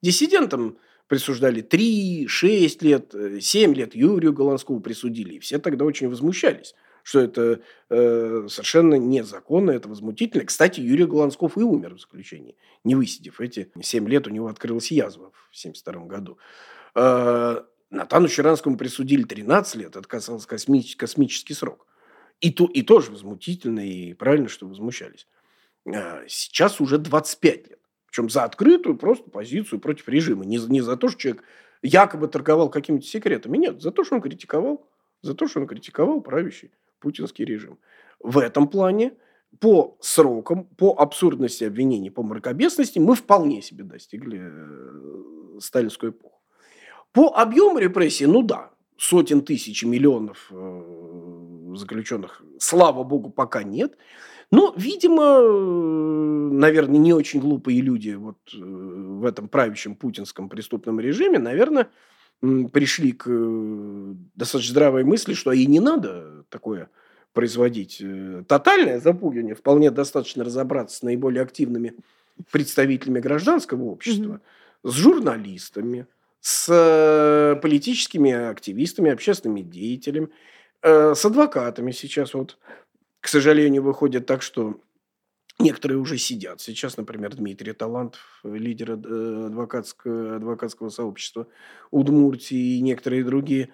Диссидентам 0.00 0.78
присуждали 1.06 1.60
3, 1.60 2.26
6 2.26 2.82
лет, 2.82 3.14
7 3.40 3.74
лет 3.74 3.94
Юрию 3.94 4.32
Голландскову 4.32 4.80
присудили. 4.80 5.34
И 5.34 5.38
все 5.38 5.58
тогда 5.58 5.84
очень 5.84 6.08
возмущались, 6.08 6.74
что 7.02 7.20
это 7.20 7.60
э, 7.90 8.46
совершенно 8.48 8.94
незаконно, 8.94 9.70
это 9.72 9.88
возмутительно. 9.88 10.44
Кстати, 10.46 10.80
Юрий 10.80 11.04
Голландсков 11.04 11.58
и 11.58 11.60
умер 11.60 11.94
в 11.94 12.00
заключении, 12.00 12.56
не 12.84 12.94
высидев 12.94 13.40
эти 13.40 13.70
7 13.80 14.08
лет, 14.08 14.26
у 14.26 14.30
него 14.30 14.48
открылась 14.48 14.90
язва 14.90 15.30
в 15.30 15.50
1972 15.50 16.06
году. 16.06 16.38
Э, 16.94 17.62
Натану 17.90 18.28
Щеранскому 18.28 18.78
присудили 18.78 19.24
13 19.24 19.74
лет, 19.74 19.96
это 19.96 20.08
касалось 20.08 20.46
космический, 20.46 20.96
космический 20.96 21.52
срок. 21.52 21.86
И, 22.42 22.50
то, 22.50 22.66
и 22.66 22.82
тоже 22.82 23.12
возмутительно, 23.12 23.80
и 23.86 24.14
правильно, 24.14 24.48
что 24.48 24.66
возмущались. 24.66 25.28
А, 25.86 26.22
сейчас 26.26 26.80
уже 26.80 26.98
25 26.98 27.68
лет. 27.68 27.78
Причем 28.06 28.28
за 28.28 28.44
открытую 28.44 28.96
просто 28.98 29.30
позицию 29.30 29.80
против 29.80 30.08
режима. 30.08 30.44
Не, 30.44 30.58
не 30.58 30.80
за 30.80 30.96
то, 30.96 31.08
что 31.08 31.20
человек 31.20 31.44
якобы 31.82 32.28
торговал 32.28 32.68
какими-то 32.68 33.06
секретами. 33.06 33.58
Нет, 33.58 33.80
за 33.80 33.92
то, 33.92 34.04
что 34.04 34.16
он 34.16 34.20
критиковал, 34.20 34.86
за 35.22 35.34
то, 35.34 35.46
что 35.46 35.60
он 35.60 35.66
критиковал 35.66 36.20
правящий 36.20 36.72
путинский 36.98 37.44
режим. 37.44 37.78
В 38.18 38.38
этом 38.38 38.68
плане 38.68 39.12
по 39.60 39.96
срокам, 40.00 40.64
по 40.64 40.94
абсурдности 40.98 41.64
обвинений, 41.64 42.10
по 42.10 42.22
мракобесности 42.22 42.98
мы 42.98 43.14
вполне 43.14 43.62
себе 43.62 43.84
достигли 43.84 44.40
э, 44.42 45.60
сталинскую 45.60 46.12
эпоху. 46.12 46.40
По 47.12 47.28
объему 47.28 47.78
репрессий, 47.78 48.26
ну 48.26 48.42
да, 48.42 48.70
сотен 48.96 49.42
тысяч, 49.42 49.84
миллионов 49.84 50.48
э, 50.50 51.11
заключенных, 51.76 52.42
слава 52.58 53.04
богу, 53.04 53.30
пока 53.30 53.62
нет. 53.62 53.96
Но, 54.52 54.74
видимо, 54.76 55.40
наверное, 56.52 56.98
не 56.98 57.14
очень 57.14 57.40
глупые 57.40 57.80
люди 57.80 58.10
вот 58.10 58.36
э, 58.54 58.58
в 58.58 59.24
этом 59.24 59.48
правящем 59.48 59.96
путинском 59.96 60.50
преступном 60.50 61.00
режиме, 61.00 61.38
наверное, 61.38 61.88
пришли 62.40 63.12
к 63.12 63.24
э, 63.28 64.14
достаточно 64.34 64.72
здравой 64.72 65.04
мысли, 65.04 65.32
что 65.32 65.52
и 65.52 65.64
не 65.64 65.80
надо 65.80 66.44
такое 66.50 66.90
производить. 67.32 68.02
Тотальное 68.46 69.00
запугивание 69.00 69.54
вполне 69.54 69.90
достаточно 69.90 70.44
разобраться 70.44 70.98
с 70.98 71.02
наиболее 71.02 71.42
активными 71.42 71.94
представителями 72.50 73.20
гражданского 73.20 73.84
общества, 73.84 74.40
mm-hmm. 74.84 74.90
с 74.90 74.92
журналистами, 74.92 76.06
с 76.40 76.68
э, 76.68 77.58
политическими 77.60 78.32
активистами, 78.32 79.10
общественными 79.10 79.62
деятелями, 79.62 80.26
э, 80.26 80.51
с 80.82 81.24
адвокатами 81.24 81.92
сейчас 81.92 82.34
вот, 82.34 82.58
к 83.20 83.28
сожалению, 83.28 83.82
выходит 83.82 84.26
так, 84.26 84.42
что 84.42 84.80
некоторые 85.58 85.98
уже 85.98 86.18
сидят. 86.18 86.60
Сейчас, 86.60 86.96
например, 86.96 87.34
Дмитрий 87.34 87.72
Талантов, 87.72 88.40
лидер 88.44 88.92
э, 88.92 89.46
адвокатского, 89.46 90.36
адвокатского 90.36 90.88
сообщества 90.88 91.46
Удмуртии 91.90 92.76
и 92.76 92.80
некоторые 92.80 93.24
другие. 93.24 93.70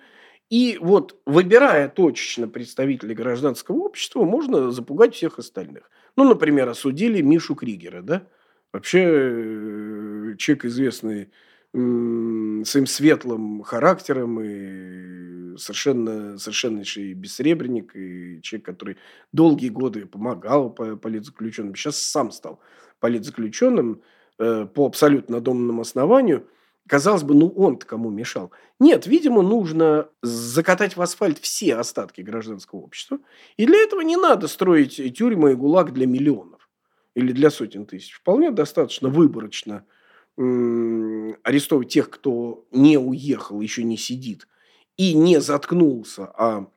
И 0.50 0.78
вот, 0.80 1.20
выбирая 1.26 1.88
точечно 1.88 2.48
представителей 2.48 3.14
гражданского 3.14 3.76
общества, 3.76 4.24
можно 4.24 4.70
запугать 4.70 5.14
всех 5.14 5.38
остальных. 5.38 5.90
Ну, 6.16 6.24
например, 6.24 6.68
осудили 6.68 7.20
Мишу 7.20 7.54
Кригера, 7.54 8.02
да? 8.02 8.26
Вообще, 8.72 10.34
человек 10.38 10.64
известный 10.66 11.30
своим 11.72 12.86
светлым 12.86 13.62
характером 13.62 14.40
и 14.40 15.56
совершенно, 15.58 16.38
совершеннейший 16.38 17.12
бессребренник, 17.12 17.94
и 17.94 18.40
человек, 18.42 18.66
который 18.66 18.96
долгие 19.32 19.68
годы 19.68 20.06
помогал 20.06 20.70
политзаключенным, 20.70 21.74
сейчас 21.74 22.00
сам 22.00 22.30
стал 22.30 22.60
политзаключенным 23.00 24.02
э, 24.38 24.66
по 24.66 24.86
абсолютно 24.86 25.36
надуманному 25.36 25.82
основанию. 25.82 26.48
Казалось 26.88 27.22
бы, 27.22 27.34
ну 27.34 27.48
он-то 27.48 27.84
кому 27.84 28.08
мешал? 28.08 28.50
Нет, 28.80 29.06
видимо, 29.06 29.42
нужно 29.42 30.08
закатать 30.22 30.96
в 30.96 31.02
асфальт 31.02 31.38
все 31.38 31.76
остатки 31.76 32.22
гражданского 32.22 32.80
общества. 32.80 33.18
И 33.58 33.66
для 33.66 33.78
этого 33.82 34.00
не 34.00 34.16
надо 34.16 34.48
строить 34.48 34.96
тюрьмы 35.16 35.52
и 35.52 35.54
гулаг 35.54 35.92
для 35.92 36.06
миллионов 36.06 36.70
или 37.14 37.32
для 37.32 37.50
сотен 37.50 37.84
тысяч. 37.84 38.14
Вполне 38.14 38.50
достаточно 38.50 39.10
выборочно– 39.10 39.84
арестовывать 40.39 41.89
тех, 41.89 42.11
кто 42.11 42.66
не 42.70 42.97
уехал, 42.97 43.61
еще 43.61 43.82
не 43.82 43.97
сидит, 43.97 44.47
и 44.97 45.14
не 45.14 45.41
заткнулся, 45.41 46.26
а 46.36 46.70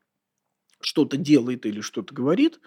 что-то 0.80 1.18
делает 1.18 1.66
или 1.66 1.82
что-то 1.82 2.14
говорит, 2.14 2.59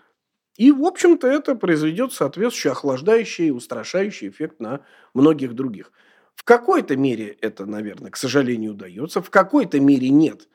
и, 0.57 0.71
в 0.71 0.85
общем-то, 0.85 1.27
это 1.27 1.57
произведет 1.57 2.13
соответствующий 2.13 2.71
охлаждающий, 2.71 3.51
устрашающий 3.51 4.29
эффект 4.29 4.61
на 4.61 4.83
многих 5.13 5.55
других. 5.55 5.91
В 6.37 6.45
какой-то 6.45 6.97
мере 6.97 7.37
это, 7.41 7.67
наверное, 7.67 8.11
к 8.11 8.17
сожалению, 8.17 8.73
удается, 8.73 9.21
в 9.21 9.31
какой-то 9.31 9.81
мере 9.81 10.11
нет. 10.11 10.49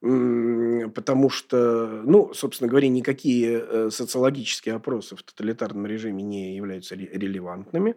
Потому 0.00 1.30
что, 1.30 2.02
ну, 2.04 2.34
собственно 2.34 2.68
говоря, 2.68 2.88
никакие 2.88 3.64
э, 3.66 3.90
социологические 3.90 4.74
опросы 4.74 5.16
в 5.16 5.22
тоталитарном 5.22 5.86
режиме 5.86 6.22
не 6.22 6.56
являются 6.56 6.94
релевантными. 6.94 7.94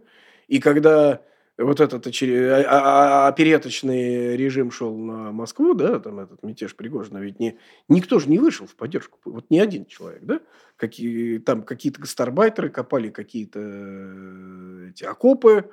И 0.48 0.60
когда 0.60 1.22
вот 1.58 1.80
этот 1.80 2.06
очер... 2.06 2.52
А, 2.52 2.60
а, 2.62 3.26
а, 3.26 3.28
опереточный 3.28 4.38
режим 4.38 4.72
шел 4.72 4.96
на 4.96 5.32
Москву, 5.32 5.74
да, 5.74 6.00
там 6.00 6.20
этот 6.20 6.44
мятеж 6.44 6.76
Пригожина, 6.76 7.18
ведь 7.18 7.40
не... 7.40 7.58
никто 7.88 8.20
же 8.20 8.30
не 8.30 8.40
вышел 8.40 8.68
в 8.68 8.76
поддержку, 8.76 9.20
вот 9.26 9.50
ни 9.50 9.58
один 9.60 9.86
человек, 9.86 10.24
да, 10.24 10.40
Какие... 10.76 11.40
там 11.40 11.64
какие-то 11.64 12.02
гастарбайтеры 12.02 12.70
копали 12.70 13.10
какие-то 13.10 13.60
э, 13.60 14.90
эти 14.92 15.04
окопы, 15.04 15.70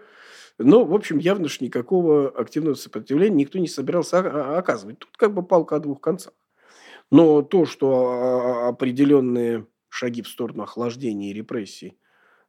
но, 0.58 0.84
в 0.84 0.94
общем, 0.94 1.18
явно 1.18 1.48
же 1.48 1.58
никакого 1.60 2.28
активного 2.28 2.74
сопротивления 2.74 3.36
никто 3.36 3.58
не 3.58 3.66
собирался 3.66 4.56
оказывать. 4.56 5.00
Тут 5.00 5.16
как 5.16 5.34
бы 5.34 5.42
палка 5.42 5.76
о 5.76 5.80
двух 5.80 6.00
концах. 6.00 6.32
Но 7.10 7.42
то, 7.42 7.66
что 7.66 8.68
определенные 8.68 9.66
шаги 9.88 10.22
в 10.22 10.28
сторону 10.28 10.62
охлаждения 10.62 11.30
и 11.30 11.34
репрессий 11.34 11.98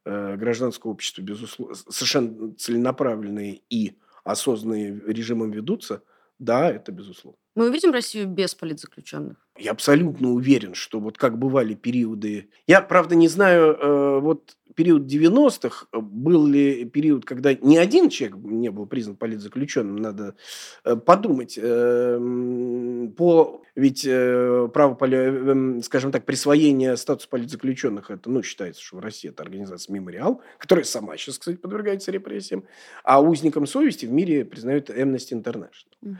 гражданского 0.06 0.92
общества, 0.92 1.22
безусловно, 1.22 1.74
совершенно 1.74 2.54
целенаправленные 2.54 3.62
и 3.70 3.98
осознанные 4.24 5.00
режимом 5.06 5.50
ведутся, 5.52 6.02
да, 6.38 6.70
это 6.70 6.92
безусловно. 6.92 7.38
Мы 7.56 7.70
увидим 7.70 7.90
Россию 7.90 8.28
без 8.28 8.54
политзаключенных? 8.54 9.38
Я 9.56 9.70
абсолютно 9.70 10.30
уверен, 10.30 10.74
что 10.74 11.00
вот 11.00 11.16
как 11.16 11.38
бывали 11.38 11.72
периоды... 11.72 12.50
Я, 12.66 12.82
правда, 12.82 13.14
не 13.14 13.28
знаю, 13.28 13.74
э, 13.74 14.20
вот 14.20 14.58
период 14.74 15.10
90-х, 15.10 15.86
э, 15.90 15.98
был 15.98 16.46
ли 16.46 16.84
период, 16.84 17.24
когда 17.24 17.54
ни 17.54 17.78
один 17.78 18.10
человек 18.10 18.36
не 18.44 18.70
был 18.70 18.84
признан 18.84 19.16
политзаключенным, 19.16 19.96
надо 19.96 20.36
э, 20.84 20.96
подумать. 20.96 21.58
Эм, 21.58 23.14
по, 23.16 23.62
ведь 23.74 24.02
право, 24.04 24.98
эм, 25.06 25.82
скажем 25.82 26.12
так, 26.12 26.26
присвоения 26.26 26.94
статуса 26.96 27.30
политзаключенных, 27.30 28.10
это, 28.10 28.28
ну, 28.28 28.42
считается, 28.42 28.82
что 28.82 28.98
в 28.98 29.00
России 29.00 29.30
это 29.30 29.42
организация 29.42 29.94
«Мемориал», 29.94 30.42
которая 30.58 30.84
сама 30.84 31.16
сейчас, 31.16 31.38
кстати, 31.38 31.56
подвергается 31.56 32.10
репрессиям, 32.10 32.64
а 33.02 33.22
узником 33.22 33.66
совести 33.66 34.04
в 34.04 34.12
мире 34.12 34.44
признают 34.44 34.90
Amnesty 34.90 35.32
International. 35.32 35.94
Угу. 36.02 36.16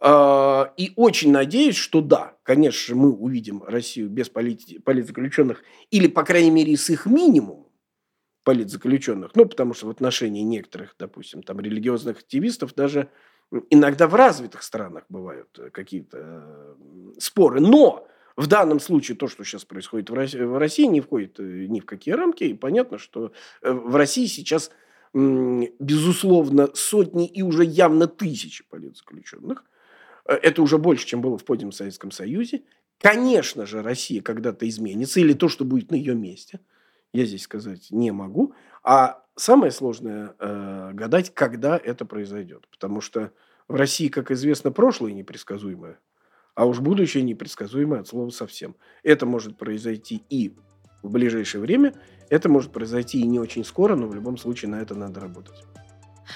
А, 0.00 0.72
и 0.76 0.92
очень 0.96 1.32
надеюсь, 1.32 1.76
что 1.76 2.00
да, 2.00 2.36
конечно, 2.42 2.94
мы 2.94 3.12
увидим 3.12 3.62
Россию 3.64 4.08
без 4.08 4.28
политзаключенных 4.28 5.62
или, 5.90 6.06
по 6.06 6.22
крайней 6.22 6.50
мере, 6.50 6.76
с 6.76 6.88
их 6.90 7.06
минимумом. 7.06 7.66
политзаключенных. 8.44 9.32
Ну, 9.34 9.44
потому 9.44 9.74
что 9.74 9.88
в 9.88 9.90
отношении 9.90 10.42
некоторых, 10.42 10.94
допустим, 10.98 11.42
там 11.42 11.60
религиозных 11.60 12.18
активистов 12.18 12.74
даже 12.74 13.10
иногда 13.70 14.06
в 14.06 14.14
развитых 14.14 14.62
странах 14.62 15.04
бывают 15.08 15.58
э, 15.58 15.70
какие-то 15.70 16.18
э, 16.18 16.74
споры. 17.18 17.60
Но 17.60 18.06
в 18.36 18.46
данном 18.46 18.80
случае 18.80 19.16
то, 19.16 19.28
что 19.28 19.44
сейчас 19.44 19.64
происходит 19.64 20.10
в 20.10 20.14
России, 20.14 20.38
в 20.38 20.58
России 20.58 20.84
не 20.86 21.00
входит 21.00 21.40
э, 21.40 21.66
ни 21.68 21.80
в 21.80 21.84
какие 21.86 22.14
рамки. 22.14 22.44
И 22.44 22.54
понятно, 22.54 22.98
что 22.98 23.32
в 23.62 23.96
России 23.96 24.26
сейчас, 24.26 24.70
безусловно, 25.12 26.70
сотни 26.74 27.26
и 27.26 27.42
уже 27.42 27.64
явно 27.64 28.06
тысячи 28.06 28.64
политзаключенных. 28.64 29.64
Это 30.28 30.62
уже 30.62 30.78
больше, 30.78 31.06
чем 31.06 31.22
было 31.22 31.38
в 31.38 31.44
позднем 31.44 31.72
Советском 31.72 32.10
Союзе. 32.10 32.62
Конечно 33.00 33.64
же, 33.64 33.82
Россия 33.82 34.20
когда-то 34.20 34.68
изменится, 34.68 35.20
или 35.20 35.32
то, 35.32 35.48
что 35.48 35.64
будет 35.64 35.90
на 35.90 35.94
ее 35.94 36.14
месте. 36.14 36.60
Я 37.12 37.24
здесь 37.24 37.42
сказать 37.42 37.90
не 37.90 38.10
могу. 38.10 38.52
А 38.82 39.24
самое 39.36 39.72
сложное 39.72 40.34
э, 40.38 40.90
гадать, 40.92 41.32
когда 41.32 41.78
это 41.78 42.04
произойдет. 42.04 42.68
Потому 42.70 43.00
что 43.00 43.32
в 43.68 43.74
России, 43.74 44.08
как 44.08 44.30
известно, 44.30 44.70
прошлое 44.70 45.12
непредсказуемое, 45.12 45.98
а 46.54 46.66
уж 46.66 46.80
будущее 46.80 47.22
непредсказуемое 47.22 48.00
от 48.00 48.08
слова 48.08 48.30
совсем. 48.30 48.76
Это 49.02 49.24
может 49.24 49.56
произойти 49.56 50.22
и 50.28 50.56
в 51.02 51.10
ближайшее 51.10 51.60
время, 51.62 51.94
это 52.28 52.48
может 52.48 52.72
произойти 52.72 53.20
и 53.20 53.26
не 53.26 53.38
очень 53.38 53.64
скоро, 53.64 53.94
но 53.94 54.08
в 54.08 54.14
любом 54.14 54.36
случае 54.36 54.70
на 54.70 54.82
это 54.82 54.94
надо 54.94 55.20
работать. 55.20 55.64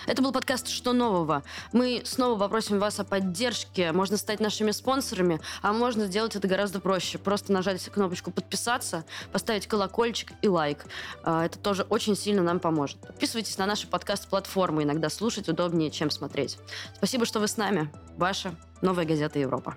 Это 0.06 0.22
был 0.22 0.32
подкаст 0.32 0.68
«Что 0.68 0.92
нового?». 0.92 1.42
Мы 1.72 2.02
снова 2.04 2.38
попросим 2.38 2.78
вас 2.78 2.98
о 3.00 3.04
поддержке. 3.04 3.92
Можно 3.92 4.16
стать 4.16 4.40
нашими 4.40 4.70
спонсорами, 4.70 5.40
а 5.62 5.72
можно 5.72 6.06
сделать 6.06 6.36
это 6.36 6.48
гораздо 6.48 6.80
проще. 6.80 7.18
Просто 7.18 7.52
нажать 7.52 7.82
кнопочку 7.88 8.30
«Подписаться», 8.30 9.04
поставить 9.32 9.66
колокольчик 9.66 10.32
и 10.42 10.48
лайк. 10.48 10.84
А, 11.22 11.44
это 11.44 11.58
тоже 11.58 11.82
очень 11.88 12.16
сильно 12.16 12.42
нам 12.42 12.60
поможет. 12.60 12.98
Подписывайтесь 13.00 13.58
на 13.58 13.66
наши 13.66 13.86
подкаст-платформы. 13.86 14.82
Иногда 14.82 15.08
слушать 15.08 15.48
удобнее, 15.48 15.90
чем 15.90 16.10
смотреть. 16.10 16.58
Спасибо, 16.96 17.26
что 17.26 17.40
вы 17.40 17.48
с 17.48 17.56
нами. 17.56 17.92
Ваша 18.16 18.54
«Новая 18.80 19.04
газета 19.04 19.38
Европа». 19.38 19.76